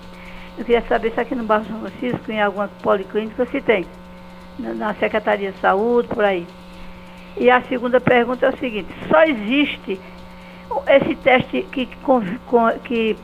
Eu 0.60 0.66
queria 0.66 0.82
saber 0.82 1.14
se 1.14 1.22
aqui 1.22 1.34
no 1.34 1.46
Bairro 1.46 1.66
São 1.66 1.80
Francisco, 1.80 2.30
em 2.30 2.42
alguma 2.42 2.68
policlínica, 2.84 3.46
se 3.46 3.62
tem. 3.62 3.86
Na 4.60 4.94
Secretaria 4.94 5.54
de 5.54 5.60
Saúde, 5.60 6.10
por 6.10 6.22
aí. 6.22 6.46
E 7.38 7.50
a 7.50 7.62
segunda 7.62 8.02
pergunta 8.02 8.46
é 8.46 8.50
o 8.50 8.58
seguinte, 8.58 8.90
só 9.08 9.24
existe 9.24 9.98
esse 10.88 11.16
teste 11.16 11.66
que, 11.72 11.88
que 12.84 13.16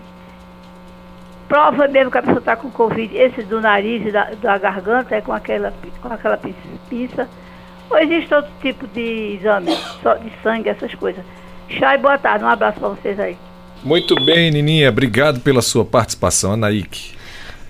prova 1.49 1.89
mesmo 1.89 2.09
que 2.09 2.17
a 2.17 2.21
pessoa 2.21 2.39
está 2.39 2.55
com 2.55 2.71
Covid, 2.71 3.17
esse 3.17 3.43
do 3.43 3.59
nariz 3.59 4.07
e 4.07 4.11
da, 4.11 4.31
da 4.41 4.57
garganta, 4.57 5.13
é 5.13 5.19
com 5.19 5.33
aquela, 5.33 5.73
com 6.01 6.07
aquela 6.07 6.39
pinça, 6.89 7.27
ou 7.89 7.97
existe 7.97 8.33
outro 8.33 8.51
tipo 8.61 8.87
de 8.87 9.37
exame, 9.37 9.75
só 10.01 10.13
de 10.13 10.31
sangue, 10.41 10.69
essas 10.69 10.95
coisas. 10.95 11.25
Chá 11.67 11.95
e 11.95 11.97
boa 11.97 12.17
tarde, 12.17 12.45
um 12.45 12.47
abraço 12.47 12.79
para 12.79 12.89
vocês 12.89 13.19
aí. 13.19 13.35
Muito 13.83 14.15
bem, 14.23 14.49
Nininha, 14.51 14.87
obrigado 14.87 15.41
pela 15.41 15.61
sua 15.61 15.83
participação, 15.83 16.53
Anaíque. 16.53 17.14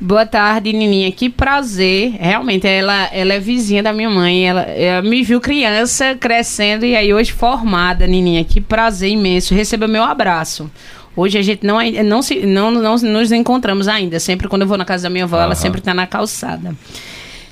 Boa 0.05 0.23
tarde, 0.23 0.71
Nininha. 0.71 1.11
Que 1.11 1.31
prazer. 1.31 2.15
Realmente, 2.19 2.67
ela, 2.67 3.09
ela 3.11 3.33
é 3.33 3.39
vizinha 3.39 3.81
da 3.81 3.91
minha 3.91 4.07
mãe. 4.07 4.47
Ela, 4.47 4.61
ela, 4.61 5.01
me 5.01 5.23
viu 5.23 5.41
criança 5.41 6.13
crescendo 6.13 6.85
e 6.85 6.95
aí 6.95 7.11
hoje 7.11 7.31
formada, 7.31 8.05
Nininha. 8.05 8.43
Que 8.43 8.61
prazer 8.61 9.09
imenso. 9.09 9.55
Receba 9.55 9.87
meu 9.87 10.03
abraço. 10.03 10.69
Hoje 11.15 11.39
a 11.39 11.41
gente 11.41 11.65
não, 11.65 11.79
não, 12.03 12.21
se, 12.21 12.45
não, 12.45 12.69
não 12.69 12.97
nos 12.97 13.31
encontramos 13.31 13.87
ainda. 13.87 14.19
Sempre 14.19 14.47
quando 14.47 14.61
eu 14.61 14.67
vou 14.67 14.77
na 14.77 14.85
casa 14.85 15.03
da 15.03 15.09
minha 15.09 15.23
avó, 15.23 15.37
uhum. 15.37 15.43
ela 15.43 15.55
sempre 15.55 15.79
está 15.79 15.91
na 15.91 16.05
calçada 16.05 16.75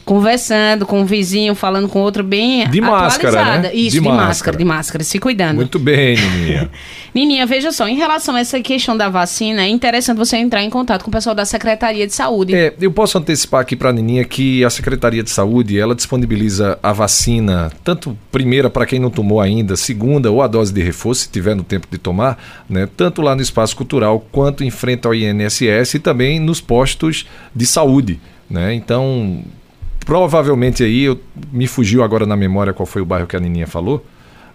conversando 0.05 0.85
com 0.85 1.01
um 1.01 1.05
vizinho, 1.05 1.55
falando 1.55 1.87
com 1.87 1.99
outro 1.99 2.23
bem 2.23 2.67
de 2.69 2.81
máscara, 2.81 3.59
né? 3.59 3.73
Isso, 3.73 3.91
de, 3.91 3.91
de 3.91 4.01
máscara. 4.01 4.27
máscara. 4.27 4.57
de 4.57 4.65
máscara, 4.65 5.03
se 5.03 5.19
cuidando. 5.19 5.55
Muito 5.55 5.79
bem, 5.79 6.17
Nininha. 6.17 6.69
Nininha, 7.13 7.45
veja 7.45 7.71
só, 7.71 7.87
em 7.87 7.95
relação 7.95 8.35
a 8.35 8.39
essa 8.39 8.59
questão 8.59 8.97
da 8.97 9.07
vacina, 9.07 9.63
é 9.63 9.67
interessante 9.69 10.17
você 10.17 10.37
entrar 10.37 10.63
em 10.63 10.69
contato 10.69 11.03
com 11.03 11.09
o 11.09 11.13
pessoal 11.13 11.35
da 11.35 11.45
Secretaria 11.45 12.07
de 12.07 12.13
Saúde. 12.13 12.55
É, 12.55 12.73
eu 12.81 12.91
posso 12.91 13.17
antecipar 13.17 13.61
aqui 13.61 13.75
para 13.75 13.89
a 13.89 13.93
Nininha 13.93 14.25
que 14.25 14.63
a 14.65 14.69
Secretaria 14.69 15.23
de 15.23 15.29
Saúde, 15.29 15.79
ela 15.79 15.95
disponibiliza 15.95 16.77
a 16.81 16.91
vacina, 16.91 17.71
tanto 17.83 18.17
primeira 18.31 18.69
para 18.69 18.85
quem 18.85 18.99
não 18.99 19.09
tomou 19.09 19.39
ainda, 19.39 19.75
segunda 19.75 20.31
ou 20.31 20.41
a 20.41 20.47
dose 20.47 20.73
de 20.73 20.81
reforço, 20.81 21.21
se 21.21 21.29
tiver 21.29 21.55
no 21.55 21.63
tempo 21.63 21.87
de 21.89 21.97
tomar, 21.97 22.37
né? 22.69 22.89
Tanto 22.97 23.21
lá 23.21 23.35
no 23.35 23.41
espaço 23.41 23.75
cultural 23.75 24.25
quanto 24.31 24.63
em 24.63 24.71
frente 24.71 25.05
ao 25.05 25.13
INSS 25.13 25.93
e 25.95 25.99
também 25.99 26.39
nos 26.39 26.59
postos 26.59 27.25
de 27.55 27.65
saúde, 27.65 28.19
né? 28.49 28.73
Então, 28.73 29.43
Provavelmente 30.05 30.83
aí, 30.83 31.03
eu, 31.03 31.19
me 31.51 31.67
fugiu 31.67 32.03
agora 32.03 32.25
na 32.25 32.35
memória 32.35 32.73
qual 32.73 32.85
foi 32.85 33.01
o 33.01 33.05
bairro 33.05 33.27
que 33.27 33.35
a 33.35 33.39
Nininha 33.39 33.67
falou, 33.67 34.05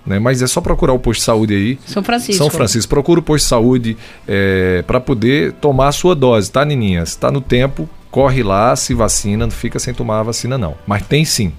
né? 0.06 0.18
Mas 0.18 0.42
é 0.42 0.46
só 0.46 0.60
procurar 0.60 0.92
o 0.92 0.98
posto 0.98 1.20
de 1.20 1.24
saúde 1.24 1.54
aí. 1.54 1.78
São 1.86 2.02
Francisco. 2.02 2.42
São 2.42 2.50
Francisco. 2.50 2.88
Procura 2.88 3.20
o 3.20 3.22
posto 3.22 3.44
de 3.44 3.48
saúde 3.48 3.96
é, 4.26 4.82
para 4.86 5.00
poder 5.00 5.52
tomar 5.54 5.88
a 5.88 5.92
sua 5.92 6.14
dose, 6.14 6.50
tá, 6.50 6.64
Nininha? 6.64 7.04
Se 7.04 7.12
está 7.12 7.30
no 7.30 7.40
tempo, 7.40 7.88
corre 8.10 8.42
lá, 8.42 8.74
se 8.74 8.94
vacina, 8.94 9.46
não 9.46 9.50
fica 9.50 9.78
sem 9.78 9.94
tomar 9.94 10.20
a 10.20 10.22
vacina, 10.24 10.56
não. 10.56 10.74
Mas 10.86 11.06
tem 11.06 11.24
sim. 11.24 11.52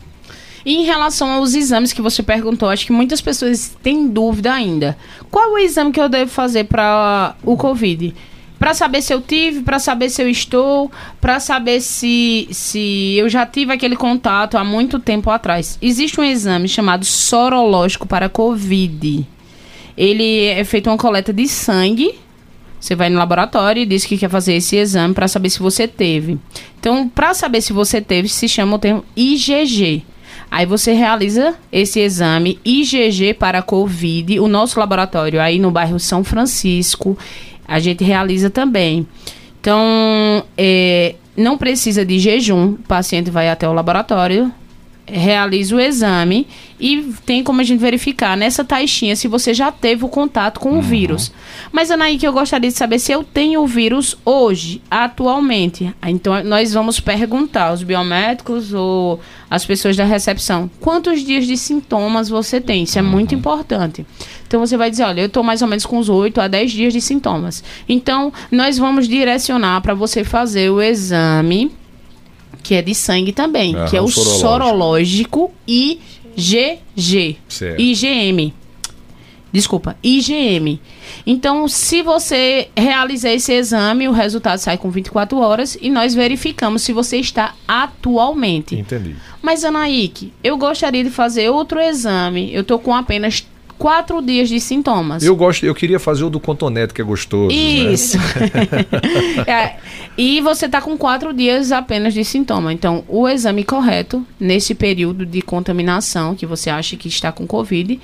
E 0.65 0.75
em 0.75 0.83
relação 0.83 1.31
aos 1.31 1.53
exames 1.53 1.93
que 1.93 2.01
você 2.01 2.21
perguntou, 2.21 2.69
acho 2.69 2.85
que 2.85 2.91
muitas 2.91 3.21
pessoas 3.21 3.75
têm 3.81 4.07
dúvida 4.07 4.53
ainda. 4.53 4.97
Qual 5.31 5.49
é 5.49 5.53
o 5.53 5.57
exame 5.57 5.91
que 5.91 5.99
eu 5.99 6.09
devo 6.09 6.29
fazer 6.29 6.65
para 6.65 7.35
o 7.43 7.55
Covid? 7.55 8.13
Para 8.59 8.73
saber 8.73 9.01
se 9.01 9.13
eu 9.13 9.21
tive, 9.21 9.61
para 9.61 9.79
saber 9.79 10.09
se 10.09 10.21
eu 10.21 10.29
estou, 10.29 10.91
para 11.21 11.39
saber 11.39 11.79
se, 11.79 12.47
se 12.51 13.15
eu 13.17 13.29
já 13.29 13.45
tive 13.45 13.71
aquele 13.71 13.95
contato 13.95 14.57
há 14.57 14.63
muito 14.65 14.99
tempo 14.99 15.31
atrás. 15.31 15.79
Existe 15.81 16.19
um 16.19 16.23
exame 16.23 16.67
chamado 16.67 17.05
sorológico 17.05 18.05
para 18.05 18.27
Covid. 18.27 19.25
Ele 19.97 20.45
é 20.45 20.63
feito 20.65 20.89
uma 20.89 20.97
coleta 20.97 21.31
de 21.31 21.47
sangue. 21.47 22.13
Você 22.79 22.95
vai 22.95 23.09
no 23.09 23.17
laboratório 23.17 23.81
e 23.81 23.85
diz 23.85 24.05
que 24.05 24.17
quer 24.17 24.29
fazer 24.29 24.53
esse 24.53 24.75
exame 24.75 25.13
para 25.13 25.27
saber 25.27 25.49
se 25.49 25.59
você 25.59 25.87
teve. 25.87 26.37
Então, 26.79 27.07
para 27.07 27.33
saber 27.33 27.61
se 27.61 27.73
você 27.73 28.01
teve, 28.01 28.27
se 28.27 28.47
chama 28.47 28.75
o 28.75 28.79
termo 28.79 29.03
IgG. 29.15 30.03
Aí 30.51 30.65
você 30.65 30.93
realiza 30.93 31.55
esse 31.71 31.99
exame 31.99 32.59
IgG 32.65 33.35
para 33.35 33.61
COVID, 33.61 34.39
o 34.39 34.47
nosso 34.47 34.79
laboratório 34.79 35.39
aí 35.39 35.59
no 35.59 35.69
bairro 35.69 35.99
São 35.99 36.23
Francisco 36.23 37.17
a 37.69 37.79
gente 37.79 38.03
realiza 38.03 38.49
também. 38.49 39.07
Então, 39.61 40.43
é, 40.57 41.15
não 41.37 41.57
precisa 41.57 42.03
de 42.03 42.17
jejum, 42.17 42.73
o 42.73 42.77
paciente 42.87 43.29
vai 43.29 43.49
até 43.49 43.69
o 43.69 43.73
laboratório, 43.73 44.51
realiza 45.11 45.75
o 45.75 45.79
exame 45.79 46.47
e 46.79 47.13
tem 47.25 47.43
como 47.43 47.59
a 47.59 47.63
gente 47.63 47.79
verificar 47.79 48.37
nessa 48.37 48.63
taxinha 48.63 49.15
se 49.15 49.27
você 49.27 49.53
já 49.53 49.71
teve 49.71 50.05
o 50.05 50.07
contato 50.07 50.59
com 50.59 50.71
o 50.71 50.75
uhum. 50.75 50.81
vírus. 50.81 51.31
Mas, 51.71 51.91
Anaí, 51.91 52.17
que 52.17 52.25
eu 52.25 52.31
gostaria 52.31 52.69
de 52.69 52.75
saber 52.75 52.99
se 52.99 53.11
eu 53.11 53.23
tenho 53.23 53.61
o 53.61 53.67
vírus 53.67 54.17
hoje, 54.23 54.81
atualmente. 54.89 55.93
Então, 56.07 56.41
nós 56.43 56.73
vamos 56.73 56.99
perguntar 56.99 57.69
aos 57.69 57.83
biomédicos 57.83 58.73
ou 58.73 59.19
às 59.49 59.65
pessoas 59.65 59.97
da 59.97 60.05
recepção 60.05 60.69
quantos 60.79 61.21
dias 61.21 61.45
de 61.45 61.57
sintomas 61.57 62.29
você 62.29 62.61
tem. 62.61 62.83
Isso 62.83 62.97
é 62.97 63.01
uhum. 63.01 63.09
muito 63.09 63.35
importante. 63.35 64.05
Então, 64.47 64.59
você 64.59 64.77
vai 64.77 64.89
dizer, 64.89 65.03
olha, 65.03 65.21
eu 65.21 65.27
estou 65.27 65.43
mais 65.43 65.61
ou 65.61 65.67
menos 65.67 65.85
com 65.85 65.97
os 65.97 66.07
8 66.07 66.39
a 66.39 66.47
10 66.47 66.71
dias 66.71 66.93
de 66.93 67.01
sintomas. 67.01 67.63
Então, 67.87 68.31
nós 68.49 68.77
vamos 68.77 69.07
direcionar 69.07 69.81
para 69.81 69.93
você 69.93 70.23
fazer 70.23 70.69
o 70.71 70.81
exame 70.81 71.71
que 72.61 72.75
é 72.75 72.81
de 72.81 72.93
sangue 72.93 73.31
também, 73.31 73.75
que 73.89 73.97
é 73.97 74.01
o 74.01 74.07
sorológico, 74.07 74.39
sorológico 74.39 75.51
IgG. 75.67 77.37
Certo. 77.47 77.81
IgM. 77.81 78.53
Desculpa, 79.51 79.97
IgM. 80.03 80.79
Então, 81.25 81.67
se 81.67 82.03
você 82.03 82.69
realizar 82.77 83.31
esse 83.31 83.51
exame, 83.51 84.07
o 84.07 84.11
resultado 84.11 84.59
sai 84.59 84.77
com 84.77 84.91
24 84.91 85.37
horas 85.39 85.77
e 85.81 85.89
nós 85.89 86.13
verificamos 86.13 86.83
se 86.83 86.93
você 86.93 87.17
está 87.17 87.55
atualmente. 87.67 88.75
Entendi. 88.75 89.15
Mas, 89.41 89.63
Anaíque, 89.63 90.31
eu 90.43 90.57
gostaria 90.57 91.03
de 91.03 91.09
fazer 91.09 91.49
outro 91.49 91.79
exame. 91.79 92.53
Eu 92.53 92.61
estou 92.61 92.77
com 92.77 92.93
apenas 92.93 93.45
quatro 93.79 94.21
dias 94.21 94.49
de 94.49 94.59
sintomas. 94.59 95.23
Eu 95.23 95.35
gosto, 95.35 95.65
eu 95.65 95.73
queria 95.73 95.99
fazer 95.99 96.25
o 96.25 96.29
do 96.29 96.39
Contonete, 96.39 96.93
que 96.93 97.01
é 97.01 97.03
gostoso. 97.03 97.47
Né? 97.47 97.53
Isso. 97.53 98.17
Né? 98.17 99.45
é, 99.47 99.75
e 100.17 100.41
você 100.41 100.65
está 100.65 100.81
com 100.81 100.97
quatro 100.97 101.33
dias 101.33 101.71
apenas 101.71 102.13
de 102.13 102.23
sintoma. 102.25 102.73
Então, 102.73 103.05
o 103.07 103.27
exame 103.27 103.63
correto, 103.63 104.23
nesse 104.37 104.75
período 104.75 105.25
de 105.25 105.41
contaminação 105.41 106.35
que 106.35 106.45
você 106.45 106.69
acha 106.69 106.97
que 106.97 107.07
está 107.07 107.31
com 107.31 107.47
Covid, 107.47 107.99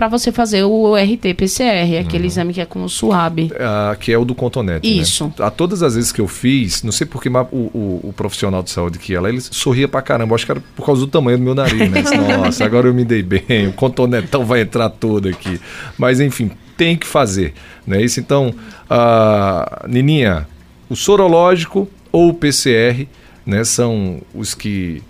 para 0.00 0.08
você 0.08 0.32
fazer 0.32 0.64
o 0.64 0.96
RT-PCR, 0.96 1.98
aquele 2.00 2.22
uhum. 2.22 2.26
exame 2.26 2.54
que 2.54 2.60
é 2.62 2.64
com 2.64 2.82
o 2.82 2.88
SUAB. 2.88 3.52
Ah, 3.60 3.94
que 4.00 4.10
é 4.10 4.16
o 4.16 4.24
do 4.24 4.34
Contonete. 4.34 4.88
Né? 4.88 5.02
Isso. 5.02 5.26
Né? 5.26 5.44
A 5.44 5.50
todas 5.50 5.82
as 5.82 5.94
vezes 5.94 6.10
que 6.10 6.22
eu 6.22 6.26
fiz, 6.26 6.82
não 6.82 6.90
sei 6.90 7.06
porque 7.06 7.28
o, 7.28 7.38
o, 7.54 8.00
o, 8.04 8.12
profissional 8.16 8.62
de 8.62 8.70
saúde 8.70 8.98
que 8.98 9.14
ela, 9.14 9.28
ele 9.28 9.42
sorria 9.42 9.86
pra 9.86 10.00
caramba. 10.00 10.34
Acho 10.34 10.46
que 10.46 10.52
era 10.52 10.62
por 10.74 10.86
causa 10.86 11.02
do 11.02 11.06
tamanho 11.06 11.36
do 11.36 11.44
meu 11.44 11.54
nariz, 11.54 11.90
né? 11.90 12.02
Nossa, 12.34 12.64
agora 12.64 12.88
eu 12.88 12.94
me 12.94 13.04
dei 13.04 13.22
bem, 13.22 13.68
o 13.68 13.74
contonetão 13.74 14.42
vai 14.42 14.62
entrar 14.62 14.88
todo 14.88 15.28
aqui. 15.28 15.60
Mas 15.98 16.18
enfim, 16.18 16.50
tem 16.78 16.96
que 16.96 17.06
fazer. 17.06 17.52
Não 17.86 17.98
é 17.98 18.02
isso? 18.02 18.20
Então, 18.20 18.54
uh, 18.90 19.86
Nininha, 19.86 20.48
o 20.88 20.96
sorológico 20.96 21.86
ou 22.10 22.30
o 22.30 22.34
PCR 22.34 23.06
né, 23.44 23.64
são 23.64 24.22
os 24.34 24.54
que 24.54 25.02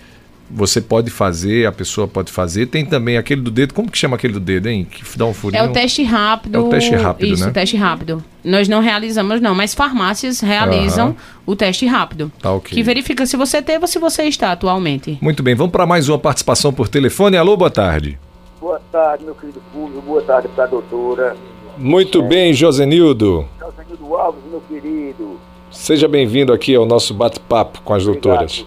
você 0.53 0.81
pode 0.81 1.11
fazer, 1.11 1.67
a 1.67 1.73
pessoa 1.73 2.09
pode 2.09 2.33
fazer. 2.33 2.67
Tem 2.67 2.85
também 2.85 3.17
aquele 3.17 3.41
do 3.41 3.51
dedo, 3.51 3.73
como 3.73 3.91
que 3.91 3.97
chama 3.97 4.17
aquele 4.17 4.33
do 4.33 4.41
dedo, 4.41 4.69
hein? 4.69 4.87
Que 4.91 5.03
dá 5.17 5.25
um 5.25 5.33
furinho. 5.33 5.63
É 5.63 5.67
o 5.67 5.73
teste 5.73 6.03
rápido. 6.03 6.57
É 6.57 6.61
o 6.61 6.69
teste 6.69 6.95
rápido, 6.95 7.33
Isso, 7.33 7.45
né? 7.45 7.51
o 7.51 7.53
teste 7.53 7.77
rápido. 7.77 8.25
Nós 8.45 8.69
não 8.69 8.81
realizamos 8.81 9.41
não, 9.41 9.55
mas 9.55 9.75
farmácias 9.75 10.41
realizam 10.41 11.15
o 11.47 11.55
teste 11.55 11.87
rápido. 11.87 12.33
Tá 12.41 12.53
ok. 12.53 12.75
Que 12.75 12.83
verifica 12.83 13.25
se 13.27 13.37
você 13.37 13.63
teve 13.63 13.85
ou 13.85 13.89
se 13.89 13.99
você 13.99 14.25
está 14.25 14.53
atualmente. 14.53 15.19
Muito 15.21 15.43
bem, 15.43 15.55
vamos 15.55 15.73
para 15.73 15.87
mais 15.87 16.09
uma 16.09 16.19
participação 16.19 16.73
por 16.73 16.89
telefone. 16.89 17.37
Alô, 17.37 17.57
boa 17.57 17.71
tarde. 17.71 18.19
Boa 18.61 18.81
tarde, 18.91 19.25
meu 19.25 19.35
querido 19.35 19.63
público. 19.73 20.03
Boa 20.03 20.23
tarde 20.23 20.49
para 20.49 20.65
a 20.65 20.67
doutora. 20.67 21.37
Muito 21.79 22.23
é. 22.23 22.29
bem, 22.29 22.53
Josenildo. 22.53 23.47
Josenildo 23.59 24.17
Alves, 24.17 24.43
meu 24.51 24.61
querido. 24.61 25.39
Seja 25.71 26.09
bem-vindo 26.09 26.53
aqui 26.53 26.75
ao 26.75 26.85
nosso 26.85 27.15
bate-papo 27.15 27.81
com 27.83 27.95
as 27.95 28.03
Obrigado, 28.03 28.23
doutoras. 28.23 28.67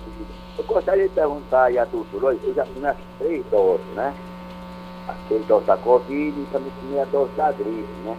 Gostaria 0.74 1.07
de 1.07 1.13
perguntar 1.13 1.65
aí 1.65 1.78
a 1.78 1.86
doutora, 1.86 2.36
eu 2.43 2.53
já 2.55 2.65
tomei 2.65 2.89
as 2.89 2.97
três 3.19 3.45
doses, 3.51 3.86
né? 3.93 4.11
As 5.07 5.15
três 5.28 5.45
doses 5.45 5.67
da 5.67 5.78
Covid 5.78 6.39
e 6.39 6.47
também 6.51 6.71
tomei 6.82 6.99
a 6.99 7.05
dose 7.05 7.32
da 7.38 7.51
gripe, 7.51 7.93
né? 8.03 8.17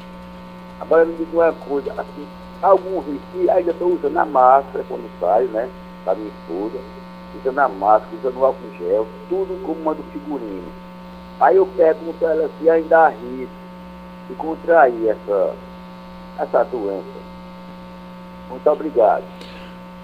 Agora 0.81 1.05
me 1.05 1.17
diga 1.17 1.37
uma 1.37 1.53
coisa, 1.53 1.93
assim, 1.95 2.29
algum 2.63 3.01
risco, 3.01 3.51
ainda 3.51 3.73
estou 3.73 3.95
usando 3.95 4.17
a 4.17 4.25
máscara 4.25 4.85
quando 4.87 5.11
saio, 5.19 5.49
né? 5.49 5.69
Da 6.05 6.15
minha 6.15 6.29
esposa, 6.29 6.79
usando 7.41 7.59
a 7.59 7.69
máscara, 7.69 8.17
usando 8.23 8.45
álcool 8.45 8.79
gel, 8.79 9.09
tudo 9.29 9.61
como 9.67 9.83
manda 9.83 10.01
o 10.01 10.13
figurino. 10.13 10.73
Aí 11.41 11.57
eu 11.57 11.67
pergunto 11.67 12.25
a 12.25 12.31
ela 12.31 12.51
se 12.61 12.71
ainda 12.71 13.01
há 13.01 13.09
risco 13.09 13.55
de 14.29 14.35
contrair 14.37 15.09
essa, 15.09 15.55
essa 16.39 16.65
doença. 16.67 17.19
Muito 18.49 18.71
obrigado. 18.71 19.25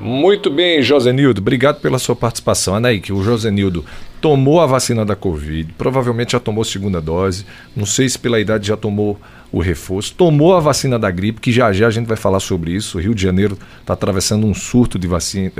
Muito 0.00 0.50
bem, 0.50 0.82
Josenildo. 0.82 1.40
Obrigado 1.40 1.80
pela 1.80 1.98
sua 1.98 2.16
participação. 2.16 2.74
Anaíque, 2.74 3.12
o 3.12 3.22
Josenildo 3.22 3.84
tomou 4.20 4.60
a 4.60 4.66
vacina 4.66 5.04
da 5.04 5.14
Covid, 5.16 5.72
provavelmente 5.78 6.32
já 6.32 6.40
tomou 6.40 6.62
a 6.62 6.64
segunda 6.64 7.00
dose, 7.00 7.46
não 7.74 7.86
sei 7.86 8.08
se 8.08 8.18
pela 8.18 8.38
idade 8.38 8.68
já 8.68 8.76
tomou 8.76 9.18
o 9.52 9.58
reforço, 9.60 10.14
tomou 10.14 10.54
a 10.54 10.60
vacina 10.60 10.98
da 10.98 11.10
gripe, 11.10 11.40
que 11.40 11.50
já 11.50 11.72
já 11.72 11.88
a 11.88 11.90
gente 11.90 12.06
vai 12.06 12.16
falar 12.16 12.38
sobre 12.38 12.72
isso. 12.72 12.98
O 12.98 13.00
Rio 13.00 13.14
de 13.14 13.22
Janeiro 13.22 13.58
está 13.80 13.94
atravessando 13.94 14.46
um 14.46 14.54
surto 14.54 14.98
de 14.98 15.08
vacina 15.08 15.52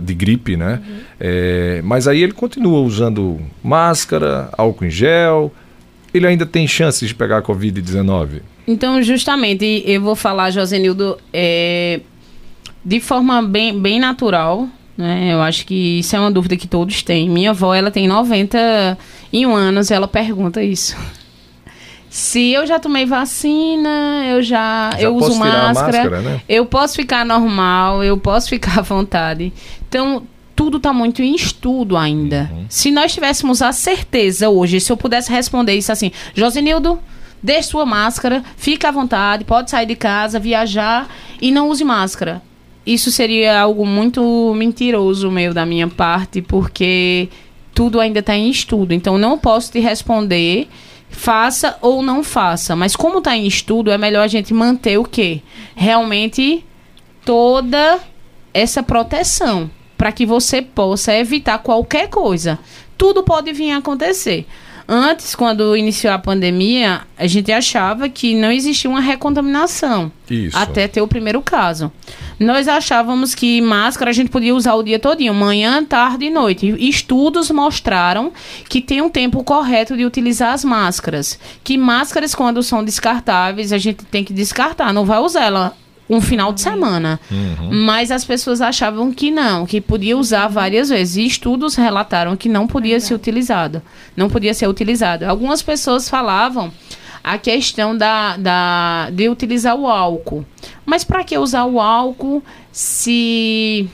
de 0.00 0.14
gripe, 0.14 0.56
né? 0.56 0.80
Uhum. 0.86 0.96
É, 1.20 1.80
mas 1.84 2.08
aí 2.08 2.22
ele 2.22 2.32
continua 2.32 2.80
usando 2.80 3.38
máscara, 3.62 4.48
álcool 4.56 4.86
em 4.86 4.90
gel. 4.90 5.52
Ele 6.14 6.26
ainda 6.26 6.46
tem 6.46 6.66
chances 6.66 7.08
de 7.08 7.14
pegar 7.14 7.38
a 7.38 7.42
Covid-19? 7.42 8.40
Então, 8.66 9.02
justamente, 9.02 9.82
eu 9.84 10.00
vou 10.00 10.16
falar, 10.16 10.50
Josenildo, 10.50 11.18
é, 11.32 12.00
de 12.86 13.00
forma 13.00 13.42
bem, 13.42 13.76
bem 13.76 13.98
natural, 13.98 14.68
né? 14.96 15.32
Eu 15.32 15.42
acho 15.42 15.66
que 15.66 15.98
isso 15.98 16.14
é 16.14 16.20
uma 16.20 16.30
dúvida 16.30 16.56
que 16.56 16.68
todos 16.68 17.02
têm. 17.02 17.28
Minha 17.28 17.50
avó, 17.50 17.74
ela 17.74 17.90
tem 17.90 18.06
91 18.06 19.56
anos 19.56 19.90
e 19.90 19.94
ela 19.94 20.06
pergunta 20.06 20.62
isso. 20.62 20.96
Se 22.08 22.52
eu 22.52 22.64
já 22.64 22.78
tomei 22.78 23.04
vacina, 23.04 24.24
eu 24.28 24.40
já, 24.40 24.92
já 24.92 25.00
eu 25.00 25.16
uso 25.16 25.34
máscara, 25.34 25.74
máscara 25.74 26.20
né? 26.20 26.40
eu 26.48 26.64
posso 26.64 26.94
ficar 26.94 27.26
normal, 27.26 28.04
eu 28.04 28.16
posso 28.16 28.48
ficar 28.48 28.78
à 28.78 28.82
vontade. 28.82 29.52
Então, 29.88 30.22
tudo 30.54 30.76
está 30.76 30.92
muito 30.92 31.20
em 31.20 31.34
estudo 31.34 31.96
ainda. 31.96 32.48
Uhum. 32.52 32.66
Se 32.68 32.92
nós 32.92 33.12
tivéssemos 33.12 33.60
a 33.62 33.72
certeza 33.72 34.48
hoje, 34.48 34.80
se 34.80 34.92
eu 34.92 34.96
pudesse 34.96 35.30
responder 35.32 35.74
isso 35.74 35.90
assim, 35.90 36.12
Josenildo, 36.34 37.00
deixe 37.42 37.70
sua 37.70 37.84
máscara, 37.84 38.44
fique 38.56 38.86
à 38.86 38.92
vontade, 38.92 39.44
pode 39.44 39.72
sair 39.72 39.86
de 39.86 39.96
casa, 39.96 40.38
viajar 40.38 41.08
e 41.42 41.50
não 41.50 41.68
use 41.68 41.84
máscara 41.84 42.40
isso 42.86 43.10
seria 43.10 43.60
algo 43.60 43.84
muito 43.84 44.54
mentiroso 44.54 45.30
meu 45.30 45.52
da 45.52 45.66
minha 45.66 45.88
parte, 45.88 46.40
porque 46.40 47.28
tudo 47.74 48.00
ainda 48.00 48.20
está 48.20 48.36
em 48.36 48.48
estudo. 48.48 48.94
Então, 48.94 49.18
não 49.18 49.36
posso 49.36 49.72
te 49.72 49.80
responder 49.80 50.68
faça 51.08 51.78
ou 51.80 52.02
não 52.02 52.22
faça. 52.22 52.76
Mas 52.76 52.94
como 52.94 53.18
está 53.18 53.36
em 53.36 53.46
estudo, 53.46 53.90
é 53.90 53.98
melhor 53.98 54.22
a 54.22 54.28
gente 54.28 54.52
manter 54.52 54.98
o 54.98 55.04
quê? 55.04 55.40
Realmente 55.74 56.64
toda 57.24 57.98
essa 58.52 58.82
proteção 58.82 59.70
para 59.96 60.12
que 60.12 60.26
você 60.26 60.60
possa 60.62 61.14
evitar 61.14 61.58
qualquer 61.58 62.08
coisa. 62.08 62.58
Tudo 62.96 63.22
pode 63.22 63.52
vir 63.52 63.72
a 63.72 63.78
acontecer. 63.78 64.46
Antes, 64.88 65.34
quando 65.34 65.76
iniciou 65.76 66.12
a 66.12 66.18
pandemia, 66.18 67.02
a 67.18 67.26
gente 67.26 67.50
achava 67.50 68.08
que 68.08 68.34
não 68.34 68.52
existia 68.52 68.88
uma 68.88 69.00
recontaminação. 69.00 70.12
Isso. 70.30 70.56
Até 70.56 70.86
ter 70.86 71.00
o 71.00 71.08
primeiro 71.08 71.42
caso. 71.42 71.90
Nós 72.38 72.68
achávamos 72.68 73.34
que 73.34 73.60
máscara 73.60 74.10
a 74.10 74.14
gente 74.14 74.30
podia 74.30 74.54
usar 74.54 74.74
o 74.74 74.82
dia 74.82 74.98
todinho, 74.98 75.34
manhã, 75.34 75.84
tarde 75.84 76.26
e 76.26 76.30
noite. 76.30 76.74
Estudos 76.78 77.50
mostraram 77.50 78.32
que 78.68 78.80
tem 78.80 79.00
um 79.00 79.10
tempo 79.10 79.42
correto 79.42 79.96
de 79.96 80.04
utilizar 80.04 80.52
as 80.52 80.64
máscaras. 80.64 81.38
Que 81.64 81.76
máscaras, 81.76 82.34
quando 82.34 82.62
são 82.62 82.84
descartáveis, 82.84 83.72
a 83.72 83.78
gente 83.78 84.04
tem 84.04 84.22
que 84.22 84.32
descartar. 84.32 84.92
Não 84.92 85.04
vai 85.04 85.18
usar 85.18 85.44
ela 85.44 85.76
um 86.08 86.20
final 86.20 86.52
de 86.52 86.60
semana. 86.60 87.20
Uhum. 87.30 87.84
Mas 87.84 88.10
as 88.10 88.24
pessoas 88.24 88.60
achavam 88.60 89.12
que 89.12 89.30
não, 89.30 89.66
que 89.66 89.80
podia 89.80 90.16
usar 90.16 90.48
várias 90.48 90.88
vezes. 90.88 91.16
E 91.16 91.26
estudos 91.26 91.74
relataram 91.74 92.36
que 92.36 92.48
não 92.48 92.66
podia 92.66 93.00
ser 93.00 93.14
utilizado. 93.14 93.82
Não 94.16 94.28
podia 94.28 94.54
ser 94.54 94.68
utilizado. 94.68 95.24
Algumas 95.24 95.62
pessoas 95.62 96.08
falavam 96.08 96.72
a 97.22 97.38
questão 97.38 97.96
da, 97.96 98.36
da, 98.36 99.10
de 99.10 99.28
utilizar 99.28 99.74
o 99.74 99.88
álcool. 99.88 100.44
Mas 100.84 101.02
para 101.02 101.24
que 101.24 101.36
usar 101.36 101.64
o 101.64 101.80
álcool 101.80 102.42
se 102.70 103.88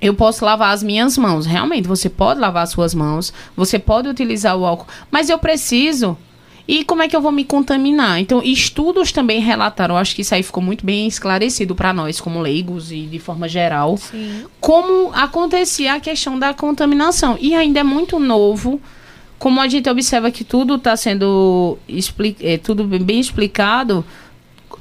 eu 0.00 0.14
posso 0.14 0.44
lavar 0.44 0.72
as 0.72 0.82
minhas 0.82 1.18
mãos? 1.18 1.44
Realmente, 1.44 1.86
você 1.86 2.08
pode 2.08 2.40
lavar 2.40 2.62
as 2.62 2.70
suas 2.70 2.94
mãos, 2.94 3.32
você 3.54 3.78
pode 3.78 4.08
utilizar 4.08 4.56
o 4.56 4.64
álcool, 4.64 4.86
mas 5.10 5.28
eu 5.28 5.38
preciso 5.38 6.16
e 6.68 6.84
como 6.84 7.02
é 7.02 7.08
que 7.08 7.14
eu 7.14 7.20
vou 7.20 7.30
me 7.30 7.44
contaminar? 7.44 8.18
Então, 8.18 8.42
estudos 8.42 9.12
também 9.12 9.40
relataram, 9.40 9.96
acho 9.96 10.16
que 10.16 10.22
isso 10.22 10.34
aí 10.34 10.42
ficou 10.42 10.62
muito 10.62 10.84
bem 10.84 11.06
esclarecido 11.06 11.76
para 11.76 11.92
nós, 11.92 12.20
como 12.20 12.40
leigos 12.40 12.90
e 12.90 13.02
de 13.02 13.20
forma 13.20 13.48
geral, 13.48 13.96
Sim. 13.96 14.44
como 14.60 15.12
acontecia 15.14 15.94
a 15.94 16.00
questão 16.00 16.36
da 16.36 16.52
contaminação. 16.52 17.38
E 17.40 17.54
ainda 17.54 17.80
é 17.80 17.84
muito 17.84 18.18
novo, 18.18 18.80
como 19.38 19.60
a 19.60 19.68
gente 19.68 19.88
observa 19.88 20.28
que 20.32 20.42
tudo 20.42 20.74
está 20.74 20.96
sendo 20.96 21.78
é, 22.40 22.58
tudo 22.58 22.82
bem 22.84 23.20
explicado, 23.20 24.04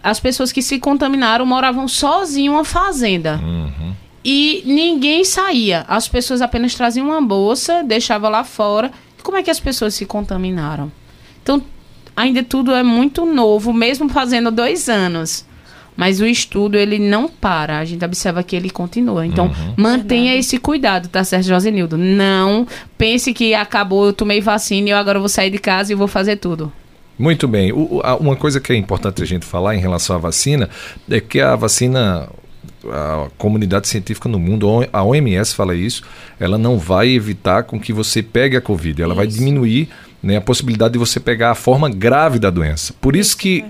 as 0.02 0.20
pessoas 0.20 0.52
que 0.52 0.64
se 0.64 0.80
contaminaram 0.80 1.46
moravam 1.46 1.88
sozinhos 1.88 2.48
em 2.48 2.50
uma 2.50 2.66
fazenda. 2.66 3.40
Uhum. 3.44 3.94
E 4.24 4.64
ninguém 4.66 5.24
saía. 5.24 5.86
As 5.88 6.08
pessoas 6.08 6.42
apenas 6.42 6.74
traziam 6.74 7.10
uma 7.10 7.22
bolsa, 7.22 7.84
deixavam 7.84 8.32
lá 8.32 8.44
fora. 8.44 8.92
Como 9.22 9.38
é 9.38 9.44
que 9.44 9.52
as 9.52 9.60
pessoas 9.60 9.94
se 9.94 10.04
contaminaram? 10.06 10.92
Então, 11.44 11.62
ainda 12.16 12.44
tudo 12.44 12.72
é 12.72 12.84
muito 12.84 13.26
novo, 13.26 13.74
mesmo 13.74 14.10
fazendo 14.10 14.52
dois 14.52 14.90
anos. 14.90 15.46
Mas 15.98 16.20
o 16.20 16.26
estudo, 16.26 16.78
ele 16.78 17.00
não 17.00 17.28
para. 17.30 17.80
A 17.80 17.86
gente 17.86 18.04
observa 18.04 18.44
que 18.44 18.56
ele 18.56 18.70
continua. 18.70 19.26
Então, 19.26 19.46
uhum. 19.46 19.74
mantenha 19.78 20.24
Verdade. 20.24 20.40
esse 20.40 20.58
cuidado, 20.58 21.08
tá 21.08 21.24
certo, 21.24 21.46
Josenildo? 21.46 21.98
Não 21.98 22.68
pense 22.98 23.34
que 23.34 23.54
acabou, 23.54 24.08
eu 24.08 24.14
tomei 24.14 24.42
vacina 24.42 24.90
e 24.90 24.92
eu 24.92 24.98
agora 24.98 25.20
vou 25.20 25.30
sair 25.30 25.50
de 25.50 25.58
casa 25.58 25.94
e 25.94 25.96
vou 25.96 26.08
fazer 26.08 26.36
tudo. 26.36 26.72
Muito 27.18 27.48
bem. 27.48 27.72
O, 27.72 28.02
a, 28.04 28.18
uma 28.18 28.36
coisa 28.36 28.60
que 28.60 28.74
é 28.74 28.76
importante 28.76 29.24
a 29.24 29.26
gente 29.26 29.46
falar 29.46 29.74
em 29.74 29.80
relação 29.80 30.18
à 30.18 30.20
vacina 30.20 30.70
é 31.10 31.22
que 31.22 31.40
a 31.40 31.56
vacina 31.56 32.28
a 32.92 33.30
comunidade 33.38 33.88
científica 33.88 34.30
no 34.30 34.40
mundo, 34.40 34.68
a 34.92 35.04
OMS 35.04 35.56
fala 35.56 35.76
isso, 35.76 36.04
ela 36.40 36.58
não 36.58 36.78
vai 36.78 37.10
evitar 37.10 37.64
com 37.64 37.80
que 37.80 37.92
você 37.92 38.22
pegue 38.22 38.56
a 38.56 38.62
Covid, 38.62 39.02
ela 39.02 39.14
isso. 39.14 39.18
vai 39.18 39.28
diminuir 39.28 39.90
né, 40.26 40.38
a 40.38 40.42
possibilidade 40.42 40.94
de 40.94 41.00
você 41.00 41.20
pegar 41.20 41.52
a 41.52 41.56
forma 41.56 41.88
grave 41.88 42.40
da 42.40 42.50
doença. 42.50 42.96
Por 43.00 43.16
isso 43.16 43.38
que 43.38 43.64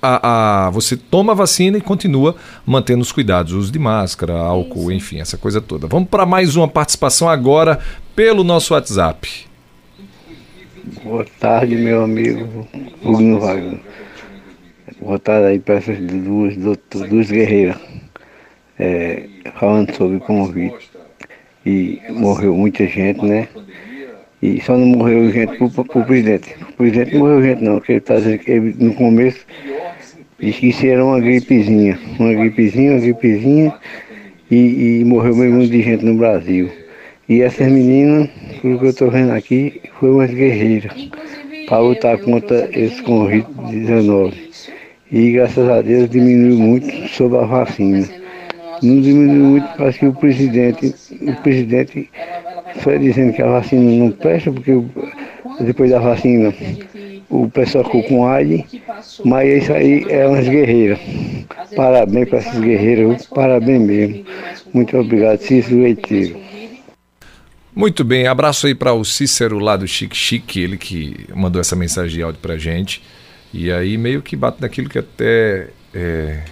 a, 0.00 0.66
a, 0.66 0.70
você 0.70 0.96
toma 0.96 1.32
a 1.32 1.34
vacina 1.34 1.76
e 1.76 1.80
continua 1.80 2.36
mantendo 2.64 3.02
os 3.02 3.10
cuidados, 3.10 3.52
uso 3.52 3.72
de 3.72 3.78
máscara, 3.78 4.32
álcool, 4.34 4.82
isso. 4.82 4.92
enfim, 4.92 5.20
essa 5.20 5.36
coisa 5.36 5.60
toda. 5.60 5.88
Vamos 5.88 6.08
para 6.08 6.24
mais 6.24 6.54
uma 6.54 6.68
participação 6.68 7.28
agora 7.28 7.80
pelo 8.14 8.44
nosso 8.44 8.72
WhatsApp. 8.72 9.46
Boa 11.02 11.26
tarde, 11.40 11.74
meu 11.74 12.04
amigo 12.04 12.66
Hugo 13.02 13.40
Wagner. 13.40 13.80
Boa 15.00 15.18
tarde 15.18 15.46
aí 15.48 15.58
para 15.58 15.74
essas 15.74 15.98
duas, 15.98 16.56
duas 16.56 17.28
guerreiras. 17.28 17.76
É, 18.78 19.28
falando 19.58 19.92
sobre 19.94 20.20
Covid. 20.20 20.72
E 21.66 22.00
morreu 22.10 22.54
muita 22.54 22.86
gente, 22.86 23.22
né? 23.24 23.48
E 24.42 24.60
só 24.62 24.76
não 24.76 24.86
morreu 24.86 25.30
gente 25.30 25.56
pro, 25.58 25.70
pro 25.70 26.04
presidente. 26.04 26.54
O 26.62 26.72
presidente 26.72 27.14
não 27.14 27.20
morreu 27.20 27.42
gente 27.42 27.62
não, 27.62 27.78
porque 27.78 27.92
ele 27.92 28.00
tá 28.00 28.16
dizendo 28.16 28.38
que 28.38 28.50
ele, 28.50 28.74
no 28.78 28.94
começo 28.94 29.44
disse 30.40 30.60
que 30.60 30.68
isso 30.68 30.86
era 30.86 31.04
uma 31.04 31.20
gripezinha. 31.20 31.98
Uma 32.18 32.32
gripezinha, 32.32 32.92
uma 32.92 33.00
gripezinha 33.00 33.74
e, 34.50 35.00
e 35.00 35.04
morreu 35.04 35.36
meio 35.36 35.68
de 35.68 35.82
gente 35.82 36.04
no 36.04 36.14
Brasil. 36.14 36.70
E 37.28 37.42
essas 37.42 37.70
meninas, 37.70 38.28
pelo 38.60 38.78
que 38.78 38.86
eu 38.86 38.90
estou 38.90 39.10
vendo 39.10 39.32
aqui, 39.32 39.80
foram 39.98 40.14
umas 40.14 40.30
guerreiras 40.30 40.92
para 41.68 41.78
lutar 41.78 42.18
contra 42.18 42.68
esse 42.72 43.00
Covid-19. 43.02 44.34
E 45.12 45.32
graças 45.32 45.68
a 45.68 45.82
Deus 45.82 46.10
diminuiu 46.10 46.58
muito 46.58 47.08
sobre 47.08 47.38
a 47.38 47.42
vacina. 47.42 48.08
Não 48.82 49.00
diminuiu 49.00 49.44
muito, 49.44 49.68
parece 49.76 49.98
que 50.00 50.06
o 50.06 50.14
presidente, 50.14 50.94
o 51.20 51.42
presidente 51.42 52.10
foi 52.78 52.98
dizendo 52.98 53.32
que 53.32 53.42
a 53.42 53.46
vacina 53.46 53.82
não 53.82 54.10
presta, 54.10 54.50
porque 54.52 54.72
depois 55.60 55.90
da 55.90 55.98
vacina 55.98 56.54
o 57.28 57.48
pessoal 57.48 57.84
ficou 57.84 58.02
com 58.04 58.26
AIDS, 58.26 58.64
mas 59.24 59.62
isso 59.62 59.72
aí 59.72 60.04
é 60.08 60.26
umas 60.26 60.48
guerreiras. 60.48 60.98
Parabéns 61.76 62.28
para 62.28 62.38
essas 62.38 62.58
guerreiras, 62.58 63.26
parabéns 63.26 63.80
mesmo. 63.80 64.24
Muito 64.72 64.96
obrigado, 64.96 65.38
Cícero 65.38 65.82
Leiteiro. 65.82 66.36
Muito 67.74 68.02
bem, 68.02 68.26
abraço 68.26 68.66
aí 68.66 68.74
para 68.74 68.92
o 68.92 69.04
Cícero 69.04 69.58
lá 69.58 69.76
do 69.76 69.86
Chique 69.86 70.16
Chique, 70.16 70.60
ele 70.60 70.76
que 70.76 71.26
mandou 71.34 71.60
essa 71.60 71.76
mensagem 71.76 72.16
de 72.16 72.22
áudio 72.22 72.40
para 72.40 72.58
gente. 72.58 73.00
E 73.54 73.70
aí 73.70 73.96
meio 73.96 74.22
que 74.22 74.34
bate 74.34 74.60
naquilo 74.60 74.88
que 74.88 74.98
até 74.98 75.68
é, 75.94 76.42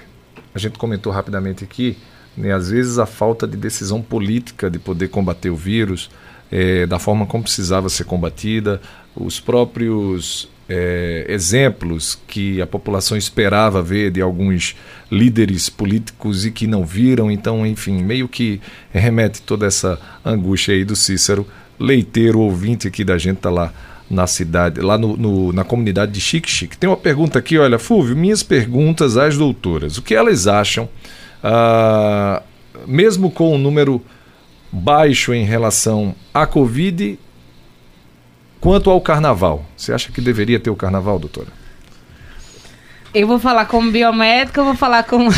a 0.55 0.59
gente 0.59 0.79
comentou 0.79 1.13
rapidamente 1.13 1.65
aqui, 1.65 1.97
né? 2.39 2.53
às 2.53 2.71
vezes 2.71 2.99
a 2.99 3.07
falta 3.07 3.47
de 3.47 3.57
decisão 3.57 4.01
política 4.01 4.71
de 4.71 4.79
poder 4.79 5.09
combater 5.09 5.51
o 5.51 5.57
vírus, 5.57 6.11
é, 6.51 6.87
da 6.87 6.99
forma 6.99 7.27
como 7.27 7.43
precisava 7.43 7.89
ser 7.89 8.05
combatida, 8.05 8.81
os 9.15 9.41
próprios 9.41 10.49
é, 10.69 11.25
exemplos 11.29 12.19
que 12.27 12.61
a 12.61 12.67
população 12.67 13.17
esperava 13.17 13.83
ver 13.83 14.11
de 14.11 14.21
alguns 14.21 14.77
líderes 15.11 15.69
políticos 15.69 16.45
e 16.45 16.51
que 16.51 16.67
não 16.67 16.85
viram. 16.85 17.31
Então, 17.31 17.67
enfim, 17.67 18.03
meio 18.03 18.29
que 18.29 18.61
remete 18.93 19.43
toda 19.43 19.67
essa 19.67 19.99
angústia 20.25 20.75
aí 20.75 20.85
do 20.85 20.95
Cícero, 20.95 21.47
leiteiro, 21.79 22.41
ouvinte 22.41 22.87
aqui 22.87 23.03
da 23.03 23.17
gente, 23.17 23.39
tá 23.39 23.51
lá 23.51 23.73
na 24.11 24.27
cidade, 24.27 24.81
lá 24.81 24.97
no, 24.97 25.17
no, 25.17 25.53
na 25.53 25.65
comunidade 25.65 26.13
de 26.13 26.21
Chique. 26.21 26.79
Tem 26.79 26.89
uma 26.89 26.97
pergunta 26.97 27.39
aqui, 27.39 27.59
olha, 27.59 27.79
Fúvio, 27.79 28.17
minhas 28.17 28.43
perguntas 28.43 29.17
às 29.17 29.37
doutoras. 29.37 29.99
O 29.99 30.03
que 30.03 30.15
elas 30.15 30.47
acham, 30.47 30.89
ah, 31.43 32.43
mesmo 32.87 33.31
com 33.31 33.55
o 33.55 33.59
número 33.59 34.03
baixo 34.73 35.33
em 35.33 35.45
relação 35.45 36.15
à 36.33 36.47
Covid 36.47 37.19
Quanto 38.61 38.91
ao 38.91 39.01
carnaval, 39.01 39.65
você 39.77 39.93
acha 39.93 40.11
que 40.11 40.21
deveria 40.21 40.59
ter 40.59 40.71
o 40.71 40.77
carnaval, 40.77 41.19
doutora? 41.19 41.47
Eu 43.15 43.27
vou 43.27 43.39
falar 43.39 43.65
como 43.67 43.91
biomédica, 43.91 44.61
eu 44.61 44.65
vou 44.65 44.75
falar 44.75 45.05
como. 45.05 45.31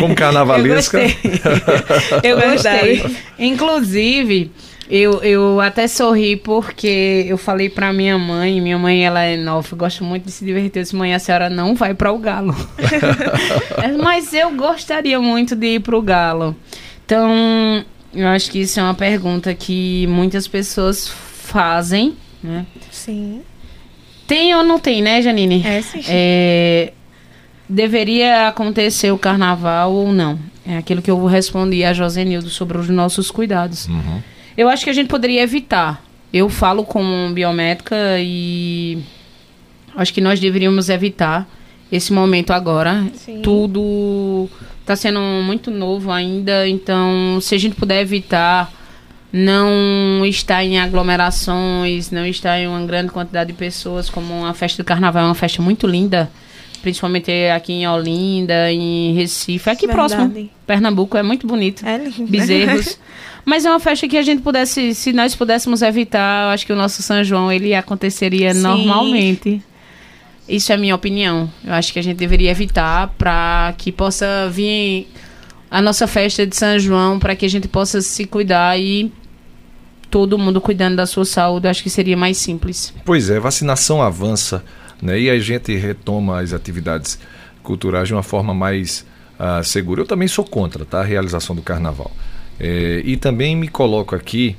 Como 0.00 0.14
carnavalesca. 0.16 0.98
eu 1.00 1.06
gostei. 1.06 2.20
eu 2.22 2.40
gostei. 2.50 3.16
Inclusive, 3.38 4.50
eu, 4.88 5.22
eu 5.22 5.60
até 5.60 5.88
sorri 5.88 6.36
porque 6.36 7.26
eu 7.28 7.38
falei 7.38 7.68
pra 7.68 7.92
minha 7.92 8.18
mãe, 8.18 8.60
minha 8.60 8.78
mãe 8.78 9.04
ela 9.04 9.22
é 9.22 9.36
nova, 9.36 9.76
gosta 9.76 10.04
muito 10.04 10.24
de 10.24 10.32
se 10.32 10.44
divertir. 10.44 10.80
Eu 10.80 10.82
disse, 10.82 10.96
mãe, 10.96 11.14
a 11.14 11.18
senhora 11.18 11.48
não 11.48 11.74
vai 11.74 11.94
para 11.94 12.12
o 12.12 12.18
galo. 12.18 12.54
Mas 14.02 14.32
eu 14.32 14.50
gostaria 14.52 15.20
muito 15.20 15.56
de 15.56 15.76
ir 15.76 15.80
para 15.80 15.96
o 15.96 16.02
galo. 16.02 16.56
Então, 17.04 17.84
eu 18.12 18.28
acho 18.28 18.50
que 18.50 18.60
isso 18.60 18.78
é 18.80 18.82
uma 18.82 18.94
pergunta 18.94 19.54
que 19.54 20.06
muitas 20.06 20.48
pessoas 20.48 21.08
fazem 21.08 22.16
né? 22.44 22.66
Sim. 22.90 23.40
Tem 24.26 24.54
ou 24.54 24.62
não 24.62 24.78
tem, 24.78 25.02
né, 25.02 25.22
Janine? 25.22 25.62
É, 25.66 25.80
sim. 25.80 26.02
É, 26.06 26.92
deveria 27.66 28.48
acontecer 28.48 29.10
o 29.10 29.18
carnaval 29.18 29.92
ou 29.92 30.12
não? 30.12 30.38
É 30.66 30.76
aquilo 30.76 31.00
que 31.00 31.10
eu 31.10 31.24
respondi 31.24 31.82
a 31.82 31.94
Josenildo 31.94 32.50
sobre 32.50 32.76
os 32.76 32.88
nossos 32.90 33.30
cuidados. 33.30 33.88
Uhum. 33.88 34.22
Eu 34.56 34.68
acho 34.68 34.84
que 34.84 34.90
a 34.90 34.92
gente 34.92 35.08
poderia 35.08 35.42
evitar. 35.42 36.02
Eu 36.32 36.48
falo 36.48 36.84
como 36.84 37.32
biomédica 37.32 37.96
e 38.18 38.98
acho 39.96 40.12
que 40.12 40.20
nós 40.20 40.40
deveríamos 40.40 40.88
evitar 40.88 41.48
esse 41.90 42.12
momento 42.12 42.52
agora. 42.52 43.04
Sim. 43.14 43.40
Tudo 43.42 44.48
está 44.80 44.94
sendo 44.96 45.20
muito 45.20 45.70
novo 45.70 46.10
ainda, 46.10 46.68
então 46.68 47.38
se 47.40 47.54
a 47.54 47.58
gente 47.58 47.74
puder 47.74 48.02
evitar 48.02 48.70
não 49.32 50.24
está 50.24 50.62
em 50.62 50.78
aglomerações, 50.78 52.12
não 52.12 52.24
está 52.24 52.56
em 52.60 52.68
uma 52.68 52.86
grande 52.86 53.10
quantidade 53.10 53.50
de 53.50 53.58
pessoas, 53.58 54.08
como 54.08 54.44
a 54.46 54.54
festa 54.54 54.80
do 54.80 54.86
carnaval 54.86 55.24
é 55.24 55.26
uma 55.26 55.34
festa 55.34 55.60
muito 55.60 55.88
linda, 55.88 56.30
principalmente 56.82 57.32
aqui 57.48 57.72
em 57.72 57.88
Olinda, 57.88 58.70
em 58.70 59.12
Recife, 59.14 59.68
aqui 59.68 59.88
Verdade. 59.88 60.14
próximo, 60.14 60.50
Pernambuco, 60.64 61.16
é 61.16 61.22
muito 61.24 61.48
bonito. 61.48 61.84
É 61.84 61.98
lindo. 61.98 62.30
Bezerros. 62.30 62.98
Mas 63.44 63.64
é 63.64 63.70
uma 63.70 63.80
festa 63.80 64.08
que 64.08 64.16
a 64.16 64.22
gente 64.22 64.42
pudesse, 64.42 64.94
se 64.94 65.12
nós 65.12 65.34
pudéssemos 65.34 65.82
evitar, 65.82 66.46
eu 66.46 66.50
acho 66.50 66.64
que 66.64 66.72
o 66.72 66.76
nosso 66.76 67.02
São 67.02 67.22
João 67.22 67.52
ele 67.52 67.74
aconteceria 67.74 68.54
Sim. 68.54 68.60
normalmente. 68.60 69.62
Isso 70.48 70.72
é 70.72 70.74
a 70.74 70.78
minha 70.78 70.94
opinião. 70.94 71.50
Eu 71.64 71.74
acho 71.74 71.92
que 71.92 71.98
a 71.98 72.02
gente 72.02 72.16
deveria 72.16 72.50
evitar 72.50 73.08
para 73.18 73.74
que 73.76 73.90
possa 73.92 74.48
vir 74.50 75.08
a 75.70 75.82
nossa 75.82 76.06
festa 76.06 76.46
de 76.46 76.56
São 76.56 76.78
João, 76.78 77.18
para 77.18 77.34
que 77.34 77.44
a 77.44 77.48
gente 77.48 77.66
possa 77.68 78.00
se 78.00 78.24
cuidar 78.26 78.78
e 78.78 79.12
todo 80.10 80.38
mundo 80.38 80.60
cuidando 80.60 80.94
da 80.94 81.06
sua 81.06 81.24
saúde, 81.24 81.66
acho 81.66 81.82
que 81.82 81.90
seria 81.90 82.16
mais 82.16 82.36
simples. 82.36 82.94
Pois 83.04 83.30
é, 83.30 83.40
vacinação 83.40 84.00
avança, 84.00 84.64
né? 85.02 85.18
E 85.18 85.28
a 85.28 85.36
gente 85.40 85.74
retoma 85.74 86.40
as 86.40 86.52
atividades 86.52 87.18
culturais 87.64 88.06
de 88.06 88.14
uma 88.14 88.22
forma 88.22 88.54
mais 88.54 89.04
uh, 89.40 89.64
segura. 89.64 90.02
Eu 90.02 90.06
também 90.06 90.28
sou 90.28 90.44
contra 90.44 90.84
tá, 90.84 91.00
a 91.00 91.04
realização 91.04 91.56
do 91.56 91.62
carnaval. 91.62 92.12
É, 92.58 93.02
e 93.04 93.16
também 93.16 93.56
me 93.56 93.68
coloco 93.68 94.14
aqui 94.14 94.56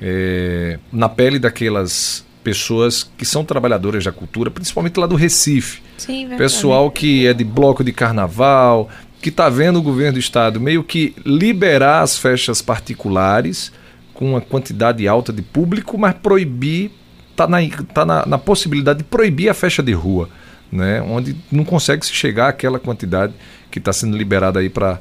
é, 0.00 0.78
na 0.92 1.08
pele 1.08 1.38
daquelas 1.38 2.24
pessoas 2.42 3.02
que 3.02 3.24
são 3.24 3.44
trabalhadoras 3.44 4.04
da 4.04 4.12
cultura, 4.12 4.50
principalmente 4.50 4.98
lá 4.98 5.06
do 5.06 5.16
Recife. 5.16 5.82
Sim, 5.98 6.28
Pessoal 6.38 6.90
que 6.90 7.26
é 7.26 7.34
de 7.34 7.42
bloco 7.42 7.82
de 7.82 7.92
carnaval, 7.92 8.88
que 9.20 9.30
está 9.30 9.48
vendo 9.48 9.78
o 9.78 9.82
governo 9.82 10.12
do 10.12 10.18
estado 10.20 10.60
meio 10.60 10.84
que 10.84 11.14
liberar 11.24 12.02
as 12.02 12.16
festas 12.16 12.62
particulares 12.62 13.72
com 14.14 14.30
uma 14.30 14.40
quantidade 14.40 15.06
alta 15.08 15.32
de 15.32 15.42
público, 15.42 15.98
mas 15.98 16.14
proibir, 16.14 16.90
está 17.30 17.46
na, 17.46 17.58
tá 17.92 18.06
na, 18.06 18.24
na 18.24 18.38
possibilidade 18.38 18.98
de 18.98 19.04
proibir 19.04 19.48
a 19.48 19.54
festa 19.54 19.82
de 19.82 19.92
rua, 19.92 20.28
né? 20.70 21.02
onde 21.02 21.36
não 21.50 21.64
consegue 21.64 22.06
se 22.06 22.12
chegar 22.12 22.48
àquela 22.48 22.78
quantidade 22.78 23.34
que 23.70 23.78
está 23.78 23.92
sendo 23.92 24.16
liberada 24.16 24.60
aí 24.60 24.70
para 24.70 25.00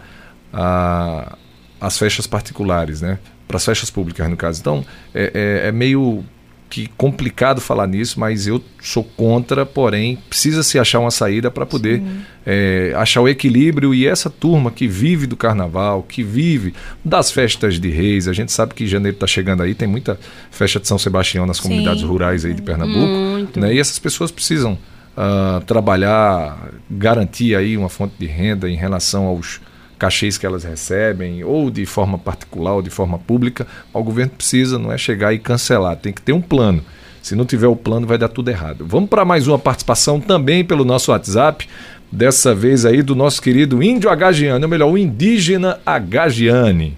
as 1.80 1.97
festas 1.97 2.28
particulares, 2.28 3.01
né? 3.01 3.19
para 3.47 3.57
as 3.57 3.65
festas 3.65 3.89
públicas 3.89 4.30
no 4.30 4.38
caso. 4.38 4.59
Então 4.59 4.86
é, 5.13 5.61
é, 5.63 5.67
é 5.69 5.71
meio 5.71 6.23
que 6.67 6.89
complicado 6.97 7.61
falar 7.61 7.88
nisso, 7.88 8.19
mas 8.19 8.47
eu 8.47 8.61
sou 8.82 9.03
contra, 9.03 9.65
porém 9.65 10.17
precisa 10.28 10.63
se 10.63 10.80
achar 10.80 10.99
uma 10.99 11.11
saída 11.11 11.49
para 11.51 11.65
poder 11.65 12.01
é, 12.45 12.91
achar 12.97 13.21
o 13.21 13.30
equilíbrio 13.30 13.93
e 13.93 14.05
essa 14.05 14.30
turma 14.30 14.71
que 14.71 14.88
vive 14.88 15.28
do 15.28 15.38
carnaval, 15.38 16.03
que 16.03 16.23
vive 16.23 16.73
das 17.03 17.32
festas 17.32 17.80
de 17.80 17.89
reis, 17.89 18.28
a 18.28 18.34
gente 18.34 18.51
sabe 18.51 18.73
que 18.73 18.88
janeiro 18.88 19.15
está 19.15 19.28
chegando 19.28 19.61
aí, 19.61 19.76
tem 19.76 19.88
muita 19.88 20.19
festa 20.51 20.80
de 20.80 20.88
São 20.88 20.97
Sebastião 20.97 21.45
nas 21.45 21.59
comunidades 21.59 22.01
Sim. 22.01 22.07
rurais 22.07 22.43
aí 22.43 22.53
de 22.53 22.63
Pernambuco, 22.63 23.59
né? 23.59 23.73
E 23.73 23.80
essas 23.80 23.99
pessoas 23.99 24.32
precisam 24.32 24.73
uh, 24.73 25.63
trabalhar, 25.65 26.71
garantir 26.89 27.55
aí 27.55 27.78
uma 27.78 27.89
fonte 27.89 28.15
de 28.19 28.26
renda 28.26 28.67
em 28.67 28.76
relação 28.76 29.26
aos 29.28 29.61
cachês 29.97 30.37
que 30.37 30.45
elas 30.45 30.63
recebem, 30.63 31.43
ou 31.43 31.69
de 31.69 31.85
forma 31.85 32.17
particular 32.17 32.75
ou 32.75 32.81
de 32.81 32.89
forma 32.89 33.17
pública, 33.17 33.65
o 33.93 34.03
governo 34.03 34.31
precisa, 34.31 34.77
não 34.77 34.91
é 34.91 34.97
chegar 34.97 35.33
e 35.33 35.39
cancelar, 35.39 35.95
tem 35.95 36.13
que 36.13 36.21
ter 36.21 36.33
um 36.33 36.41
plano. 36.41 36.81
Se 37.21 37.35
não 37.35 37.45
tiver 37.45 37.67
o 37.67 37.75
plano, 37.75 38.05
vai 38.05 38.17
dar 38.17 38.27
tudo 38.27 38.49
errado. 38.49 38.85
Vamos 38.87 39.09
para 39.09 39.25
mais 39.25 39.47
uma 39.47 39.57
participação 39.57 40.19
também 40.19 40.63
pelo 40.63 40.85
nosso 40.85 41.11
WhatsApp, 41.11 41.67
dessa 42.11 42.53
vez 42.53 42.85
aí 42.85 43.01
do 43.01 43.15
nosso 43.15 43.41
querido 43.41 43.81
índio 43.81 44.09
Agagiane, 44.09 44.63
ou 44.63 44.69
melhor, 44.69 44.91
o 44.91 44.97
indígena 44.97 45.79
Agagiane. 45.85 46.97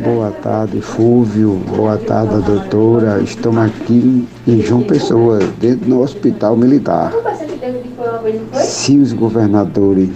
Boa 0.00 0.30
tarde, 0.30 0.80
Fúvio. 0.80 1.56
Boa 1.68 1.96
tarde, 1.96 2.40
doutora. 2.44 3.20
Estamos 3.20 3.64
aqui 3.64 4.24
em 4.46 4.62
João 4.62 4.82
Pessoa, 4.82 5.40
dentro 5.60 5.88
do 5.88 6.00
hospital 6.00 6.56
militar. 6.56 7.12
Se 8.52 8.96
os 8.98 9.12
governadores 9.12 10.10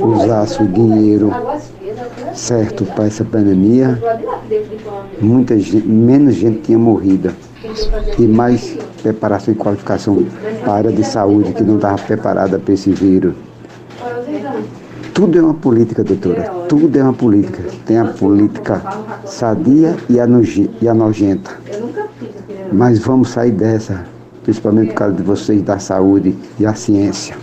usasse 0.00 0.62
o 0.62 0.66
dinheiro 0.66 1.30
certo 2.34 2.84
para 2.84 3.06
essa 3.06 3.24
pandemia, 3.24 4.00
muita 5.20 5.58
gente, 5.58 5.86
menos 5.86 6.34
gente 6.34 6.62
tinha 6.62 6.78
morrido. 6.78 7.32
e 8.18 8.22
mais 8.26 8.76
preparação 9.02 9.54
e 9.54 9.56
qualificação 9.56 10.24
para 10.62 10.72
a 10.72 10.76
área 10.76 10.92
de 10.92 11.02
saúde 11.02 11.52
que 11.52 11.62
não 11.62 11.76
estava 11.76 11.98
preparada 11.98 12.58
para 12.58 12.74
esse 12.74 12.90
vírus. 12.90 13.34
Tudo 15.14 15.38
é 15.38 15.42
uma 15.42 15.54
política, 15.54 16.02
doutora. 16.02 16.42
Tudo 16.68 16.98
é 16.98 17.02
uma 17.02 17.12
política. 17.12 17.62
Tem 17.86 17.98
a 17.98 18.06
política 18.06 18.82
sadia 19.24 19.96
e 20.10 20.18
a, 20.18 20.26
e 20.82 20.88
a 20.88 20.94
nojenta. 20.94 21.52
Mas 22.72 22.98
vamos 22.98 23.28
sair 23.28 23.52
dessa, 23.52 24.04
principalmente 24.42 24.88
por 24.88 24.94
causa 24.96 25.14
de 25.14 25.22
vocês 25.22 25.62
da 25.62 25.78
saúde 25.78 26.36
e 26.58 26.66
a 26.66 26.74
ciência. 26.74 27.36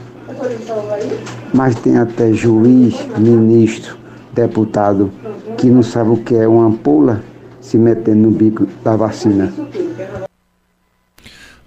Mas 1.54 1.76
tem 1.76 1.98
até 1.98 2.34
juiz, 2.34 2.96
ministro, 3.18 3.98
deputado 4.34 5.12
que 5.58 5.68
não 5.68 5.84
sabe 5.84 6.12
o 6.12 6.18
que 6.18 6.36
é 6.36 6.48
uma 6.48 6.66
ampola 6.66 7.24
se 7.60 7.78
metendo 7.78 8.30
no 8.30 8.32
bico 8.32 8.68
da 8.84 8.96
vacina. 8.96 9.52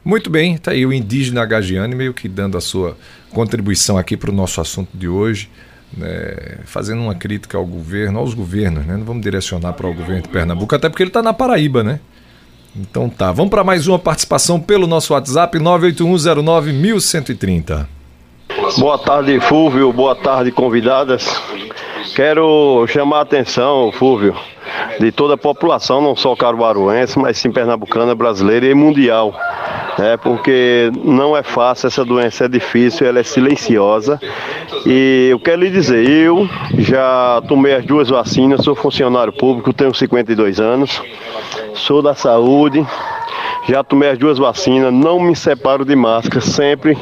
Muito 0.04 0.28
bem, 0.28 0.54
está 0.54 0.72
aí 0.72 0.84
o 0.84 0.92
indígena 0.92 1.46
Gagiane 1.46 1.94
meio 1.94 2.12
que 2.12 2.28
dando 2.28 2.58
a 2.58 2.60
sua 2.60 2.96
contribuição 3.30 3.96
aqui 3.96 4.16
para 4.16 4.30
o 4.30 4.34
nosso 4.34 4.60
assunto 4.60 4.90
de 4.94 5.08
hoje 5.08 5.48
né, 5.96 6.58
fazendo 6.64 7.00
uma 7.02 7.14
crítica 7.14 7.56
ao 7.56 7.64
governo, 7.64 8.18
aos 8.18 8.34
governos, 8.34 8.84
né? 8.86 8.96
Não 8.96 9.04
vamos 9.04 9.22
direcionar 9.22 9.74
para 9.74 9.86
o 9.86 9.94
governo 9.94 10.22
de 10.22 10.28
Pernambuco, 10.28 10.74
até 10.74 10.88
porque 10.88 11.04
ele 11.04 11.10
está 11.10 11.22
na 11.22 11.32
Paraíba, 11.32 11.84
né? 11.84 12.00
Então 12.76 13.08
tá, 13.08 13.30
vamos 13.30 13.50
para 13.50 13.62
mais 13.62 13.86
uma 13.86 13.96
participação 13.98 14.58
pelo 14.60 14.86
nosso 14.86 15.12
WhatsApp 15.12 15.58
981091130. 15.58 17.86
Boa 18.78 18.98
tarde, 18.98 19.38
Fúvio. 19.40 19.92
Boa 19.92 20.14
tarde, 20.14 20.50
convidadas. 20.52 21.40
Quero 22.14 22.86
chamar 22.88 23.18
a 23.18 23.22
atenção, 23.22 23.90
Fúvio, 23.92 24.36
de 25.00 25.10
toda 25.10 25.34
a 25.34 25.38
população, 25.38 26.00
não 26.00 26.14
só 26.14 26.36
caruaruense, 26.36 27.18
mas 27.18 27.38
sim 27.38 27.50
pernambucana, 27.50 28.14
brasileira 28.14 28.66
e 28.66 28.74
mundial 28.74 29.34
é 29.98 30.16
porque 30.16 30.90
não 31.04 31.36
é 31.36 31.42
fácil, 31.42 31.86
essa 31.86 32.04
doença 32.04 32.44
é 32.44 32.48
difícil, 32.48 33.06
ela 33.06 33.20
é 33.20 33.22
silenciosa. 33.22 34.20
E 34.86 35.28
eu 35.30 35.38
quero 35.38 35.62
lhe 35.62 35.70
dizer, 35.70 36.08
eu 36.08 36.48
já 36.78 37.42
tomei 37.46 37.74
as 37.74 37.84
duas 37.84 38.08
vacinas, 38.08 38.64
sou 38.64 38.74
funcionário 38.74 39.32
público, 39.32 39.72
tenho 39.72 39.94
52 39.94 40.60
anos, 40.60 41.00
sou 41.74 42.02
da 42.02 42.14
saúde, 42.14 42.84
já 43.68 43.84
tomei 43.84 44.10
as 44.10 44.18
duas 44.18 44.38
vacinas, 44.38 44.92
não 44.92 45.20
me 45.20 45.36
separo 45.36 45.84
de 45.84 45.94
máscara, 45.94 46.40
sempre 46.40 46.98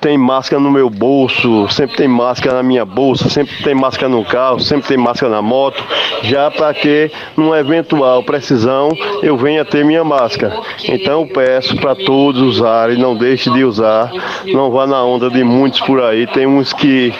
tem 0.00 0.16
máscara 0.16 0.60
no 0.60 0.70
meu 0.70 0.88
bolso, 0.88 1.68
sempre 1.68 1.96
tem 1.96 2.08
máscara 2.08 2.56
na 2.56 2.62
minha 2.62 2.84
bolsa, 2.84 3.28
sempre 3.28 3.62
tem 3.62 3.74
máscara 3.74 4.08
no 4.08 4.24
carro, 4.24 4.58
sempre 4.60 4.88
tem 4.88 4.96
máscara 4.96 5.30
na 5.30 5.42
moto, 5.42 5.82
já 6.22 6.50
para 6.50 6.72
que 6.72 7.10
numa 7.36 7.58
eventual 7.58 8.22
precisão 8.22 8.90
eu 9.22 9.36
venha 9.36 9.64
ter 9.64 9.84
minha 9.84 10.02
máscara. 10.02 10.58
Então 10.84 11.26
peço 11.26 11.76
para 11.76 11.94
todos 11.94 12.40
usarem, 12.40 12.96
não 12.96 13.14
deixe 13.14 13.50
de 13.50 13.62
usar, 13.62 14.10
não 14.46 14.70
vá 14.70 14.86
na 14.86 15.04
onda 15.04 15.28
de 15.28 15.44
muitos 15.44 15.80
por 15.80 16.02
aí, 16.02 16.26
tem 16.26 16.46
uns 16.46 16.72
que 16.72 17.12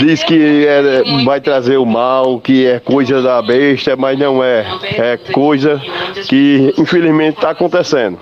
diz 0.00 0.22
que 0.22 0.66
é, 0.66 1.02
vai 1.24 1.40
trazer 1.40 1.78
o 1.78 1.86
mal, 1.86 2.38
que 2.38 2.66
é 2.66 2.78
coisa 2.78 3.20
da 3.20 3.42
besta, 3.42 3.96
mas 3.96 4.18
não 4.18 4.42
é, 4.42 4.64
é 4.82 5.16
coisa 5.32 5.80
que 6.28 6.72
infelizmente 6.78 7.36
está 7.36 7.50
acontecendo. 7.50 8.18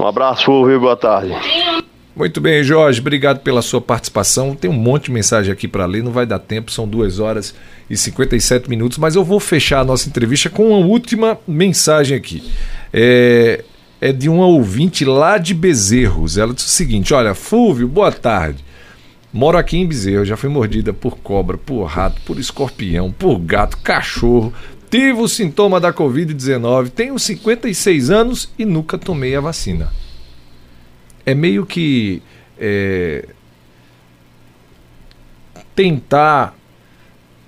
Um 0.00 0.06
abraço, 0.06 0.44
Fulvio, 0.44 0.80
boa 0.80 0.96
tarde. 0.96 1.34
Muito 2.16 2.40
bem, 2.40 2.62
Jorge, 2.62 3.00
obrigado 3.00 3.40
pela 3.40 3.60
sua 3.60 3.80
participação. 3.80 4.54
Tem 4.54 4.70
um 4.70 4.74
monte 4.74 5.06
de 5.06 5.10
mensagem 5.10 5.52
aqui 5.52 5.66
para 5.66 5.84
ler, 5.84 6.00
não 6.00 6.12
vai 6.12 6.24
dar 6.24 6.38
tempo, 6.38 6.70
são 6.70 6.86
2 6.86 7.18
horas 7.18 7.52
e 7.90 7.96
57 7.96 8.70
minutos, 8.70 8.98
mas 8.98 9.16
eu 9.16 9.24
vou 9.24 9.40
fechar 9.40 9.80
a 9.80 9.84
nossa 9.84 10.08
entrevista 10.08 10.48
com 10.48 10.68
uma 10.68 10.86
última 10.86 11.36
mensagem 11.46 12.16
aqui. 12.16 12.48
É, 12.92 13.64
é 14.00 14.12
de 14.12 14.28
uma 14.28 14.46
ouvinte 14.46 15.04
lá 15.04 15.38
de 15.38 15.54
Bezerros. 15.54 16.38
Ela 16.38 16.54
disse 16.54 16.68
o 16.68 16.70
seguinte: 16.70 17.12
Olha, 17.12 17.34
Fúvio, 17.34 17.88
boa 17.88 18.12
tarde. 18.12 18.64
Moro 19.32 19.58
aqui 19.58 19.76
em 19.76 19.86
Bezerro, 19.86 20.24
já 20.24 20.36
fui 20.36 20.48
mordida 20.48 20.92
por 20.92 21.18
cobra, 21.18 21.58
por 21.58 21.82
rato, 21.86 22.20
por 22.24 22.38
escorpião, 22.38 23.10
por 23.10 23.40
gato, 23.40 23.76
cachorro. 23.78 24.54
Tive 24.88 25.20
o 25.20 25.26
sintoma 25.26 25.80
da 25.80 25.92
Covid-19, 25.92 26.90
tenho 26.90 27.18
56 27.18 28.10
anos 28.10 28.48
e 28.56 28.64
nunca 28.64 28.96
tomei 28.96 29.34
a 29.34 29.40
vacina 29.40 30.03
é 31.26 31.34
meio 31.34 31.64
que 31.64 32.22
é, 32.58 33.26
tentar 35.74 36.56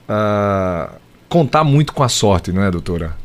uh, 0.08 0.96
contar 1.28 1.64
muito 1.64 1.92
com 1.92 2.02
a 2.02 2.08
sorte, 2.08 2.52
não 2.52 2.62
é, 2.62 2.70
doutora? 2.70 3.16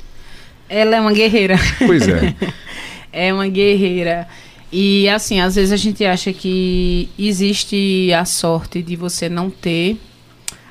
Ela 0.70 0.98
é 0.98 1.02
uma 1.02 1.12
guerreira. 1.12 1.58
Pois 1.86 2.08
é. 2.08 2.36
é 3.12 3.34
uma 3.34 3.48
guerreira. 3.48 4.28
E 4.72 5.10
assim, 5.10 5.42
às 5.42 5.56
vezes 5.56 5.72
a 5.72 5.78
gente 5.78 6.06
acha 6.06 6.32
que 6.32 7.10
existe 7.20 8.12
a 8.14 8.24
sorte 8.24 8.82
de 8.82 8.96
você 8.96 9.28
não 9.28 9.50
ter 9.50 9.98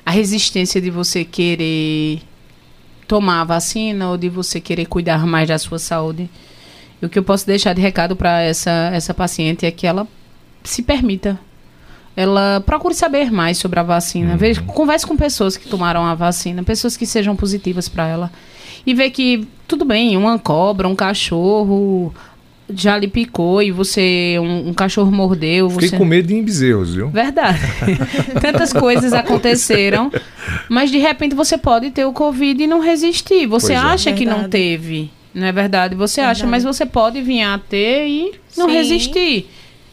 a 0.03 0.09
resistência 0.09 0.81
de 0.81 0.89
você 0.89 1.23
querer 1.23 2.21
tomar 3.07 3.41
a 3.41 3.43
vacina 3.43 4.09
ou 4.09 4.17
de 4.17 4.27
você 4.27 4.59
querer 4.59 4.85
cuidar 4.85 5.27
mais 5.27 5.47
da 5.47 5.59
sua 5.59 5.77
saúde. 5.77 6.27
E 7.01 7.05
o 7.05 7.09
que 7.09 7.17
eu 7.17 7.23
posso 7.23 7.45
deixar 7.45 7.73
de 7.73 7.81
recado 7.81 8.15
para 8.15 8.41
essa, 8.41 8.91
essa 8.93 9.13
paciente 9.13 9.65
é 9.65 9.71
que 9.71 9.87
ela 9.87 10.07
se 10.63 10.83
permita. 10.83 11.39
Ela 12.15 12.61
procure 12.65 12.93
saber 12.93 13.31
mais 13.31 13.57
sobre 13.57 13.79
a 13.79 13.83
vacina. 13.83 14.31
Uhum. 14.31 14.37
Veja, 14.37 14.61
converse 14.61 15.07
com 15.07 15.15
pessoas 15.15 15.57
que 15.57 15.67
tomaram 15.67 16.05
a 16.05 16.13
vacina, 16.13 16.61
pessoas 16.61 16.97
que 16.97 17.05
sejam 17.05 17.35
positivas 17.35 17.87
para 17.87 18.07
ela. 18.07 18.31
E 18.85 18.93
ver 18.93 19.11
que, 19.11 19.47
tudo 19.67 19.85
bem, 19.85 20.17
uma 20.17 20.37
cobra, 20.37 20.87
um 20.87 20.95
cachorro 20.95 22.13
já 22.73 22.97
lhe 22.97 23.07
picou 23.07 23.61
e 23.61 23.71
você, 23.71 24.37
um, 24.39 24.69
um 24.69 24.73
cachorro 24.73 25.11
mordeu. 25.11 25.69
Fiquei 25.69 25.89
você... 25.89 25.97
com 25.97 26.05
medo 26.05 26.27
de 26.27 26.41
bezerros, 26.41 26.95
viu? 26.95 27.09
Verdade. 27.09 27.59
Tantas 28.41 28.73
coisas 28.73 29.13
aconteceram, 29.13 30.11
mas 30.69 30.89
de 30.91 30.97
repente 30.97 31.35
você 31.35 31.57
pode 31.57 31.91
ter 31.91 32.05
o 32.05 32.13
Covid 32.13 32.63
e 32.63 32.67
não 32.67 32.79
resistir. 32.79 33.47
Você 33.47 33.73
pois 33.73 33.83
é. 33.83 33.87
acha 33.87 34.09
é. 34.09 34.13
que 34.13 34.25
não 34.25 34.49
teve. 34.49 35.11
Não 35.33 35.47
é 35.47 35.51
verdade? 35.51 35.95
Você 35.95 36.21
verdade. 36.21 36.39
acha, 36.39 36.47
mas 36.47 36.63
você 36.63 36.85
pode 36.85 37.21
vir 37.21 37.41
a 37.43 37.57
ter 37.57 38.07
e 38.07 38.31
não 38.57 38.67
Sim. 38.67 38.73
resistir. 38.73 39.49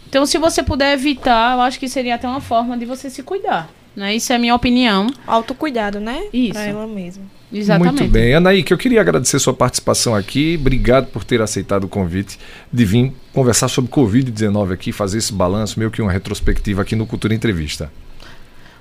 Então, 0.08 0.24
se 0.24 0.38
você 0.38 0.62
puder 0.62 0.94
evitar, 0.94 1.54
eu 1.54 1.60
acho 1.60 1.78
que 1.78 1.88
seria 1.88 2.14
até 2.14 2.26
uma 2.26 2.40
forma 2.40 2.76
de 2.76 2.84
você 2.84 3.10
se 3.10 3.22
cuidar. 3.22 3.70
Né? 3.94 4.14
Isso 4.14 4.32
é 4.32 4.36
a 4.36 4.38
minha 4.38 4.54
opinião. 4.54 5.08
Autocuidado, 5.26 6.00
né? 6.00 6.22
Isso. 6.32 6.52
Pra 6.52 6.62
ela 6.62 6.86
mesma. 6.86 7.24
Exatamente. 7.52 8.00
Muito 8.00 8.12
bem. 8.12 8.34
Anaí, 8.34 8.64
eu 8.68 8.78
queria 8.78 9.00
agradecer 9.00 9.38
sua 9.38 9.54
participação 9.54 10.14
aqui. 10.14 10.56
Obrigado 10.58 11.06
por 11.06 11.24
ter 11.24 11.40
aceitado 11.40 11.84
o 11.84 11.88
convite 11.88 12.38
de 12.72 12.84
vir 12.84 13.12
conversar 13.32 13.68
sobre 13.68 13.90
Covid-19 13.90 14.72
aqui, 14.72 14.92
fazer 14.92 15.18
esse 15.18 15.32
balanço, 15.32 15.78
meio 15.78 15.90
que 15.90 16.00
uma 16.00 16.12
retrospectiva 16.12 16.82
aqui 16.82 16.94
no 16.94 17.06
Cultura 17.06 17.34
Entrevista. 17.34 17.90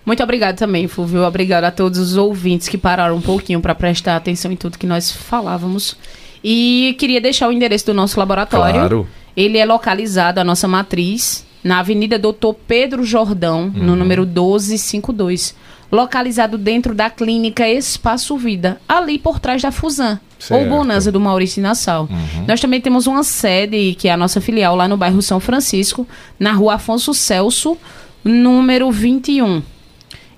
Muito 0.05 0.23
obrigado 0.23 0.55
também, 0.55 0.87
Fulvio. 0.87 1.23
Obrigado 1.23 1.65
a 1.65 1.71
todos 1.71 1.99
os 1.99 2.15
ouvintes 2.15 2.69
que 2.69 2.77
pararam 2.77 3.15
um 3.15 3.21
pouquinho 3.21 3.59
para 3.59 3.75
prestar 3.75 4.15
atenção 4.15 4.51
em 4.51 4.55
tudo 4.55 4.77
que 4.77 4.87
nós 4.87 5.11
falávamos. 5.11 5.97
E 6.43 6.95
queria 6.99 7.19
deixar 7.19 7.47
o 7.47 7.51
endereço 7.51 7.87
do 7.87 7.93
nosso 7.93 8.19
laboratório. 8.19 8.75
Claro. 8.75 9.07
Ele 9.35 9.57
é 9.57 9.65
localizado, 9.65 10.39
a 10.39 10.43
nossa 10.43 10.67
matriz, 10.67 11.45
na 11.63 11.79
Avenida 11.79 12.17
Doutor 12.17 12.55
Pedro 12.67 13.03
Jordão, 13.03 13.71
uhum. 13.75 13.83
no 13.83 13.95
número 13.95 14.25
1252. 14.25 15.55
Localizado 15.91 16.57
dentro 16.57 16.93
da 16.93 17.09
clínica 17.09 17.67
Espaço 17.67 18.35
Vida, 18.37 18.79
ali 18.87 19.17
por 19.17 19.39
trás 19.39 19.61
da 19.61 19.71
Fusan. 19.71 20.19
Certo. 20.39 20.61
Ou 20.61 20.69
Bonanza 20.69 21.11
do 21.11 21.19
Maurício 21.19 21.61
Nassau. 21.61 22.07
Uhum. 22.09 22.45
Nós 22.47 22.59
também 22.59 22.81
temos 22.81 23.07
uma 23.07 23.23
sede, 23.23 23.95
que 23.97 24.07
é 24.07 24.11
a 24.11 24.17
nossa 24.17 24.39
filial, 24.41 24.75
lá 24.75 24.87
no 24.87 24.97
bairro 24.97 25.21
São 25.21 25.39
Francisco, 25.39 26.07
na 26.39 26.51
rua 26.51 26.75
Afonso 26.75 27.13
Celso, 27.13 27.77
número 28.23 28.91
21. 28.91 29.63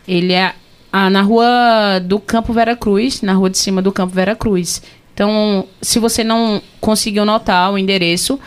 Ele 0.07 0.33
é 0.33 0.53
ah, 0.91 1.09
na 1.09 1.21
rua 1.21 1.99
do 2.03 2.19
Campo 2.19 2.51
Vera 2.53 2.75
Cruz, 2.75 3.21
na 3.21 3.33
rua 3.33 3.49
de 3.49 3.57
cima 3.57 3.81
do 3.81 3.91
Campo 3.91 4.13
Vera 4.13 4.35
Cruz. 4.35 4.81
Então, 5.19 5.67
se 5.81 5.99
você 5.99 6.23
não 6.23 6.61
conseguiu 6.79 7.25
notar 7.25 7.73
o 7.73 7.77
endereço, 7.77 8.39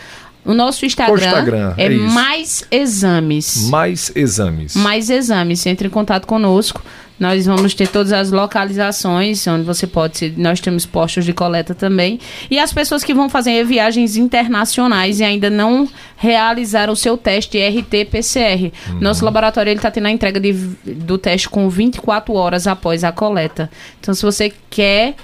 o 0.43 0.55
nosso 0.55 0.87
Instagram, 0.87 1.27
Instagram 1.27 1.75
é, 1.77 1.85
é 1.85 1.89
mais 1.91 2.65
exames. 2.71 3.69
Mais 3.69 4.11
exames. 4.15 4.75
Mais 4.75 5.11
exames. 5.11 5.67
Entre 5.67 5.89
em 5.89 5.91
contato 5.91 6.27
conosco. 6.27 6.83
Nós 7.21 7.45
vamos 7.45 7.75
ter 7.75 7.89
todas 7.89 8.11
as 8.11 8.31
localizações 8.31 9.47
onde 9.47 9.65
você 9.65 9.87
pode 9.87 10.17
ser. 10.17 10.35
Nós 10.39 10.61
temos 10.61 10.87
postos 10.87 11.27
de 11.27 11.35
coleta 11.35 11.75
também. 11.75 12.19
E 12.51 12.59
as 12.59 12.73
pessoas 12.73 13.05
que 13.05 13.13
vão 13.13 13.29
fazer 13.29 13.63
viagens 13.67 14.17
internacionais 14.17 15.21
e 15.21 15.25
ainda 15.25 15.51
não 15.51 15.87
realizaram 16.17 16.95
o 16.95 16.97
seu 16.97 17.19
teste 17.19 17.59
RT-PCR. 17.59 18.73
Uhum. 18.89 18.99
Nosso 18.99 19.27
laboratório 19.27 19.75
está 19.75 19.91
tendo 19.91 20.07
a 20.07 20.11
entrega 20.11 20.41
de, 20.41 20.53
do 20.53 21.19
teste 21.19 21.51
com 21.51 21.69
24 21.69 22.33
horas 22.33 22.67
após 22.67 23.05
a 23.05 23.13
coleta. 23.13 23.71
Então, 24.01 24.15
se 24.15 24.23
você 24.23 24.51
quer 24.71 25.15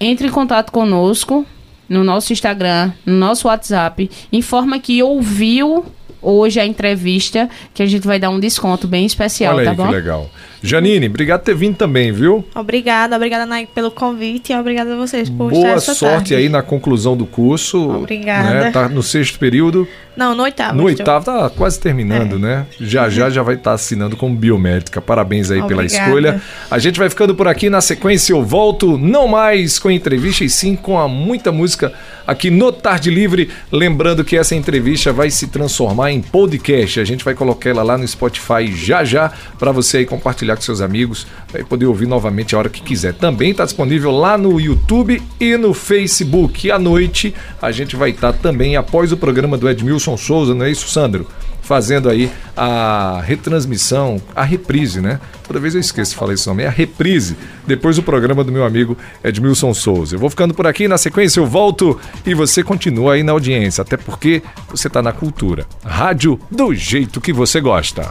entre 0.00 0.28
em 0.28 0.30
contato 0.30 0.72
conosco 0.72 1.44
no 1.88 2.02
nosso 2.02 2.32
Instagram, 2.32 2.92
no 3.04 3.14
nosso 3.14 3.48
WhatsApp, 3.48 4.10
informa 4.32 4.78
que 4.78 5.02
ouviu 5.02 5.84
hoje 6.22 6.58
a 6.60 6.66
entrevista, 6.66 7.48
que 7.74 7.82
a 7.82 7.86
gente 7.86 8.06
vai 8.06 8.18
dar 8.18 8.30
um 8.30 8.40
desconto 8.40 8.86
bem 8.86 9.06
especial, 9.06 9.54
Olha 9.56 9.64
tá 9.64 9.70
aí 9.70 9.76
bom? 9.76 9.86
que 9.86 9.92
legal. 9.92 10.30
Janine, 10.62 11.06
obrigado 11.06 11.40
por 11.40 11.46
ter 11.46 11.54
vindo 11.54 11.74
também, 11.76 12.12
viu? 12.12 12.44
Obrigada, 12.54 13.16
obrigada 13.16 13.46
Nike 13.46 13.72
pelo 13.74 13.90
convite 13.90 14.52
e 14.52 14.56
obrigada 14.56 14.92
a 14.92 14.96
vocês 14.96 15.30
por 15.30 15.50
estar 15.50 15.62
Boa 15.66 15.74
essa 15.76 15.94
sorte 15.94 16.14
tarde. 16.16 16.34
aí 16.34 16.48
na 16.50 16.60
conclusão 16.62 17.16
do 17.16 17.24
curso. 17.24 17.78
Obrigada. 17.90 18.64
Né? 18.64 18.70
Tá 18.70 18.86
no 18.86 19.02
sexto 19.02 19.38
período. 19.38 19.88
Não, 20.14 20.34
no 20.34 20.42
oitavo. 20.42 20.76
No 20.76 20.84
oitavo 20.84 21.24
tá 21.24 21.48
quase 21.48 21.80
terminando, 21.80 22.36
É. 22.36 22.38
né? 22.38 22.66
Já 22.78 23.08
já 23.08 23.30
já 23.30 23.42
vai 23.42 23.54
estar 23.54 23.72
assinando 23.72 24.18
como 24.18 24.36
biomédica. 24.36 25.00
Parabéns 25.00 25.50
aí 25.50 25.62
pela 25.62 25.82
Obrigada. 25.82 26.04
escolha. 26.08 26.42
A 26.70 26.78
gente 26.78 26.98
vai 26.98 27.08
ficando 27.08 27.34
por 27.34 27.48
aqui. 27.48 27.70
Na 27.70 27.80
sequência 27.80 28.34
eu 28.34 28.44
volto 28.44 28.98
não 28.98 29.26
mais 29.26 29.78
com 29.78 29.90
entrevista 29.90 30.44
e 30.44 30.50
sim 30.50 30.76
com 30.76 30.98
a 30.98 31.08
muita 31.08 31.50
música 31.50 31.90
aqui 32.26 32.50
no 32.50 32.70
Tarde 32.70 33.08
Livre. 33.08 33.48
Lembrando 33.72 34.22
que 34.22 34.36
essa 34.36 34.54
entrevista 34.54 35.10
vai 35.10 35.30
se 35.30 35.46
transformar 35.46 36.09
em 36.10 36.20
podcast. 36.20 37.00
A 37.00 37.04
gente 37.04 37.24
vai 37.24 37.34
colocar 37.34 37.70
ela 37.70 37.82
lá 37.82 37.96
no 37.96 38.06
Spotify 38.06 38.66
já 38.72 39.04
já 39.04 39.32
para 39.58 39.72
você 39.72 39.98
aí 39.98 40.06
compartilhar 40.06 40.56
com 40.56 40.62
seus 40.62 40.80
amigos, 40.80 41.26
vai 41.52 41.62
poder 41.62 41.86
ouvir 41.86 42.06
novamente 42.06 42.54
a 42.54 42.58
hora 42.58 42.68
que 42.68 42.82
quiser. 42.82 43.14
Também 43.14 43.50
está 43.50 43.64
disponível 43.64 44.10
lá 44.10 44.36
no 44.36 44.60
YouTube 44.60 45.22
e 45.38 45.56
no 45.56 45.74
Facebook. 45.74 46.66
E 46.66 46.70
à 46.70 46.78
noite 46.78 47.34
a 47.60 47.70
gente 47.70 47.96
vai 47.96 48.10
estar 48.10 48.32
também 48.32 48.76
após 48.76 49.12
o 49.12 49.16
programa 49.16 49.56
do 49.56 49.68
Edmilson 49.68 50.16
Souza, 50.16 50.54
não 50.54 50.64
é 50.64 50.70
isso, 50.70 50.88
Sandro? 50.88 51.26
Fazendo 51.70 52.08
aí 52.08 52.28
a 52.56 53.22
retransmissão, 53.24 54.20
a 54.34 54.42
reprise, 54.42 55.00
né? 55.00 55.20
Toda 55.46 55.60
vez 55.60 55.72
eu 55.72 55.80
esqueço 55.80 56.10
de 56.10 56.16
falar 56.16 56.34
nome, 56.48 56.64
é 56.64 56.66
a 56.66 56.70
reprise, 56.70 57.36
depois 57.64 57.94
do 57.94 58.02
programa 58.02 58.42
do 58.42 58.50
meu 58.50 58.64
amigo 58.64 58.98
Edmilson 59.22 59.72
Souza. 59.72 60.16
Eu 60.16 60.18
vou 60.18 60.28
ficando 60.28 60.52
por 60.52 60.66
aqui, 60.66 60.88
na 60.88 60.98
sequência 60.98 61.38
eu 61.38 61.46
volto 61.46 61.96
e 62.26 62.34
você 62.34 62.64
continua 62.64 63.14
aí 63.14 63.22
na 63.22 63.30
audiência, 63.30 63.82
até 63.82 63.96
porque 63.96 64.42
você 64.68 64.88
está 64.88 65.00
na 65.00 65.12
cultura. 65.12 65.64
Rádio 65.84 66.40
do 66.50 66.74
jeito 66.74 67.20
que 67.20 67.32
você 67.32 67.60
gosta. 67.60 68.10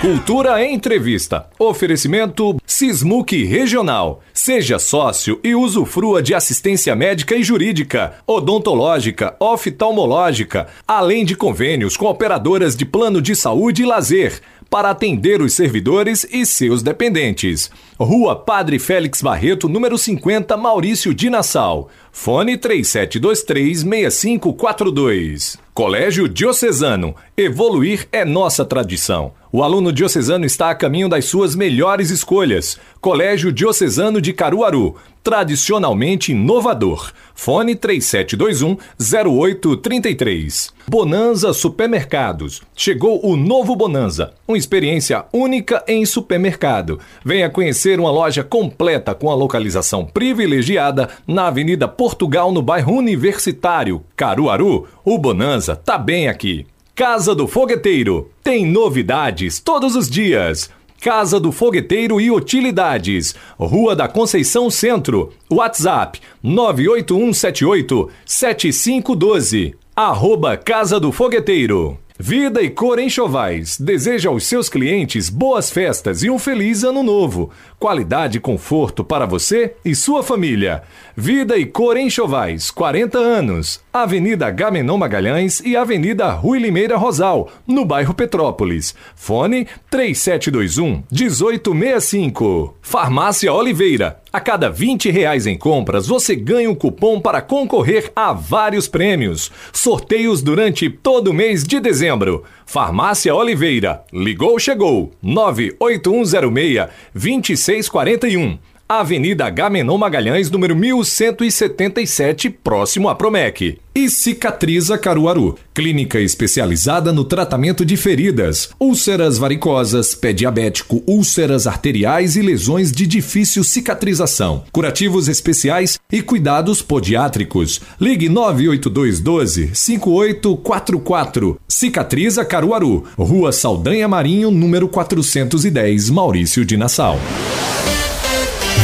Cultura 0.00 0.62
Entrevista. 0.64 1.46
Oferecimento 1.58 2.56
Sismuc 2.66 3.44
Regional. 3.44 4.20
Seja 4.32 4.78
sócio 4.78 5.40
e 5.42 5.54
usufrua 5.54 6.22
de 6.22 6.34
assistência 6.34 6.94
médica 6.94 7.34
e 7.34 7.42
jurídica, 7.42 8.14
odontológica, 8.26 9.34
oftalmológica, 9.40 10.66
além 10.86 11.24
de 11.24 11.34
convênios 11.34 11.96
com 11.96 12.06
operadoras 12.06 12.76
de 12.76 12.84
plano 12.84 13.22
de 13.22 13.34
saúde 13.34 13.82
e 13.82 13.86
lazer 13.86 14.40
para 14.68 14.90
atender 14.90 15.40
os 15.40 15.54
servidores 15.54 16.26
e 16.30 16.44
seus 16.44 16.82
dependentes. 16.82 17.70
Rua 17.98 18.34
Padre 18.34 18.80
Félix 18.80 19.22
Barreto, 19.22 19.68
número 19.68 19.96
50, 19.96 20.56
Maurício 20.56 21.14
de 21.14 21.30
Nassau. 21.30 21.88
Fone 22.10 22.58
3723-6542. 22.58 25.56
Colégio 25.72 26.28
Diocesano. 26.28 27.14
Evoluir 27.36 28.08
é 28.10 28.24
nossa 28.24 28.64
tradição. 28.64 29.30
O 29.56 29.62
aluno 29.62 29.92
diocesano 29.92 30.44
está 30.44 30.70
a 30.70 30.74
caminho 30.74 31.08
das 31.08 31.26
suas 31.26 31.54
melhores 31.54 32.10
escolhas. 32.10 32.76
Colégio 33.00 33.52
Diocesano 33.52 34.20
de 34.20 34.32
Caruaru. 34.32 34.96
Tradicionalmente 35.22 36.32
inovador. 36.32 37.12
Fone 37.36 37.76
3721-0833. 37.76 40.72
Bonanza 40.88 41.52
Supermercados. 41.52 42.62
Chegou 42.74 43.24
o 43.24 43.36
novo 43.36 43.76
Bonanza. 43.76 44.34
Uma 44.46 44.58
experiência 44.58 45.24
única 45.32 45.84
em 45.86 46.04
supermercado. 46.04 46.98
Venha 47.24 47.48
conhecer 47.84 48.00
uma 48.00 48.10
loja 48.10 48.42
completa 48.42 49.14
com 49.14 49.30
a 49.30 49.34
localização 49.34 50.06
privilegiada 50.06 51.10
na 51.26 51.48
Avenida 51.48 51.86
Portugal, 51.86 52.50
no 52.50 52.62
bairro 52.62 52.94
Universitário, 52.94 54.02
Caruaru. 54.16 54.88
O 55.04 55.18
Bonanza 55.18 55.76
tá 55.76 55.98
bem 55.98 56.28
aqui. 56.28 56.66
Casa 56.94 57.34
do 57.34 57.46
Fogueteiro. 57.46 58.30
Tem 58.42 58.64
novidades 58.64 59.60
todos 59.60 59.94
os 59.96 60.08
dias. 60.08 60.70
Casa 61.02 61.38
do 61.38 61.52
Fogueteiro 61.52 62.18
e 62.18 62.30
Utilidades. 62.30 63.34
Rua 63.58 63.94
da 63.94 64.08
Conceição 64.08 64.70
Centro. 64.70 65.30
WhatsApp 65.50 66.18
98178 66.42 68.10
7512. 68.24 69.74
Arroba 69.94 70.56
Casa 70.56 70.98
do 70.98 71.12
Fogueteiro. 71.12 71.98
Vida 72.16 72.62
e 72.62 72.70
Cor 72.70 73.00
Enxovais 73.00 73.76
deseja 73.76 74.28
aos 74.28 74.46
seus 74.46 74.68
clientes 74.68 75.28
boas 75.28 75.68
festas 75.68 76.22
e 76.22 76.30
um 76.30 76.38
feliz 76.38 76.84
ano 76.84 77.02
novo. 77.02 77.50
Qualidade 77.76 78.38
e 78.38 78.40
conforto 78.40 79.02
para 79.02 79.26
você 79.26 79.74
e 79.84 79.96
sua 79.96 80.22
família. 80.22 80.84
Vida 81.16 81.56
e 81.58 81.66
Cor 81.66 81.96
Enxovais, 81.96 82.70
40 82.70 83.18
anos. 83.18 83.80
Avenida 83.92 84.48
Gamenon 84.48 84.96
Magalhães 84.96 85.58
e 85.64 85.76
Avenida 85.76 86.30
Rui 86.30 86.60
Limeira 86.60 86.96
Rosal, 86.96 87.50
no 87.66 87.84
bairro 87.84 88.14
Petrópolis. 88.14 88.94
Fone 89.16 89.66
3721 89.90 91.02
1865. 91.10 92.76
Farmácia 92.80 93.52
Oliveira. 93.52 94.22
A 94.34 94.40
cada 94.40 94.68
20 94.68 95.12
reais 95.12 95.46
em 95.46 95.56
compras, 95.56 96.08
você 96.08 96.34
ganha 96.34 96.68
um 96.68 96.74
cupom 96.74 97.20
para 97.20 97.40
concorrer 97.40 98.10
a 98.16 98.32
vários 98.32 98.88
prêmios. 98.88 99.48
Sorteios 99.72 100.42
durante 100.42 100.90
todo 100.90 101.28
o 101.28 101.32
mês 101.32 101.62
de 101.62 101.78
dezembro. 101.78 102.42
Farmácia 102.66 103.32
Oliveira. 103.32 104.02
Ligou, 104.12 104.58
chegou. 104.58 105.12
98106 105.22 106.88
2641. 107.14 108.58
Avenida 108.86 109.48
Gamenon 109.48 109.96
Magalhães, 109.96 110.50
número 110.50 110.76
1177, 110.76 112.50
próximo 112.50 113.08
à 113.08 113.14
Promec. 113.14 113.78
E 113.94 114.10
Cicatriza 114.10 114.98
Caruaru, 114.98 115.56
clínica 115.72 116.20
especializada 116.20 117.10
no 117.10 117.24
tratamento 117.24 117.82
de 117.82 117.96
feridas, 117.96 118.68
úlceras 118.78 119.38
varicosas, 119.38 120.14
pé 120.14 120.34
diabético, 120.34 121.02
úlceras 121.06 121.66
arteriais 121.66 122.36
e 122.36 122.42
lesões 122.42 122.92
de 122.92 123.06
difícil 123.06 123.64
cicatrização, 123.64 124.64
curativos 124.70 125.28
especiais 125.28 125.98
e 126.12 126.20
cuidados 126.20 126.82
podiátricos. 126.82 127.80
Ligue 127.98 128.28
98212 128.28 129.70
5844. 129.72 131.58
Cicatriza 131.66 132.44
Caruaru, 132.44 133.04
Rua 133.16 133.50
Saldanha 133.50 134.06
Marinho, 134.08 134.50
número 134.50 134.88
410, 134.88 136.10
Maurício 136.10 136.66
de 136.66 136.76
Nassau. 136.76 137.18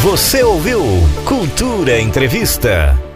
Você 0.03 0.43
ouviu 0.43 0.83
Cultura 1.27 2.01
Entrevista. 2.01 3.10